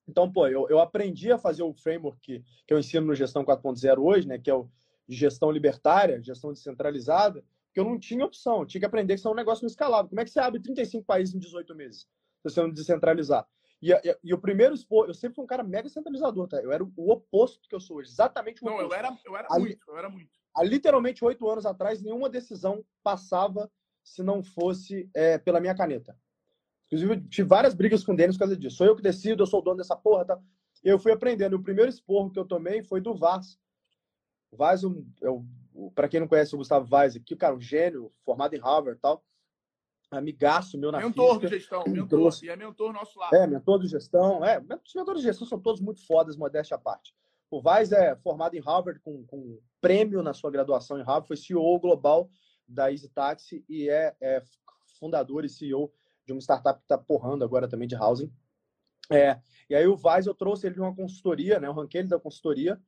Então, 0.09 0.31
pô, 0.31 0.47
eu, 0.47 0.69
eu 0.71 0.79
aprendi 0.79 1.31
a 1.31 1.39
fazer 1.39 1.63
o 1.63 1.75
framework 1.75 2.19
que, 2.23 2.45
que 2.67 2.73
eu 2.73 2.79
ensino 2.79 3.07
no 3.07 3.15
Gestão 3.15 3.45
4.0 3.45 3.99
hoje, 3.99 4.27
né, 4.27 4.39
que 4.39 4.51
é 4.51 4.55
o 4.55 4.71
de 5.09 5.17
gestão 5.17 5.51
libertária, 5.51 6.23
gestão 6.23 6.53
descentralizada, 6.53 7.43
que 7.73 7.81
eu 7.81 7.85
não 7.85 7.99
tinha 7.99 8.25
opção, 8.25 8.61
eu 8.61 8.67
tinha 8.67 8.81
que 8.81 8.87
aprender 8.87 9.15
que 9.15 9.21
isso 9.21 9.29
é 9.29 9.31
um 9.31 9.35
negócio 9.35 9.67
escalável. 9.67 10.09
Como 10.09 10.21
é 10.21 10.25
que 10.25 10.31
você 10.31 10.39
abre 10.39 10.61
35 10.61 11.05
países 11.05 11.35
em 11.35 11.39
18 11.39 11.75
meses, 11.75 12.01
se 12.01 12.45
você 12.45 12.61
não 12.61 12.71
descentralizar? 12.71 13.47
E, 13.81 13.93
e, 13.93 14.19
e, 14.25 14.35
o 14.35 14.39
primeiro 14.39 14.75
expor, 14.75 15.07
eu 15.07 15.15
sempre 15.15 15.37
fui 15.37 15.45
um 15.45 15.49
cara 15.49 15.63
mega 15.63 15.89
centralizador, 15.89 16.49
tá? 16.49 16.61
Eu 16.61 16.73
era 16.73 16.83
o 16.85 17.11
oposto 17.11 17.63
do 17.63 17.69
que 17.69 17.75
eu 17.75 17.81
sou 17.81 17.99
hoje, 17.99 18.11
exatamente 18.11 18.61
o 18.63 18.67
não, 18.67 18.75
oposto. 18.75 18.89
Não, 18.89 18.97
eu 18.97 18.99
era, 18.99 19.19
eu 19.25 19.37
era 19.37 19.49
muito, 19.59 19.79
eu 19.89 19.97
era 19.97 20.11
muito. 20.11 20.31
Há 20.59 20.65
literalmente 20.65 21.25
oito 21.25 21.49
anos 21.49 21.65
atrás, 21.65 22.03
nenhuma 22.03 22.29
decisão 22.29 22.85
passava 23.01 23.71
se 24.03 24.25
não 24.25 24.43
fosse 24.43 25.09
é, 25.15 25.39
pela 25.39 25.61
minha 25.61 25.75
caneta. 25.75 26.19
Inclusive, 26.87 27.15
eu 27.15 27.29
tive 27.29 27.49
várias 27.49 27.75
brigas 27.75 28.03
com 28.03 28.13
o 28.13 28.17
Denis 28.17 28.35
por 28.35 28.41
causa 28.41 28.57
disso. 28.57 28.79
Sou 28.79 28.87
eu 28.87 28.97
que 28.97 29.03
decido, 29.03 29.45
eu 29.45 29.47
sou 29.47 29.61
o 29.61 29.63
dono 29.63 29.77
dessa 29.77 29.95
porra. 29.95 30.25
Tá? 30.25 30.41
Eu 30.83 30.99
fui 30.99 31.13
aprendendo. 31.13 31.55
O 31.55 31.63
primeiro 31.63 31.89
esporro 31.89 32.31
que 32.31 32.41
eu 32.41 32.45
tomei 32.45 32.83
foi 32.83 33.01
do 33.01 33.15
Vaz. 33.15 33.57
O 34.51 34.57
Vaz, 34.57 34.83
eu, 34.83 35.47
para 35.95 36.09
quem 36.09 36.19
não 36.19 36.27
conhece 36.27 36.57
o 36.57 36.59
Gustavo 36.59 36.87
Vaz 36.87 37.15
aqui, 37.15 37.37
cara, 37.37 37.55
um 37.55 37.61
gênio, 37.61 38.13
formado 38.25 38.55
em 38.57 38.59
Harvard 38.59 38.99
e 38.99 39.01
tal. 39.01 39.25
Amigaço 40.11 40.77
meu 40.77 40.91
na 40.91 40.99
mentor 40.99 41.35
física. 41.35 41.47
de 41.47 41.59
gestão, 41.59 41.85
mentor. 41.87 42.33
E 42.43 42.49
é 42.49 42.57
mentor 42.57 42.93
nosso 42.93 43.17
lá. 43.17 43.31
É, 43.33 43.47
mentor 43.47 43.79
de 43.79 43.87
gestão. 43.87 44.45
É, 44.45 44.59
os 44.59 44.95
mentores 44.95 45.21
de 45.21 45.29
gestão 45.29 45.47
são 45.47 45.61
todos 45.61 45.81
muito 45.81 46.05
fodas, 46.05 46.37
modéstia 46.37 46.75
à 46.75 46.81
parte. 46.81 47.15
O 47.51 47.61
Vaz 47.61 47.93
é 47.93 48.15
formado 48.17 48.55
em 48.55 48.61
Harvard 48.61 49.01
com, 49.01 49.25
com 49.27 49.59
prêmio 49.81 50.23
na 50.23 50.35
sua 50.35 50.51
graduação 50.51 50.99
em 50.99 51.03
Harvard, 51.03 51.29
foi 51.29 51.37
CEO 51.37 51.79
global 51.79 52.31
da 52.67 52.91
Easy 52.91 53.09
Taxi 53.09 53.65
e 53.69 53.89
é, 53.89 54.15
é 54.21 54.43
fundador 54.99 55.45
e 55.45 55.49
CEO 55.49 55.93
de 56.27 56.33
uma 56.33 56.41
startup 56.41 56.79
que 56.79 56.85
está 56.85 56.99
porrando 56.99 57.45
agora 57.45 57.67
também 57.67 57.89
de 57.89 57.97
housing. 57.97 58.31
É, 59.11 59.41
e 59.71 59.75
aí 59.75 59.87
o 59.87 59.97
Vaz 59.97 60.27
eu 60.27 60.35
trouxe 60.35 60.67
ele 60.67 60.75
de 60.75 60.81
uma 60.81 60.95
consultoria, 60.95 61.59
né? 61.59 61.67
Eu 61.67 61.73
ranquei 61.73 62.03
ele 62.03 62.09
da 62.09 62.21
consultoria. 62.21 62.79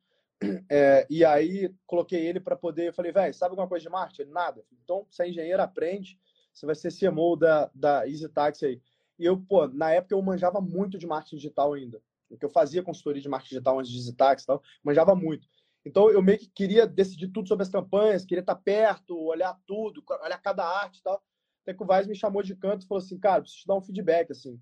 É, 0.69 1.05
e 1.09 1.23
aí 1.23 1.73
coloquei 1.85 2.25
ele 2.25 2.39
para 2.39 2.55
poder. 2.55 2.87
Eu 2.87 2.93
falei, 2.93 3.11
velho, 3.11 3.33
sabe 3.33 3.51
alguma 3.51 3.67
coisa 3.67 3.83
de 3.83 3.89
marketing? 3.89 4.23
Ele, 4.23 4.31
nada. 4.31 4.63
Então, 4.83 5.05
você 5.09 5.23
é 5.23 5.29
engenheiro, 5.29 5.61
aprende. 5.61 6.19
Você 6.53 6.65
vai 6.65 6.75
ser 6.75 6.91
CMO 6.91 7.35
da, 7.35 7.69
da 7.73 8.07
Easy 8.07 8.27
Taxi 8.27 8.65
aí. 8.65 8.81
E 9.19 9.25
eu, 9.25 9.39
pô, 9.39 9.67
na 9.67 9.91
época 9.91 10.15
eu 10.15 10.21
manjava 10.21 10.59
muito 10.59 10.97
de 10.97 11.05
marketing 11.05 11.35
digital 11.35 11.73
ainda. 11.73 12.01
Porque 12.31 12.45
eu 12.45 12.49
fazia 12.49 12.83
consultoria 12.83 13.21
de 13.21 13.29
marketing 13.29 13.55
digital 13.55 13.79
antes 13.79 13.91
de 13.91 14.15
Taxi 14.15 14.43
e 14.43 14.47
tal. 14.47 14.61
Manjava 14.83 15.15
muito. 15.15 15.47
Então 15.85 16.09
eu 16.09 16.21
meio 16.21 16.39
que 16.39 16.49
queria 16.49 16.85
decidir 16.85 17.29
tudo 17.29 17.47
sobre 17.47 17.63
as 17.63 17.69
campanhas, 17.69 18.25
queria 18.25 18.41
estar 18.41 18.55
perto, 18.55 19.17
olhar 19.17 19.57
tudo, 19.65 20.03
olhar 20.23 20.37
cada 20.41 20.65
arte 20.65 20.99
e 20.99 21.03
tal. 21.03 21.21
Até 21.63 21.73
que 21.73 21.83
o 21.83 21.85
Vaz 21.85 22.07
me 22.07 22.15
chamou 22.15 22.41
de 22.41 22.55
canto 22.55 22.83
e 22.83 22.87
falou 22.87 23.03
assim, 23.03 23.19
cara, 23.19 23.41
preciso 23.41 23.61
te 23.61 23.67
dar 23.67 23.75
um 23.75 23.81
feedback, 23.81 24.31
assim. 24.31 24.59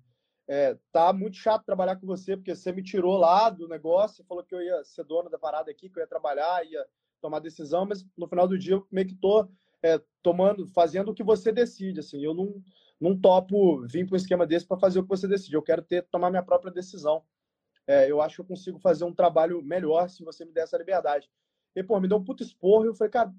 É, 0.48 0.76
tá 0.90 1.12
muito 1.12 1.36
chato 1.36 1.64
trabalhar 1.64 1.96
com 1.96 2.06
você, 2.06 2.36
porque 2.36 2.54
você 2.54 2.72
me 2.72 2.82
tirou 2.82 3.16
lá 3.16 3.48
do 3.50 3.68
negócio, 3.68 4.24
falou 4.24 4.42
que 4.42 4.54
eu 4.54 4.60
ia 4.60 4.82
ser 4.82 5.04
dono 5.04 5.30
da 5.30 5.38
parada 5.38 5.70
aqui, 5.70 5.88
que 5.88 5.98
eu 5.98 6.02
ia 6.02 6.08
trabalhar, 6.08 6.66
ia 6.66 6.84
tomar 7.20 7.38
decisão, 7.38 7.86
mas 7.86 8.04
no 8.16 8.26
final 8.26 8.48
do 8.48 8.58
dia 8.58 8.74
eu 8.74 8.86
meio 8.90 9.06
que 9.06 9.14
tô 9.14 9.48
é, 9.82 10.00
tomando, 10.22 10.66
fazendo 10.66 11.10
o 11.10 11.14
que 11.14 11.22
você 11.22 11.52
decide, 11.52 12.00
assim. 12.00 12.22
Eu 12.22 12.34
não, 12.34 12.60
não 13.00 13.18
topo 13.18 13.86
vir 13.86 14.06
para 14.06 14.14
um 14.14 14.16
esquema 14.16 14.46
desse 14.46 14.66
para 14.66 14.78
fazer 14.78 14.98
o 14.98 15.02
que 15.02 15.08
você 15.08 15.28
decide. 15.28 15.54
Eu 15.54 15.62
quero 15.62 15.82
ter 15.82 16.02
tomar 16.10 16.30
minha 16.30 16.42
própria 16.42 16.72
decisão. 16.72 17.22
É, 17.90 18.08
eu 18.08 18.22
acho 18.22 18.36
que 18.36 18.40
eu 18.42 18.46
consigo 18.46 18.78
fazer 18.78 19.02
um 19.02 19.12
trabalho 19.12 19.60
melhor 19.60 20.08
se 20.08 20.22
você 20.22 20.44
me 20.44 20.52
der 20.52 20.62
essa 20.62 20.78
liberdade. 20.78 21.28
E, 21.74 21.82
pô, 21.82 21.98
me 21.98 22.06
deu 22.06 22.18
um 22.18 22.24
puto 22.24 22.44
esporro 22.44 22.84
e 22.84 22.86
eu 22.86 22.94
falei, 22.94 23.10
cara, 23.10 23.34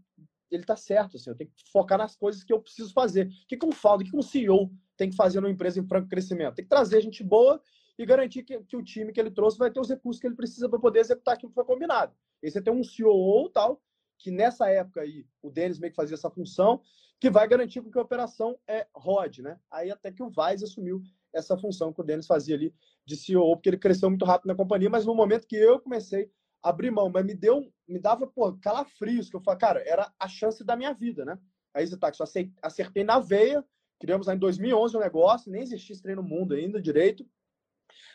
ele 0.52 0.66
tá 0.66 0.76
certo, 0.76 1.16
assim, 1.16 1.30
eu 1.30 1.36
tenho 1.38 1.50
que 1.50 1.72
focar 1.72 1.98
nas 1.98 2.18
coisas 2.18 2.44
que 2.44 2.52
eu 2.52 2.60
preciso 2.60 2.92
fazer. 2.92 3.28
O 3.28 3.48
que, 3.48 3.56
que 3.56 3.66
um 3.66 3.70
o 3.70 3.98
que, 4.00 4.12
que 4.12 4.18
um 4.18 4.22
CEO 4.22 4.70
tem 4.98 5.10
que 5.10 5.16
fazer 5.16 5.40
numa 5.40 5.50
empresa 5.50 5.80
em 5.80 5.88
franco 5.88 6.10
crescimento? 6.10 6.56
Tem 6.56 6.66
que 6.66 6.70
trazer 6.70 7.00
gente 7.00 7.24
boa 7.24 7.62
e 7.98 8.06
garantir 8.06 8.44
que, 8.44 8.62
que 8.64 8.76
o 8.76 8.84
time 8.84 9.14
que 9.14 9.22
ele 9.22 9.32
trouxe 9.32 9.58
vai 9.58 9.72
ter 9.72 9.80
os 9.80 9.90
recursos 9.90 10.20
que 10.20 10.28
ele 10.28 10.36
precisa 10.36 10.68
para 10.68 10.80
poder 10.80 11.00
executar 11.00 11.36
aquilo 11.36 11.52
que 11.52 11.56
foi 11.56 11.64
combinado. 11.64 12.14
E 12.44 12.52
você 12.52 12.62
tem 12.62 12.74
um 12.74 12.84
CEO 12.84 13.50
tal, 13.54 13.82
que 14.20 14.32
nessa 14.32 14.70
época 14.70 15.00
aí, 15.00 15.26
o 15.42 15.50
Denis 15.50 15.80
meio 15.80 15.92
que 15.92 15.96
fazia 15.96 16.16
essa 16.16 16.30
função, 16.30 16.82
que 17.22 17.30
vai 17.30 17.48
garantir 17.48 17.82
que 17.82 17.98
a 17.98 18.02
operação 18.02 18.60
é 18.68 18.86
rode, 18.94 19.42
né? 19.42 19.58
Aí 19.72 19.90
até 19.90 20.12
que 20.12 20.22
o 20.22 20.30
Vaz 20.30 20.62
assumiu 20.62 21.02
essa 21.34 21.58
função 21.58 21.94
que 21.94 22.02
o 22.02 22.04
Denis 22.04 22.28
fazia 22.28 22.56
ali 22.56 22.74
de 23.06 23.16
CEO, 23.16 23.56
porque 23.56 23.70
ele 23.70 23.78
cresceu 23.78 24.10
muito 24.10 24.26
rápido 24.26 24.48
na 24.48 24.56
companhia, 24.56 24.90
mas 24.90 25.06
no 25.06 25.16
momento 25.16 25.48
que 25.48 25.56
eu 25.56 25.80
comecei 25.80 26.32
a 26.64 26.70
abrir 26.70 26.92
mão, 26.92 27.10
mas 27.10 27.26
me 27.26 27.34
deu, 27.34 27.72
me 27.88 28.00
dava, 28.00 28.28
pô, 28.28 28.54
calafrios, 28.54 29.30
que 29.30 29.36
eu 29.36 29.42
falei, 29.42 29.60
cara, 29.60 29.84
era 29.86 30.12
a 30.20 30.28
chance 30.28 30.64
da 30.64 30.76
minha 30.76 30.94
vida, 30.94 31.26
né? 31.26 31.38
Aí 31.74 31.88
você 31.88 31.98
tá, 31.98 32.12
só 32.14 32.26
acertei 32.62 33.04
na 33.04 33.20
veia, 33.20 33.66
criamos 34.00 34.28
aí 34.28 34.36
em 34.36 34.40
2011 34.40 34.96
o 34.96 35.00
um 35.00 35.04
negócio, 35.04 35.52
nem 35.52 35.62
existia 35.62 35.94
esse 35.94 36.02
treino 36.02 36.22
no 36.22 36.28
mundo 36.28 36.54
ainda 36.54 36.82
direito. 36.82 37.26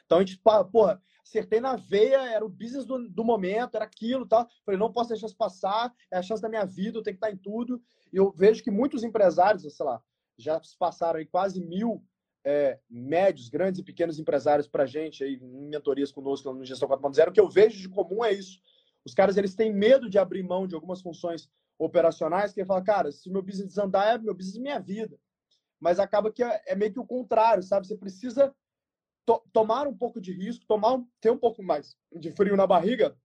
Então 0.04 0.18
a 0.18 0.20
gente, 0.20 0.40
porra, 0.70 1.00
acertei 1.24 1.60
na 1.60 1.76
veia, 1.76 2.30
era 2.30 2.44
o 2.44 2.48
business 2.48 2.84
do, 2.84 3.08
do 3.08 3.24
momento, 3.24 3.74
era 3.74 3.84
aquilo, 3.84 4.26
tal. 4.26 4.46
Falei, 4.64 4.78
não 4.78 4.92
posso 4.92 5.10
deixar 5.10 5.26
isso 5.26 5.36
passar, 5.36 5.92
é 6.12 6.18
a 6.18 6.22
chance 6.22 6.42
da 6.42 6.48
minha 6.48 6.64
vida, 6.64 6.98
eu 6.98 7.02
tenho 7.02 7.16
que 7.16 7.24
estar 7.24 7.32
em 7.34 7.38
tudo. 7.38 7.82
E 8.12 8.16
eu 8.16 8.30
vejo 8.30 8.62
que 8.62 8.70
muitos 8.70 9.02
empresários, 9.02 9.62
sei 9.74 9.86
lá, 9.86 10.00
já 10.38 10.60
passaram 10.78 11.18
aí 11.18 11.26
quase 11.26 11.60
mil 11.60 12.04
é, 12.48 12.78
médios, 12.88 13.48
grandes 13.48 13.80
e 13.80 13.82
pequenos 13.82 14.20
empresários 14.20 14.68
para 14.68 14.84
a 14.84 14.86
gente 14.86 15.24
aí 15.24 15.34
em 15.34 15.66
mentorias 15.68 16.12
conosco 16.12 16.52
no 16.52 16.64
Gestão 16.64 16.88
4.0, 16.88 17.28
o 17.28 17.32
que 17.32 17.40
eu 17.40 17.50
vejo 17.50 17.76
de 17.76 17.88
comum 17.88 18.24
é 18.24 18.32
isso. 18.32 18.60
Os 19.04 19.12
caras 19.12 19.36
eles 19.36 19.56
têm 19.56 19.74
medo 19.74 20.08
de 20.08 20.16
abrir 20.16 20.44
mão 20.44 20.64
de 20.64 20.76
algumas 20.76 21.02
funções 21.02 21.50
operacionais, 21.76 22.52
que 22.52 22.60
ele 22.60 22.66
fala, 22.66 22.84
cara, 22.84 23.10
se 23.10 23.28
meu 23.28 23.42
business 23.42 23.66
desandar, 23.66 24.14
é 24.14 24.18
meu 24.18 24.32
business 24.32 24.58
é 24.58 24.60
minha 24.60 24.78
vida. 24.78 25.18
Mas 25.80 25.98
acaba 25.98 26.32
que 26.32 26.42
é, 26.42 26.62
é 26.68 26.76
meio 26.76 26.92
que 26.92 27.00
o 27.00 27.06
contrário, 27.06 27.64
sabe? 27.64 27.84
Você 27.84 27.96
precisa 27.96 28.54
to 29.26 29.42
tomar 29.52 29.88
um 29.88 29.96
pouco 29.96 30.20
de 30.20 30.32
risco, 30.32 30.64
tomar 30.68 31.02
ter 31.20 31.32
um 31.32 31.38
pouco 31.38 31.64
mais 31.64 31.96
de 32.14 32.30
frio 32.30 32.56
na 32.56 32.66
barriga, 32.66 33.16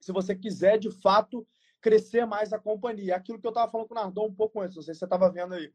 se 0.00 0.10
você 0.10 0.34
quiser 0.34 0.78
de 0.78 0.90
fato 0.90 1.46
crescer 1.84 2.24
mais 2.24 2.50
a 2.50 2.58
companhia. 2.58 3.14
Aquilo 3.14 3.38
que 3.38 3.46
eu 3.46 3.50
estava 3.50 3.70
falando 3.70 3.88
com 3.88 3.94
o 3.94 3.98
Nardon 3.98 4.28
um 4.28 4.34
pouco 4.34 4.58
antes, 4.58 4.74
não 4.74 4.82
sei 4.82 4.94
se 4.94 5.00
você 5.00 5.04
estava 5.04 5.30
vendo 5.30 5.52
aí. 5.52 5.70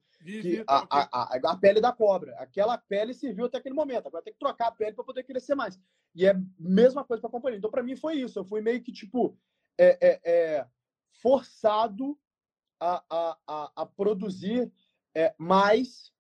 a, 0.68 0.88
a, 0.90 1.36
a, 1.36 1.52
a, 1.52 1.56
pele 1.56 1.80
da 1.80 1.92
cobra. 1.92 2.36
Aquela 2.40 2.80
pele 2.80 3.14
serviu 3.14 3.46
até 3.46 3.60
aquele 3.60 3.76
momento. 3.76 4.08
Agora 4.08 4.24
tem 4.24 4.34
que 4.34 4.40
trocar 4.40 4.70
a 4.70 4.72
pele 4.72 4.96
para 4.96 5.04
poder 5.04 5.22
crescer 5.22 5.54
mais. 5.54 5.80
E 6.16 6.26
é 6.26 6.32
a 6.32 6.42
mesma 6.58 7.04
coisa 7.04 7.22
para 7.22 7.28
a 7.28 7.32
companhia. 7.32 7.60
Então, 7.60 7.70
para 7.70 7.84
mim, 7.84 7.96
foi 7.96 8.16
isso. 8.16 8.40
Eu 8.40 8.44
fui 8.44 8.60
meio 8.60 8.82
que, 8.82 8.92
tipo, 8.92 9.38
é, 9.78 10.00
é, 10.02 10.20
é 10.24 10.68
forçado 11.22 12.18
a, 12.80 13.04
a, 13.08 13.38
a, 13.48 13.72
a 13.76 13.86
produzir 13.86 14.72
é, 15.14 15.36
mais, 15.38 16.12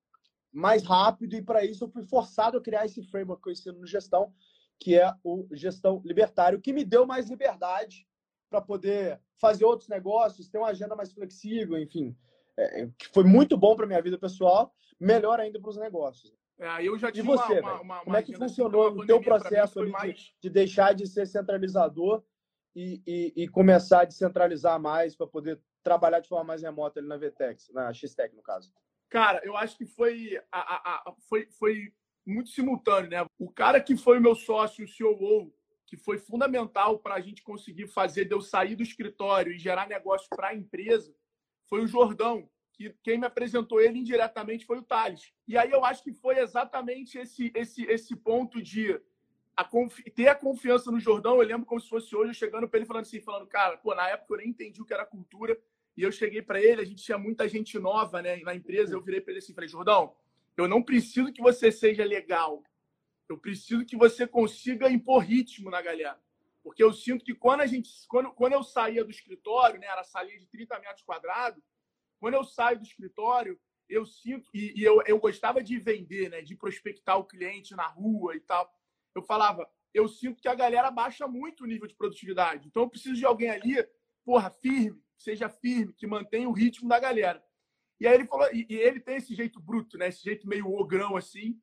mais 0.53 0.83
rápido. 0.83 1.35
E 1.35 1.41
para 1.41 1.65
isso, 1.65 1.85
eu 1.85 1.89
fui 1.89 2.03
forçado 2.03 2.59
a 2.59 2.61
criar 2.61 2.85
esse 2.85 3.01
framework 3.01 3.41
que 3.41 3.49
eu 3.49 3.53
ensino 3.53 3.79
no 3.79 3.87
gestão, 3.87 4.31
que 4.79 4.99
é 4.99 5.11
o 5.23 5.47
gestão 5.51 5.99
libertário, 6.05 6.61
que 6.61 6.71
me 6.71 6.85
deu 6.85 7.07
mais 7.07 7.27
liberdade 7.27 8.07
para 8.49 8.61
poder 8.61 9.19
fazer 9.39 9.65
outros 9.65 9.87
negócios, 9.87 10.49
ter 10.49 10.57
uma 10.57 10.69
agenda 10.69 10.95
mais 10.95 11.13
flexível, 11.13 11.77
enfim, 11.77 12.15
é, 12.57 12.87
que 12.97 13.07
foi 13.13 13.23
muito 13.23 13.55
bom 13.55 13.75
para 13.75 13.87
minha 13.87 14.01
vida 14.01 14.17
pessoal, 14.17 14.73
melhor 14.99 15.39
ainda 15.39 15.59
para 15.59 15.69
os 15.69 15.77
negócios. 15.77 16.33
É, 16.59 16.83
eu 16.83 16.97
já 16.97 17.11
tinha 17.11 17.23
e 17.23 17.25
você, 17.25 17.59
uma, 17.59 17.73
uma, 17.75 17.81
uma, 17.81 17.99
como 18.01 18.17
é 18.17 18.23
que 18.23 18.35
funcionou 18.35 18.91
o 18.91 19.05
teu 19.05 19.21
processo 19.21 19.79
ali 19.79 19.91
mais... 19.91 20.17
de, 20.17 20.33
de, 20.41 20.49
deixar 20.49 20.93
de 20.93 21.07
ser 21.07 21.25
centralizador 21.25 22.21
e, 22.75 23.01
e, 23.07 23.43
e 23.43 23.47
começar 23.47 24.01
a 24.01 24.05
descentralizar 24.05 24.79
mais 24.79 25.15
para 25.15 25.25
poder 25.25 25.61
trabalhar 25.81 26.19
de 26.19 26.27
forma 26.27 26.43
mais 26.43 26.61
remota 26.61 26.99
ali 26.99 27.07
na 27.07 27.17
VTEX, 27.17 27.69
na 27.73 27.93
X-Tech, 27.93 28.35
no 28.35 28.43
caso? 28.43 28.73
Cara, 29.09 29.41
eu 29.43 29.55
acho 29.55 29.77
que 29.77 29.85
foi, 29.85 30.39
a, 30.51 30.59
a, 30.59 30.95
a, 31.09 31.15
foi, 31.29 31.47
foi 31.57 31.93
muito 32.25 32.49
simultâneo, 32.49 33.09
né? 33.09 33.25
O 33.39 33.49
cara 33.49 33.81
que 33.81 33.95
foi 33.95 34.19
o 34.19 34.21
meu 34.21 34.35
sócio, 34.35 34.85
o 34.85 35.17
COO, 35.17 35.53
que 35.89 35.97
foi 35.97 36.19
fundamental 36.19 36.99
para 36.99 37.15
a 37.15 37.19
gente 37.19 37.41
conseguir 37.41 37.87
fazer 37.87 38.25
de 38.25 38.33
eu 38.33 38.41
sair 38.41 38.75
do 38.75 38.83
escritório 38.83 39.51
e 39.51 39.57
gerar 39.57 39.87
negócio 39.87 40.27
para 40.29 40.49
a 40.49 40.55
empresa, 40.55 41.13
foi 41.67 41.81
o 41.81 41.87
Jordão, 41.87 42.47
que 42.73 42.93
quem 43.03 43.17
me 43.17 43.25
apresentou 43.25 43.81
ele 43.81 43.99
indiretamente 43.99 44.65
foi 44.65 44.77
o 44.77 44.83
Thales. 44.83 45.33
E 45.47 45.57
aí 45.57 45.71
eu 45.71 45.83
acho 45.83 46.03
que 46.03 46.13
foi 46.13 46.37
exatamente 46.37 47.17
esse 47.17 47.51
esse 47.55 47.83
esse 47.85 48.15
ponto 48.15 48.61
de 48.61 49.01
a 49.57 49.67
ter 50.15 50.27
a 50.27 50.35
confiança 50.35 50.89
no 50.91 50.99
Jordão. 50.99 51.41
Eu 51.41 51.47
lembro 51.47 51.65
como 51.65 51.81
se 51.81 51.89
fosse 51.89 52.15
hoje, 52.15 52.29
eu 52.29 52.33
chegando 52.35 52.69
para 52.69 52.79
ele 52.79 52.85
falando 52.85 53.01
assim, 53.01 53.19
falando, 53.19 53.47
cara, 53.47 53.75
pô, 53.77 53.93
na 53.93 54.07
época 54.07 54.35
eu 54.35 54.37
nem 54.37 54.49
entendi 54.49 54.81
o 54.81 54.85
que 54.85 54.93
era 54.93 55.05
cultura, 55.05 55.59
e 55.97 56.03
eu 56.03 56.11
cheguei 56.11 56.41
para 56.41 56.61
ele, 56.61 56.81
a 56.81 56.85
gente 56.85 57.03
tinha 57.03 57.17
muita 57.17 57.49
gente 57.49 57.77
nova, 57.77 58.21
né, 58.21 58.37
na 58.37 58.55
empresa, 58.55 58.93
eu 58.93 59.01
virei 59.01 59.19
para 59.19 59.31
ele 59.31 59.39
assim, 59.39 59.53
falei, 59.53 59.67
Jordão, 59.67 60.15
eu 60.55 60.67
não 60.67 60.81
preciso 60.81 61.33
que 61.33 61.41
você 61.41 61.71
seja 61.73 62.05
legal, 62.05 62.63
eu 63.29 63.37
preciso 63.37 63.85
que 63.85 63.95
você 63.95 64.25
consiga 64.27 64.89
impor 64.89 65.23
ritmo 65.23 65.69
na 65.69 65.81
galera. 65.81 66.19
Porque 66.63 66.83
eu 66.83 66.91
sinto 66.91 67.23
que 67.23 67.33
quando 67.33 67.61
a 67.61 67.67
gente. 67.67 67.89
Quando, 68.07 68.31
quando 68.31 68.53
eu 68.53 68.63
saía 68.63 69.03
do 69.03 69.11
escritório, 69.11 69.79
né, 69.79 69.87
era 69.87 70.01
a 70.01 70.03
salinha 70.03 70.39
de 70.39 70.47
30 70.47 70.79
metros 70.79 71.03
quadrados, 71.03 71.63
quando 72.19 72.33
eu 72.33 72.43
saio 72.43 72.79
do 72.79 72.83
escritório, 72.83 73.59
eu 73.87 74.05
sinto. 74.05 74.49
E, 74.53 74.73
e 74.79 74.83
eu, 74.83 75.01
eu 75.05 75.19
gostava 75.19 75.63
de 75.63 75.77
vender, 75.77 76.29
né, 76.29 76.41
de 76.41 76.55
prospectar 76.55 77.17
o 77.17 77.23
cliente 77.23 77.75
na 77.75 77.87
rua 77.87 78.35
e 78.35 78.39
tal. 78.39 78.69
Eu 79.15 79.21
falava, 79.21 79.69
eu 79.93 80.07
sinto 80.07 80.41
que 80.41 80.47
a 80.47 80.55
galera 80.55 80.91
baixa 80.91 81.27
muito 81.27 81.63
o 81.63 81.67
nível 81.67 81.87
de 81.87 81.95
produtividade. 81.95 82.67
Então 82.67 82.83
eu 82.83 82.89
preciso 82.89 83.15
de 83.15 83.25
alguém 83.25 83.49
ali, 83.49 83.75
porra, 84.25 84.49
firme, 84.49 85.01
que 85.15 85.23
seja 85.23 85.49
firme, 85.49 85.93
que 85.93 86.07
mantenha 86.07 86.49
o 86.49 86.53
ritmo 86.53 86.89
da 86.89 86.99
galera. 86.99 87.43
E 87.99 88.07
aí 88.07 88.15
ele 88.15 88.25
falou, 88.25 88.47
e, 88.53 88.65
e 88.69 88.75
ele 88.75 88.99
tem 88.99 89.17
esse 89.17 89.35
jeito 89.35 89.59
bruto, 89.59 89.97
né? 89.97 90.07
Esse 90.07 90.23
jeito 90.23 90.47
meio 90.47 90.71
ogrão 90.71 91.15
assim. 91.15 91.59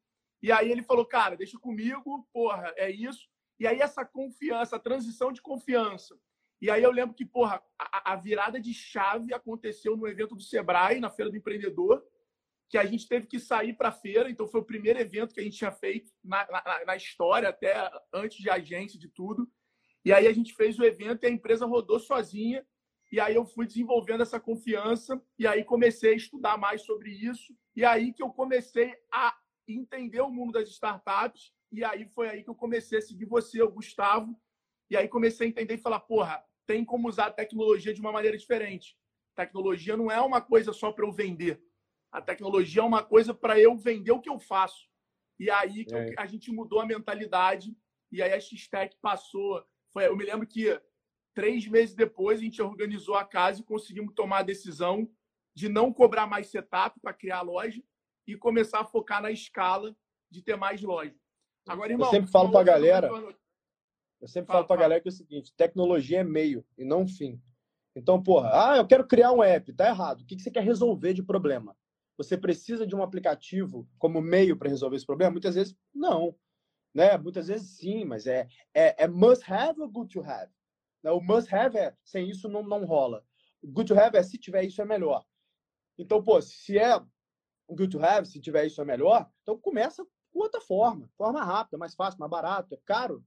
E 0.46 0.52
aí 0.52 0.70
ele 0.70 0.80
falou, 0.80 1.04
cara, 1.04 1.36
deixa 1.36 1.58
comigo, 1.58 2.24
porra, 2.32 2.72
é 2.76 2.88
isso. 2.88 3.28
E 3.58 3.66
aí 3.66 3.80
essa 3.80 4.04
confiança, 4.04 4.76
a 4.76 4.78
transição 4.78 5.32
de 5.32 5.42
confiança. 5.42 6.16
E 6.62 6.70
aí 6.70 6.84
eu 6.84 6.92
lembro 6.92 7.16
que, 7.16 7.24
porra, 7.24 7.60
a, 7.76 8.12
a 8.12 8.14
virada 8.14 8.60
de 8.60 8.72
chave 8.72 9.34
aconteceu 9.34 9.96
no 9.96 10.06
evento 10.06 10.36
do 10.36 10.40
Sebrae, 10.40 11.00
na 11.00 11.10
Feira 11.10 11.32
do 11.32 11.36
Empreendedor, 11.36 12.00
que 12.68 12.78
a 12.78 12.86
gente 12.86 13.08
teve 13.08 13.26
que 13.26 13.40
sair 13.40 13.72
para 13.72 13.88
a 13.88 13.92
feira. 13.92 14.30
Então 14.30 14.46
foi 14.46 14.60
o 14.60 14.64
primeiro 14.64 15.00
evento 15.00 15.34
que 15.34 15.40
a 15.40 15.42
gente 15.42 15.58
tinha 15.58 15.72
feito 15.72 16.12
na, 16.22 16.46
na, 16.48 16.84
na 16.84 16.96
história, 16.96 17.48
até 17.48 17.74
antes 18.14 18.38
de 18.38 18.48
agência, 18.48 19.00
de 19.00 19.08
tudo. 19.08 19.50
E 20.04 20.12
aí 20.12 20.28
a 20.28 20.32
gente 20.32 20.54
fez 20.54 20.78
o 20.78 20.84
evento 20.84 21.24
e 21.24 21.26
a 21.26 21.30
empresa 21.30 21.66
rodou 21.66 21.98
sozinha. 21.98 22.64
E 23.10 23.18
aí 23.18 23.34
eu 23.34 23.44
fui 23.44 23.66
desenvolvendo 23.66 24.22
essa 24.22 24.38
confiança 24.38 25.20
e 25.36 25.44
aí 25.44 25.64
comecei 25.64 26.12
a 26.12 26.16
estudar 26.16 26.56
mais 26.56 26.82
sobre 26.82 27.10
isso. 27.10 27.52
E 27.74 27.84
aí 27.84 28.12
que 28.12 28.22
eu 28.22 28.30
comecei 28.30 28.94
a 29.12 29.36
entender 29.66 30.20
o 30.20 30.30
mundo 30.30 30.52
das 30.52 30.68
startups. 30.68 31.52
E 31.72 31.84
aí 31.84 32.06
foi 32.06 32.28
aí 32.28 32.42
que 32.42 32.50
eu 32.50 32.54
comecei 32.54 32.98
a 32.98 33.02
seguir 33.02 33.24
você, 33.24 33.62
o 33.62 33.70
Gustavo. 33.70 34.38
E 34.90 34.96
aí 34.96 35.08
comecei 35.08 35.46
a 35.46 35.50
entender 35.50 35.74
e 35.74 35.78
falar, 35.78 36.00
porra, 36.00 36.44
tem 36.66 36.84
como 36.84 37.08
usar 37.08 37.26
a 37.26 37.32
tecnologia 37.32 37.92
de 37.92 38.00
uma 38.00 38.12
maneira 38.12 38.36
diferente. 38.36 38.96
tecnologia 39.34 39.96
não 39.96 40.10
é 40.10 40.20
uma 40.20 40.40
coisa 40.40 40.72
só 40.72 40.92
para 40.92 41.04
eu 41.04 41.12
vender. 41.12 41.62
A 42.12 42.20
tecnologia 42.20 42.82
é 42.82 42.84
uma 42.84 43.02
coisa 43.02 43.34
para 43.34 43.58
eu 43.60 43.76
vender 43.76 44.12
o 44.12 44.20
que 44.20 44.30
eu 44.30 44.38
faço. 44.38 44.88
E 45.38 45.50
aí 45.50 45.84
que 45.84 45.94
é. 45.94 46.14
a 46.16 46.26
gente 46.26 46.50
mudou 46.50 46.80
a 46.80 46.86
mentalidade. 46.86 47.76
E 48.10 48.22
aí 48.22 48.32
a 48.32 48.40
X-Tech 48.40 48.96
passou. 49.02 49.64
Foi, 49.92 50.06
eu 50.06 50.16
me 50.16 50.24
lembro 50.24 50.46
que 50.46 50.80
três 51.34 51.66
meses 51.66 51.94
depois 51.94 52.38
a 52.38 52.42
gente 52.42 52.62
organizou 52.62 53.16
a 53.16 53.24
casa 53.24 53.60
e 53.60 53.64
conseguimos 53.64 54.14
tomar 54.14 54.38
a 54.38 54.44
decisão 54.44 55.10
de 55.54 55.68
não 55.68 55.92
cobrar 55.92 56.26
mais 56.26 56.48
setup 56.48 56.98
para 57.00 57.12
criar 57.12 57.38
a 57.38 57.42
loja 57.42 57.82
e 58.26 58.36
começar 58.36 58.80
a 58.80 58.84
focar 58.84 59.22
na 59.22 59.30
escala 59.30 59.96
de 60.30 60.42
ter 60.42 60.56
mais 60.56 60.82
lojas. 60.82 61.14
Agora, 61.66 61.92
irmão, 61.92 62.06
eu 62.06 62.10
sempre 62.10 62.30
falo 62.30 62.50
para 62.50 62.60
a 62.60 62.64
galera, 62.64 63.10
eu 64.20 64.28
sempre 64.28 64.52
falo 64.52 64.66
para 64.66 64.76
a 64.76 64.80
galera 64.80 65.00
que 65.00 65.08
é 65.08 65.10
o 65.10 65.12
seguinte, 65.12 65.52
tecnologia 65.56 66.20
é 66.20 66.24
meio 66.24 66.64
e 66.76 66.84
não 66.84 67.06
fim. 67.06 67.40
Então, 67.94 68.22
porra, 68.22 68.50
ah, 68.52 68.76
eu 68.76 68.86
quero 68.86 69.06
criar 69.06 69.32
um 69.32 69.42
app, 69.42 69.72
tá 69.72 69.88
errado. 69.88 70.20
O 70.20 70.26
que 70.26 70.38
você 70.38 70.50
quer 70.50 70.62
resolver 70.62 71.14
de 71.14 71.22
problema? 71.22 71.76
Você 72.18 72.36
precisa 72.36 72.86
de 72.86 72.94
um 72.94 73.02
aplicativo 73.02 73.88
como 73.98 74.20
meio 74.20 74.56
para 74.56 74.68
resolver 74.68 74.96
esse 74.96 75.06
problema? 75.06 75.32
Muitas 75.32 75.54
vezes, 75.54 75.74
não. 75.94 76.36
Né? 76.94 77.16
Muitas 77.16 77.48
vezes, 77.48 77.76
sim, 77.76 78.04
mas 78.04 78.26
é, 78.26 78.48
é, 78.74 79.04
é 79.04 79.08
must 79.08 79.50
have 79.50 79.80
ou 79.80 79.88
good 79.88 80.12
to 80.12 80.22
have? 80.22 80.50
Né? 81.02 81.10
O 81.10 81.20
must 81.20 81.54
have 81.54 81.76
é, 81.76 81.94
sem 82.04 82.28
isso 82.28 82.48
não, 82.48 82.62
não 82.62 82.84
rola. 82.84 83.24
O 83.62 83.68
good 83.68 83.92
to 83.92 83.98
have 83.98 84.16
é, 84.16 84.22
se 84.22 84.38
tiver 84.38 84.64
isso 84.64 84.80
é 84.80 84.84
melhor. 84.84 85.24
Então, 85.98 86.22
pô, 86.22 86.40
se 86.40 86.78
é 86.78 87.00
good 87.74 87.90
to 87.90 88.04
have, 88.04 88.26
se 88.26 88.40
tiver 88.40 88.66
isso 88.66 88.80
é 88.80 88.84
melhor, 88.84 89.28
então 89.42 89.58
começa 89.58 90.04
com 90.32 90.40
outra 90.40 90.60
forma, 90.60 91.08
forma 91.16 91.42
rápida, 91.42 91.78
mais 91.78 91.94
fácil, 91.94 92.20
mais 92.20 92.30
barato, 92.30 92.74
é 92.74 92.78
caro 92.84 93.24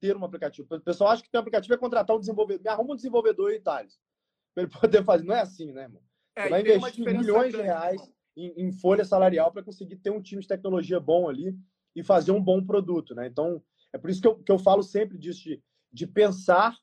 ter 0.00 0.16
um 0.16 0.24
aplicativo. 0.24 0.66
O 0.70 0.80
pessoal 0.80 1.10
acha 1.10 1.22
que 1.22 1.30
ter 1.30 1.38
um 1.38 1.40
aplicativo 1.40 1.74
é 1.74 1.78
contratar 1.78 2.16
um 2.16 2.20
desenvolvedor, 2.20 2.62
me 2.62 2.70
arruma 2.70 2.92
um 2.92 2.96
desenvolvedor 2.96 3.52
em 3.52 3.60
Thales, 3.60 3.98
para 4.54 4.64
ele 4.64 4.72
poder 4.72 5.04
fazer. 5.04 5.24
Não 5.24 5.34
é 5.34 5.40
assim, 5.40 5.72
né, 5.72 5.82
irmão? 5.82 6.02
É, 6.34 6.44
Você 6.44 6.48
vai 6.48 6.60
investir 6.60 7.04
milhões 7.04 7.52
de 7.52 7.60
reais 7.60 8.10
em, 8.36 8.66
em 8.66 8.72
folha 8.72 9.04
salarial 9.04 9.52
para 9.52 9.62
conseguir 9.62 9.96
ter 9.96 10.10
um 10.10 10.22
time 10.22 10.40
de 10.40 10.48
tecnologia 10.48 10.98
bom 10.98 11.28
ali 11.28 11.56
e 11.94 12.02
fazer 12.02 12.32
um 12.32 12.42
bom 12.42 12.64
produto, 12.64 13.14
né? 13.14 13.26
Então, 13.26 13.62
é 13.92 13.98
por 13.98 14.08
isso 14.08 14.20
que 14.20 14.26
eu, 14.26 14.36
que 14.36 14.50
eu 14.50 14.58
falo 14.58 14.82
sempre 14.82 15.18
disso, 15.18 15.42
de, 15.42 15.62
de 15.92 16.06
pensar 16.06 16.76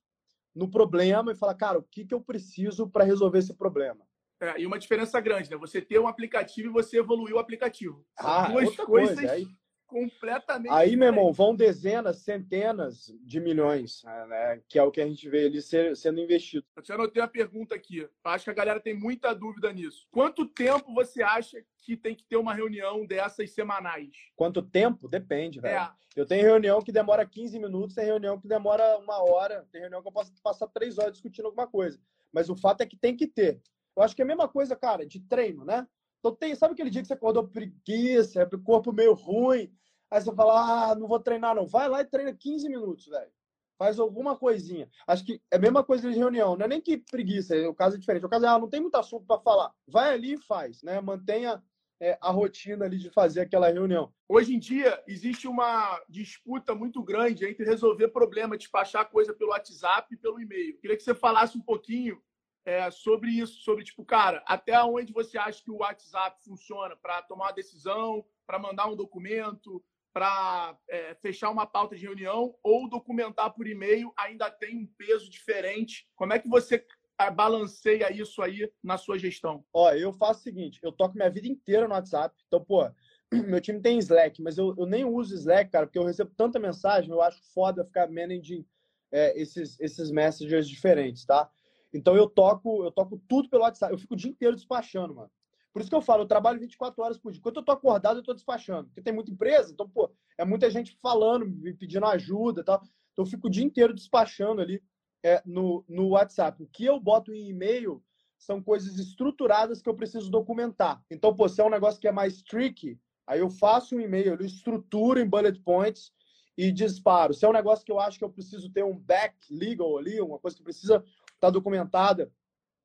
no 0.53 0.69
problema 0.69 1.31
e 1.31 1.35
falar, 1.35 1.55
cara, 1.55 1.79
o 1.79 1.83
que, 1.83 2.05
que 2.05 2.13
eu 2.13 2.21
preciso 2.21 2.87
para 2.89 3.03
resolver 3.03 3.39
esse 3.39 3.53
problema? 3.53 4.05
É, 4.41 4.61
e 4.61 4.65
uma 4.65 4.79
diferença 4.79 5.19
grande, 5.19 5.49
né? 5.49 5.57
Você 5.57 5.81
ter 5.81 5.99
um 5.99 6.07
aplicativo 6.07 6.69
e 6.69 6.71
você 6.71 6.99
evoluir 6.99 7.35
o 7.35 7.39
aplicativo. 7.39 8.05
São 8.19 8.29
ah, 8.29 8.47
duas 8.47 8.75
coisas 8.75 9.15
coisa. 9.15 9.33
Aí, 9.33 9.47
completamente. 9.85 10.71
Aí, 10.71 10.95
meu 10.95 11.07
irmão, 11.07 11.33
vão 11.33 11.53
dezenas, 11.53 12.19
centenas 12.19 13.13
de 13.21 13.39
milhões, 13.39 14.03
né? 14.27 14.61
Que 14.69 14.79
é 14.79 14.83
o 14.83 14.91
que 14.91 15.01
a 15.01 15.07
gente 15.07 15.27
vê 15.27 15.47
ali 15.47 15.61
ser, 15.61 15.97
sendo 15.97 16.21
investido. 16.21 16.65
Eu 16.75 16.83
te 16.83 16.93
anotei 16.93 17.21
uma 17.21 17.27
pergunta 17.27 17.75
aqui. 17.75 18.07
Acho 18.23 18.45
que 18.45 18.51
a 18.51 18.53
galera 18.53 18.79
tem 18.79 18.93
muita 18.93 19.33
dúvida 19.33 19.73
nisso. 19.73 20.07
Quanto 20.11 20.45
tempo 20.45 20.93
você 20.93 21.21
acha 21.21 21.61
que 21.79 21.97
tem 21.97 22.15
que 22.15 22.23
ter 22.23 22.37
uma 22.37 22.53
reunião 22.53 23.05
dessas 23.05 23.51
semanais? 23.51 24.11
Quanto 24.35 24.61
tempo? 24.61 25.09
Depende, 25.09 25.59
velho. 25.59 25.75
É. 25.75 25.91
Eu 26.15 26.25
tenho 26.25 26.43
reunião 26.43 26.81
que 26.81 26.91
demora 26.91 27.25
15 27.25 27.59
minutos, 27.59 27.95
tem 27.95 28.05
reunião 28.05 28.39
que 28.39 28.47
demora 28.47 28.97
uma 28.97 29.23
hora, 29.23 29.67
tem 29.71 29.81
reunião 29.81 30.01
que 30.01 30.07
eu 30.07 30.11
posso 30.11 30.33
passar 30.41 30.67
três 30.67 30.97
horas 30.97 31.13
discutindo 31.13 31.45
alguma 31.45 31.67
coisa. 31.67 31.99
Mas 32.31 32.49
o 32.49 32.55
fato 32.55 32.81
é 32.81 32.85
que 32.85 32.97
tem 32.97 33.15
que 33.15 33.27
ter. 33.27 33.61
Eu 33.95 34.03
acho 34.03 34.15
que 34.15 34.21
é 34.21 34.25
a 34.25 34.27
mesma 34.27 34.47
coisa, 34.47 34.75
cara, 34.75 35.05
de 35.05 35.19
treino, 35.19 35.65
né? 35.65 35.87
Então 36.19 36.35
tem, 36.35 36.53
sabe 36.55 36.73
aquele 36.73 36.89
dia 36.89 37.01
que 37.01 37.07
você 37.07 37.13
acordou 37.13 37.47
preguiça, 37.47 38.47
o 38.51 38.61
corpo 38.61 38.91
meio 38.91 39.13
ruim, 39.13 39.73
aí 40.11 40.21
você 40.21 40.33
fala, 40.33 40.91
ah, 40.91 40.95
não 40.95 41.07
vou 41.07 41.19
treinar 41.19 41.55
não. 41.55 41.65
Vai 41.65 41.87
lá 41.87 42.01
e 42.01 42.05
treina 42.05 42.33
15 42.33 42.67
minutos, 42.69 43.07
velho. 43.07 43.31
Faz 43.77 43.97
alguma 43.97 44.35
coisinha. 44.35 44.89
Acho 45.07 45.25
que 45.25 45.41
é 45.49 45.55
a 45.55 45.59
mesma 45.59 45.83
coisa 45.83 46.11
de 46.11 46.17
reunião, 46.17 46.57
não 46.57 46.65
é 46.65 46.67
nem 46.67 46.81
que 46.81 46.97
preguiça, 46.97 47.55
o 47.69 47.73
caso 47.73 47.95
é 47.95 47.99
diferente. 47.99 48.25
O 48.25 48.29
caso 48.29 48.45
é, 48.45 48.49
ah, 48.49 48.59
não 48.59 48.69
tem 48.69 48.81
muito 48.81 48.95
assunto 48.95 49.25
para 49.25 49.39
falar. 49.39 49.73
Vai 49.87 50.13
ali 50.13 50.33
e 50.33 50.41
faz, 50.41 50.83
né? 50.83 50.99
Mantenha 50.99 51.63
é, 52.01 52.17
a 52.21 52.29
rotina 52.31 52.85
ali 52.85 52.97
de 52.97 53.09
fazer 53.09 53.41
aquela 53.41 53.69
reunião. 53.69 54.11
Hoje 54.27 54.53
em 54.53 54.59
dia, 54.59 55.01
existe 55.07 55.47
uma 55.47 56.01
disputa 56.07 56.73
muito 56.73 57.03
grande 57.03 57.45
entre 57.45 57.65
resolver 57.65 58.09
problema, 58.09 58.57
despachar 58.57 59.09
coisa 59.09 59.33
pelo 59.33 59.51
WhatsApp 59.51 60.13
e 60.13 60.17
pelo 60.17 60.39
e-mail. 60.39 60.77
Queria 60.79 60.95
que 60.95 61.03
você 61.03 61.13
falasse 61.13 61.57
um 61.57 61.61
pouquinho 61.61 62.21
é, 62.65 62.89
sobre 62.91 63.31
isso, 63.31 63.61
sobre 63.61 63.83
tipo, 63.83 64.05
cara, 64.05 64.43
até 64.45 64.81
onde 64.83 65.11
você 65.11 65.37
acha 65.37 65.63
que 65.63 65.71
o 65.71 65.77
WhatsApp 65.77 66.43
funciona 66.43 66.95
para 66.95 67.21
tomar 67.23 67.45
uma 67.45 67.51
decisão, 67.51 68.25
para 68.45 68.59
mandar 68.59 68.87
um 68.87 68.95
documento, 68.95 69.83
para 70.13 70.77
é, 70.89 71.15
fechar 71.15 71.49
uma 71.49 71.65
pauta 71.65 71.95
de 71.95 72.03
reunião, 72.03 72.55
ou 72.63 72.89
documentar 72.89 73.53
por 73.53 73.67
e-mail 73.67 74.11
ainda 74.17 74.49
tem 74.49 74.77
um 74.77 74.87
peso 74.97 75.29
diferente. 75.29 76.07
Como 76.15 76.33
é 76.33 76.39
que 76.39 76.47
você 76.47 76.85
é, 77.19 77.29
balanceia 77.29 78.11
isso 78.11 78.41
aí 78.41 78.71
na 78.83 78.97
sua 78.97 79.17
gestão? 79.17 79.63
Ó, 79.73 79.91
eu 79.91 80.11
faço 80.13 80.41
o 80.41 80.43
seguinte, 80.43 80.79
eu 80.83 80.91
toco 80.91 81.15
minha 81.15 81.29
vida 81.29 81.47
inteira 81.47 81.87
no 81.87 81.93
WhatsApp, 81.93 82.35
então, 82.47 82.63
pô, 82.63 82.89
meu 83.47 83.61
time 83.61 83.81
tem 83.81 83.97
Slack, 83.99 84.41
mas 84.41 84.57
eu, 84.57 84.75
eu 84.77 84.85
nem 84.85 85.05
uso 85.05 85.35
Slack, 85.35 85.71
cara, 85.71 85.85
porque 85.85 85.99
eu 85.99 86.05
recebo 86.05 86.31
tanta 86.35 86.59
mensagem, 86.59 87.11
eu 87.11 87.21
acho 87.21 87.41
foda 87.53 87.85
ficar 87.85 88.07
managing 88.07 88.65
é, 89.11 89.39
esses, 89.39 89.79
esses 89.79 90.11
messengers 90.11 90.67
diferentes, 90.67 91.25
tá? 91.25 91.49
Então 91.93 92.15
eu 92.15 92.27
toco, 92.27 92.83
eu 92.83 92.91
toco 92.91 93.21
tudo 93.27 93.49
pelo 93.49 93.63
WhatsApp. 93.63 93.93
Eu 93.93 93.99
fico 93.99 94.13
o 94.13 94.17
dia 94.17 94.29
inteiro 94.29 94.55
despachando, 94.55 95.15
mano. 95.15 95.31
Por 95.71 95.81
isso 95.81 95.89
que 95.89 95.95
eu 95.95 96.01
falo, 96.01 96.23
eu 96.23 96.27
trabalho 96.27 96.59
24 96.59 97.03
horas 97.03 97.17
por 97.17 97.31
dia. 97.31 97.41
Quando 97.41 97.57
eu 97.57 97.63
tô 97.63 97.71
acordado, 97.71 98.19
eu 98.19 98.23
tô 98.23 98.33
despachando. 98.33 98.87
Porque 98.87 99.01
tem 99.01 99.13
muita 99.13 99.31
empresa, 99.31 99.71
então, 99.71 99.87
pô, 99.87 100.11
é 100.37 100.43
muita 100.43 100.69
gente 100.69 100.97
falando, 101.01 101.45
me 101.45 101.73
pedindo 101.73 102.05
ajuda 102.05 102.61
e 102.61 102.63
tal. 102.63 102.81
Então 103.13 103.25
eu 103.25 103.29
fico 103.29 103.47
o 103.47 103.49
dia 103.49 103.63
inteiro 103.63 103.93
despachando 103.93 104.61
ali 104.61 104.81
é, 105.23 105.41
no, 105.45 105.83
no 105.87 106.09
WhatsApp. 106.09 106.61
O 106.63 106.67
que 106.67 106.85
eu 106.85 106.99
boto 106.99 107.33
em 107.33 107.49
e-mail 107.49 108.03
são 108.37 108.63
coisas 108.63 108.97
estruturadas 108.97 109.81
que 109.81 109.89
eu 109.89 109.95
preciso 109.95 110.31
documentar. 110.31 111.03
Então, 111.11 111.35
pô, 111.35 111.47
se 111.47 111.61
é 111.61 111.65
um 111.65 111.69
negócio 111.69 111.99
que 111.99 112.07
é 112.07 112.11
mais 112.11 112.41
tricky, 112.41 112.97
aí 113.27 113.39
eu 113.39 113.49
faço 113.49 113.95
um 113.95 113.99
e-mail, 113.99 114.35
eu 114.35 114.45
estruturo 114.45 115.19
em 115.19 115.27
bullet 115.27 115.59
points 115.59 116.11
e 116.57 116.71
disparo. 116.71 117.33
Se 117.33 117.45
é 117.45 117.49
um 117.49 117.53
negócio 117.53 117.85
que 117.85 117.91
eu 117.91 117.99
acho 117.99 118.17
que 118.17 118.23
eu 118.23 118.29
preciso 118.29 118.71
ter 118.71 118.83
um 118.83 118.97
back 118.97 119.35
legal 119.49 119.97
ali, 119.97 120.19
uma 120.21 120.39
coisa 120.39 120.55
que 120.55 120.63
precisa 120.63 121.03
tá 121.39 121.49
documentada, 121.49 122.31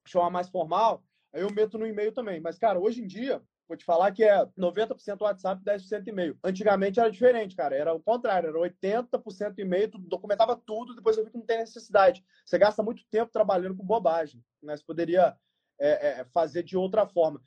chamar 0.07 0.31
mais 0.31 0.49
formal, 0.49 1.03
aí 1.33 1.43
eu 1.43 1.53
meto 1.53 1.79
no 1.79 1.87
e-mail 1.87 2.13
também. 2.13 2.41
Mas, 2.41 2.59
cara, 2.59 2.79
hoje 2.79 3.03
em 3.03 3.07
dia, 3.07 3.43
vou 3.67 3.77
te 3.77 3.85
falar 3.85 4.13
que 4.13 4.23
é 4.23 4.47
90% 4.59 5.21
WhatsApp, 5.23 5.63
10% 5.65 6.07
e-mail. 6.07 6.39
Antigamente 6.45 7.01
era 7.01 7.11
diferente, 7.11 7.57
cara. 7.57 7.75
Era 7.75 7.95
o 7.95 8.01
contrário, 8.01 8.49
era 8.49 8.59
80% 8.59 9.59
e-mail, 9.59 9.91
tu 9.91 9.99
documentava 9.99 10.57
tudo, 10.57 10.95
depois 10.95 11.17
eu 11.17 11.25
vi 11.25 11.31
que 11.31 11.39
não 11.39 11.47
tem 11.47 11.59
necessidade. 11.59 12.25
Você 12.45 12.59
gasta 12.59 12.83
muito 12.83 13.05
tempo 13.11 13.33
trabalhando 13.33 13.77
com 13.77 13.85
bobagem, 13.85 14.43
né? 14.63 14.77
Você 14.77 14.85
poderia 14.85 15.37
é, 15.79 16.21
é, 16.21 16.25
fazer 16.27 16.63
de 16.63 16.77
outra 16.77 17.07
forma. 17.07 17.41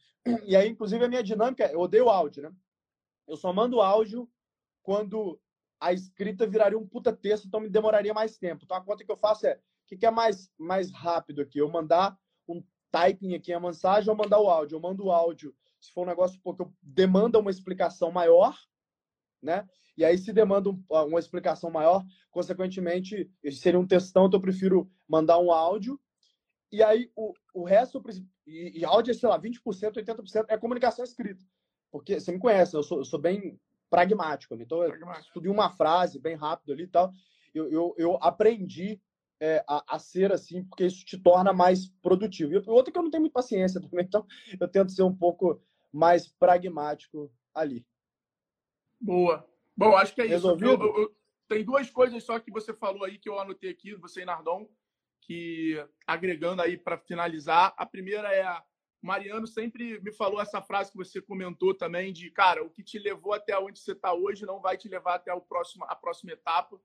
E 0.45 0.55
aí, 0.55 0.67
inclusive, 0.67 1.03
a 1.05 1.07
minha 1.07 1.23
dinâmica, 1.23 1.71
eu 1.71 1.79
odeio 1.79 2.09
áudio, 2.09 2.43
né? 2.43 2.51
Eu 3.27 3.37
só 3.37 3.53
mando 3.53 3.81
áudio 3.81 4.29
quando 4.81 5.39
a 5.79 5.93
escrita 5.93 6.47
viraria 6.47 6.77
um 6.77 6.87
puta 6.87 7.13
texto, 7.13 7.45
então 7.45 7.59
me 7.59 7.69
demoraria 7.69 8.13
mais 8.13 8.37
tempo. 8.37 8.63
Então 8.63 8.77
a 8.77 8.83
conta 8.83 9.03
que 9.03 9.11
eu 9.11 9.17
faço 9.17 9.45
é 9.45 9.59
que, 9.87 9.97
que 9.97 10.05
é 10.05 10.11
mais, 10.11 10.51
mais 10.57 10.91
rápido 10.91 11.41
aqui? 11.41 11.59
Eu 11.59 11.71
mandar 11.71 12.17
um 12.47 12.63
typing 12.91 13.33
aqui 13.33 13.53
a 13.53 13.59
mensagem 13.59 14.09
ou 14.09 14.15
mandar 14.15 14.39
o 14.39 14.49
áudio? 14.49 14.75
Eu 14.75 14.81
mando 14.81 15.05
o 15.05 15.11
áudio 15.11 15.55
se 15.79 15.91
for 15.91 16.03
um 16.03 16.09
negócio 16.09 16.39
porque 16.43 16.65
demanda 16.81 17.39
uma 17.39 17.51
explicação 17.51 18.11
maior, 18.11 18.57
né? 19.41 19.67
E 19.97 20.05
aí, 20.05 20.17
se 20.17 20.31
demanda 20.31 20.69
um, 20.69 20.83
uma 20.89 21.19
explicação 21.19 21.71
maior, 21.71 22.05
consequentemente, 22.29 23.31
seria 23.51 23.79
um 23.79 23.87
textão, 23.87 24.27
então 24.27 24.37
eu 24.37 24.41
prefiro 24.41 24.91
mandar 25.07 25.39
um 25.39 25.51
áudio. 25.51 25.99
E 26.71 26.83
aí, 26.83 27.09
o, 27.15 27.33
o 27.53 27.63
resto, 27.63 28.03
e, 28.45 28.79
e 28.79 28.85
áudio 28.85 29.11
é, 29.11 29.13
sei 29.15 29.27
lá, 29.27 29.39
20%, 29.39 29.59
80% 29.63 30.45
é 30.49 30.57
comunicação 30.57 31.03
escrita. 31.03 31.43
Porque 31.91 32.19
você 32.19 32.31
me 32.31 32.39
conhece, 32.39 32.75
eu 32.75 32.83
sou, 32.83 32.99
eu 32.99 33.05
sou 33.05 33.19
bem 33.19 33.59
pragmático. 33.89 34.53
Então, 34.55 34.83
eu 34.83 34.93
estudei 35.19 35.51
uma 35.51 35.71
frase 35.71 36.19
bem 36.19 36.35
rápido 36.35 36.73
ali 36.73 36.83
e 36.83 36.87
tal. 36.87 37.11
Eu, 37.53 37.71
eu, 37.71 37.95
eu 37.97 38.17
aprendi 38.21 39.01
é, 39.39 39.63
a, 39.67 39.95
a, 39.95 39.99
ser 39.99 40.31
assim, 40.31 40.63
porque 40.63 40.85
isso 40.85 41.05
te 41.05 41.17
torna 41.17 41.53
mais 41.53 41.87
produtivo. 42.01 42.53
E 42.53 42.57
outra 42.67 42.91
que 42.91 42.97
eu 42.97 43.03
não 43.03 43.11
tenho 43.11 43.21
muita 43.21 43.33
paciência 43.33 43.79
também, 43.81 44.05
então 44.05 44.25
eu 44.59 44.67
tento 44.67 44.91
ser 44.91 45.03
um 45.03 45.15
pouco 45.15 45.61
mais 45.91 46.27
pragmático 46.27 47.31
ali. 47.53 47.85
Boa. 48.99 49.47
Bom, 49.75 49.95
acho 49.95 50.13
que 50.13 50.21
é 50.21 50.25
Resolvido? 50.25 50.73
isso. 50.73 50.83
Eu, 50.83 51.01
eu, 51.03 51.15
tem 51.47 51.63
duas 51.63 51.89
coisas 51.89 52.23
só 52.23 52.39
que 52.39 52.51
você 52.51 52.73
falou 52.73 53.03
aí 53.03 53.17
que 53.17 53.29
eu 53.29 53.39
anotei 53.39 53.69
aqui, 53.69 53.93
você 53.95 54.21
e 54.21 54.25
Nardon, 54.25 54.67
que 55.21 55.75
agregando 56.05 56.61
aí 56.61 56.77
para 56.77 56.97
finalizar. 56.97 57.73
A 57.77 57.85
primeira 57.85 58.33
é 58.33 58.41
a 58.41 58.63
Mariano 59.01 59.45
sempre 59.45 59.99
me 60.01 60.11
falou 60.11 60.41
essa 60.41 60.61
frase 60.61 60.91
que 60.91 60.97
você 60.97 61.21
comentou 61.21 61.73
também 61.73 62.11
de, 62.11 62.31
cara, 62.31 62.63
o 62.63 62.69
que 62.69 62.83
te 62.83 62.97
levou 62.97 63.33
até 63.33 63.57
onde 63.57 63.79
você 63.79 63.91
está 63.91 64.13
hoje 64.13 64.45
não 64.45 64.59
vai 64.59 64.75
te 64.75 64.89
levar 64.89 65.15
até 65.15 65.33
o 65.33 65.41
próximo, 65.41 65.85
a 65.85 65.95
próxima 65.95 66.31
etapa. 66.31 66.79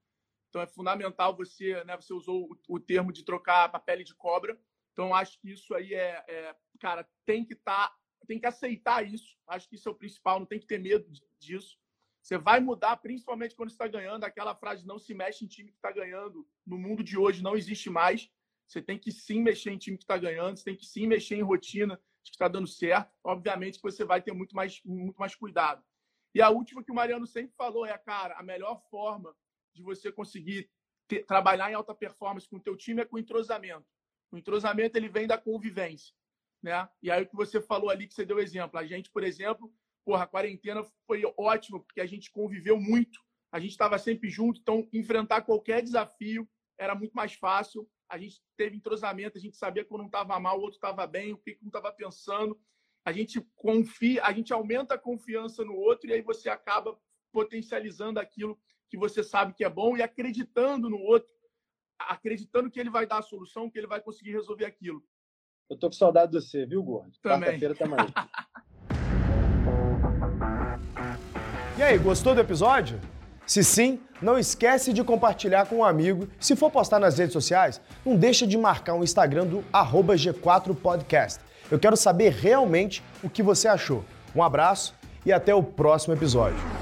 Então 0.52 0.60
é 0.60 0.66
fundamental 0.66 1.34
você, 1.34 1.82
né? 1.84 1.96
Você 1.96 2.12
usou 2.12 2.50
o, 2.68 2.74
o 2.76 2.78
termo 2.78 3.10
de 3.10 3.24
trocar 3.24 3.70
a 3.72 3.80
pele 3.80 4.04
de 4.04 4.14
cobra. 4.14 4.60
Então 4.92 5.14
acho 5.14 5.40
que 5.40 5.50
isso 5.50 5.74
aí 5.74 5.94
é, 5.94 6.22
é 6.28 6.54
cara, 6.78 7.08
tem 7.24 7.42
que 7.42 7.54
estar, 7.54 7.88
tá, 7.88 7.96
tem 8.26 8.38
que 8.38 8.44
aceitar 8.44 9.02
isso. 9.02 9.34
Acho 9.46 9.66
que 9.66 9.76
isso 9.76 9.88
é 9.88 9.92
o 9.92 9.94
principal. 9.94 10.38
Não 10.38 10.44
tem 10.44 10.60
que 10.60 10.66
ter 10.66 10.78
medo 10.78 11.10
disso. 11.38 11.78
Você 12.20 12.36
vai 12.36 12.60
mudar, 12.60 12.98
principalmente 12.98 13.56
quando 13.56 13.70
está 13.70 13.88
ganhando. 13.88 14.24
Aquela 14.24 14.54
frase 14.54 14.86
não 14.86 14.98
se 14.98 15.14
mexe 15.14 15.42
em 15.42 15.48
time 15.48 15.70
que 15.70 15.78
está 15.78 15.90
ganhando 15.90 16.46
no 16.66 16.76
mundo 16.76 17.02
de 17.02 17.16
hoje 17.16 17.42
não 17.42 17.56
existe 17.56 17.88
mais. 17.88 18.30
Você 18.66 18.82
tem 18.82 18.98
que 18.98 19.10
sim 19.10 19.40
mexer 19.40 19.70
em 19.70 19.78
time 19.78 19.96
que 19.96 20.04
está 20.04 20.18
ganhando. 20.18 20.58
Você 20.58 20.64
tem 20.64 20.76
que 20.76 20.84
sim 20.84 21.06
mexer 21.06 21.36
em 21.36 21.42
rotina 21.42 21.98
de 22.22 22.30
que 22.30 22.36
está 22.36 22.46
dando 22.46 22.66
certo. 22.66 23.10
Obviamente 23.24 23.76
que 23.76 23.90
você 23.90 24.04
vai 24.04 24.20
ter 24.20 24.34
muito 24.34 24.54
mais, 24.54 24.82
muito 24.84 25.16
mais 25.16 25.34
cuidado. 25.34 25.82
E 26.34 26.42
a 26.42 26.50
última 26.50 26.84
que 26.84 26.92
o 26.92 26.94
Mariano 26.94 27.26
sempre 27.26 27.54
falou 27.56 27.86
é, 27.86 27.96
cara, 27.96 28.38
a 28.38 28.42
melhor 28.42 28.82
forma 28.90 29.34
de 29.74 29.82
você 29.82 30.10
conseguir 30.12 30.70
ter, 31.08 31.24
trabalhar 31.24 31.70
em 31.70 31.74
alta 31.74 31.94
performance 31.94 32.48
com 32.48 32.56
o 32.56 32.62
teu 32.62 32.76
time 32.76 33.02
é 33.02 33.04
com 33.04 33.18
entrosamento. 33.18 33.86
O 34.30 34.38
entrosamento 34.38 34.96
ele 34.96 35.08
vem 35.08 35.26
da 35.26 35.36
convivência, 35.36 36.14
né? 36.62 36.88
E 37.02 37.10
aí 37.10 37.22
o 37.22 37.28
que 37.28 37.36
você 37.36 37.60
falou 37.60 37.90
ali 37.90 38.06
que 38.06 38.14
você 38.14 38.24
deu 38.24 38.38
exemplo, 38.38 38.78
a 38.78 38.86
gente, 38.86 39.10
por 39.10 39.22
exemplo, 39.22 39.72
porra, 40.04 40.24
a 40.24 40.26
quarentena 40.26 40.82
foi 41.06 41.22
ótimo 41.36 41.80
porque 41.80 42.00
a 42.00 42.06
gente 42.06 42.30
conviveu 42.30 42.80
muito, 42.80 43.20
a 43.50 43.60
gente 43.60 43.72
estava 43.72 43.98
sempre 43.98 44.30
junto, 44.30 44.60
então 44.60 44.88
enfrentar 44.92 45.42
qualquer 45.42 45.82
desafio 45.82 46.48
era 46.78 46.94
muito 46.94 47.12
mais 47.12 47.34
fácil. 47.34 47.88
A 48.08 48.18
gente 48.18 48.42
teve 48.56 48.76
entrosamento, 48.76 49.38
a 49.38 49.40
gente 49.40 49.56
sabia 49.56 49.84
que 49.84 49.94
um 49.94 50.06
estava 50.06 50.38
mal, 50.38 50.58
o 50.58 50.62
outro 50.62 50.76
estava 50.76 51.06
bem, 51.06 51.32
o 51.32 51.38
que 51.38 51.58
um 51.62 51.68
estava 51.68 51.92
pensando. 51.92 52.58
A 53.04 53.12
gente 53.12 53.40
confia, 53.56 54.24
a 54.24 54.32
gente 54.32 54.52
aumenta 54.52 54.94
a 54.94 54.98
confiança 54.98 55.64
no 55.64 55.74
outro 55.74 56.08
e 56.08 56.12
aí 56.12 56.22
você 56.22 56.48
acaba 56.48 56.98
potencializando 57.32 58.20
aquilo 58.20 58.60
que 58.92 58.98
você 58.98 59.24
sabe 59.24 59.54
que 59.54 59.64
é 59.64 59.70
bom 59.70 59.96
e 59.96 60.02
acreditando 60.02 60.90
no 60.90 60.98
outro, 60.98 61.32
acreditando 61.98 62.70
que 62.70 62.78
ele 62.78 62.90
vai 62.90 63.06
dar 63.06 63.20
a 63.20 63.22
solução, 63.22 63.70
que 63.70 63.78
ele 63.78 63.86
vai 63.86 64.02
conseguir 64.02 64.32
resolver 64.32 64.66
aquilo. 64.66 65.02
Eu 65.70 65.78
tô 65.78 65.86
com 65.86 65.94
saudade 65.94 66.30
de 66.32 66.38
você, 66.38 66.66
viu, 66.66 66.82
Gordo? 66.82 67.10
Quarta-feira 67.24 67.74
também. 67.74 67.96
aí. 67.98 68.12
e 71.78 71.82
aí, 71.82 71.96
gostou 71.96 72.34
do 72.34 72.42
episódio? 72.42 73.00
Se 73.46 73.64
sim, 73.64 73.98
não 74.20 74.38
esquece 74.38 74.92
de 74.92 75.02
compartilhar 75.02 75.64
com 75.64 75.76
um 75.76 75.84
amigo. 75.84 76.28
Se 76.38 76.54
for 76.54 76.70
postar 76.70 76.98
nas 76.98 77.16
redes 77.16 77.32
sociais, 77.32 77.80
não 78.04 78.14
deixa 78.14 78.46
de 78.46 78.58
marcar 78.58 78.94
o 78.94 79.02
Instagram 79.02 79.46
do 79.46 79.64
G4podcast. 79.72 81.40
Eu 81.70 81.78
quero 81.78 81.96
saber 81.96 82.28
realmente 82.30 83.02
o 83.22 83.30
que 83.30 83.42
você 83.42 83.68
achou. 83.68 84.04
Um 84.36 84.42
abraço 84.42 84.94
e 85.24 85.32
até 85.32 85.54
o 85.54 85.62
próximo 85.62 86.12
episódio. 86.12 86.81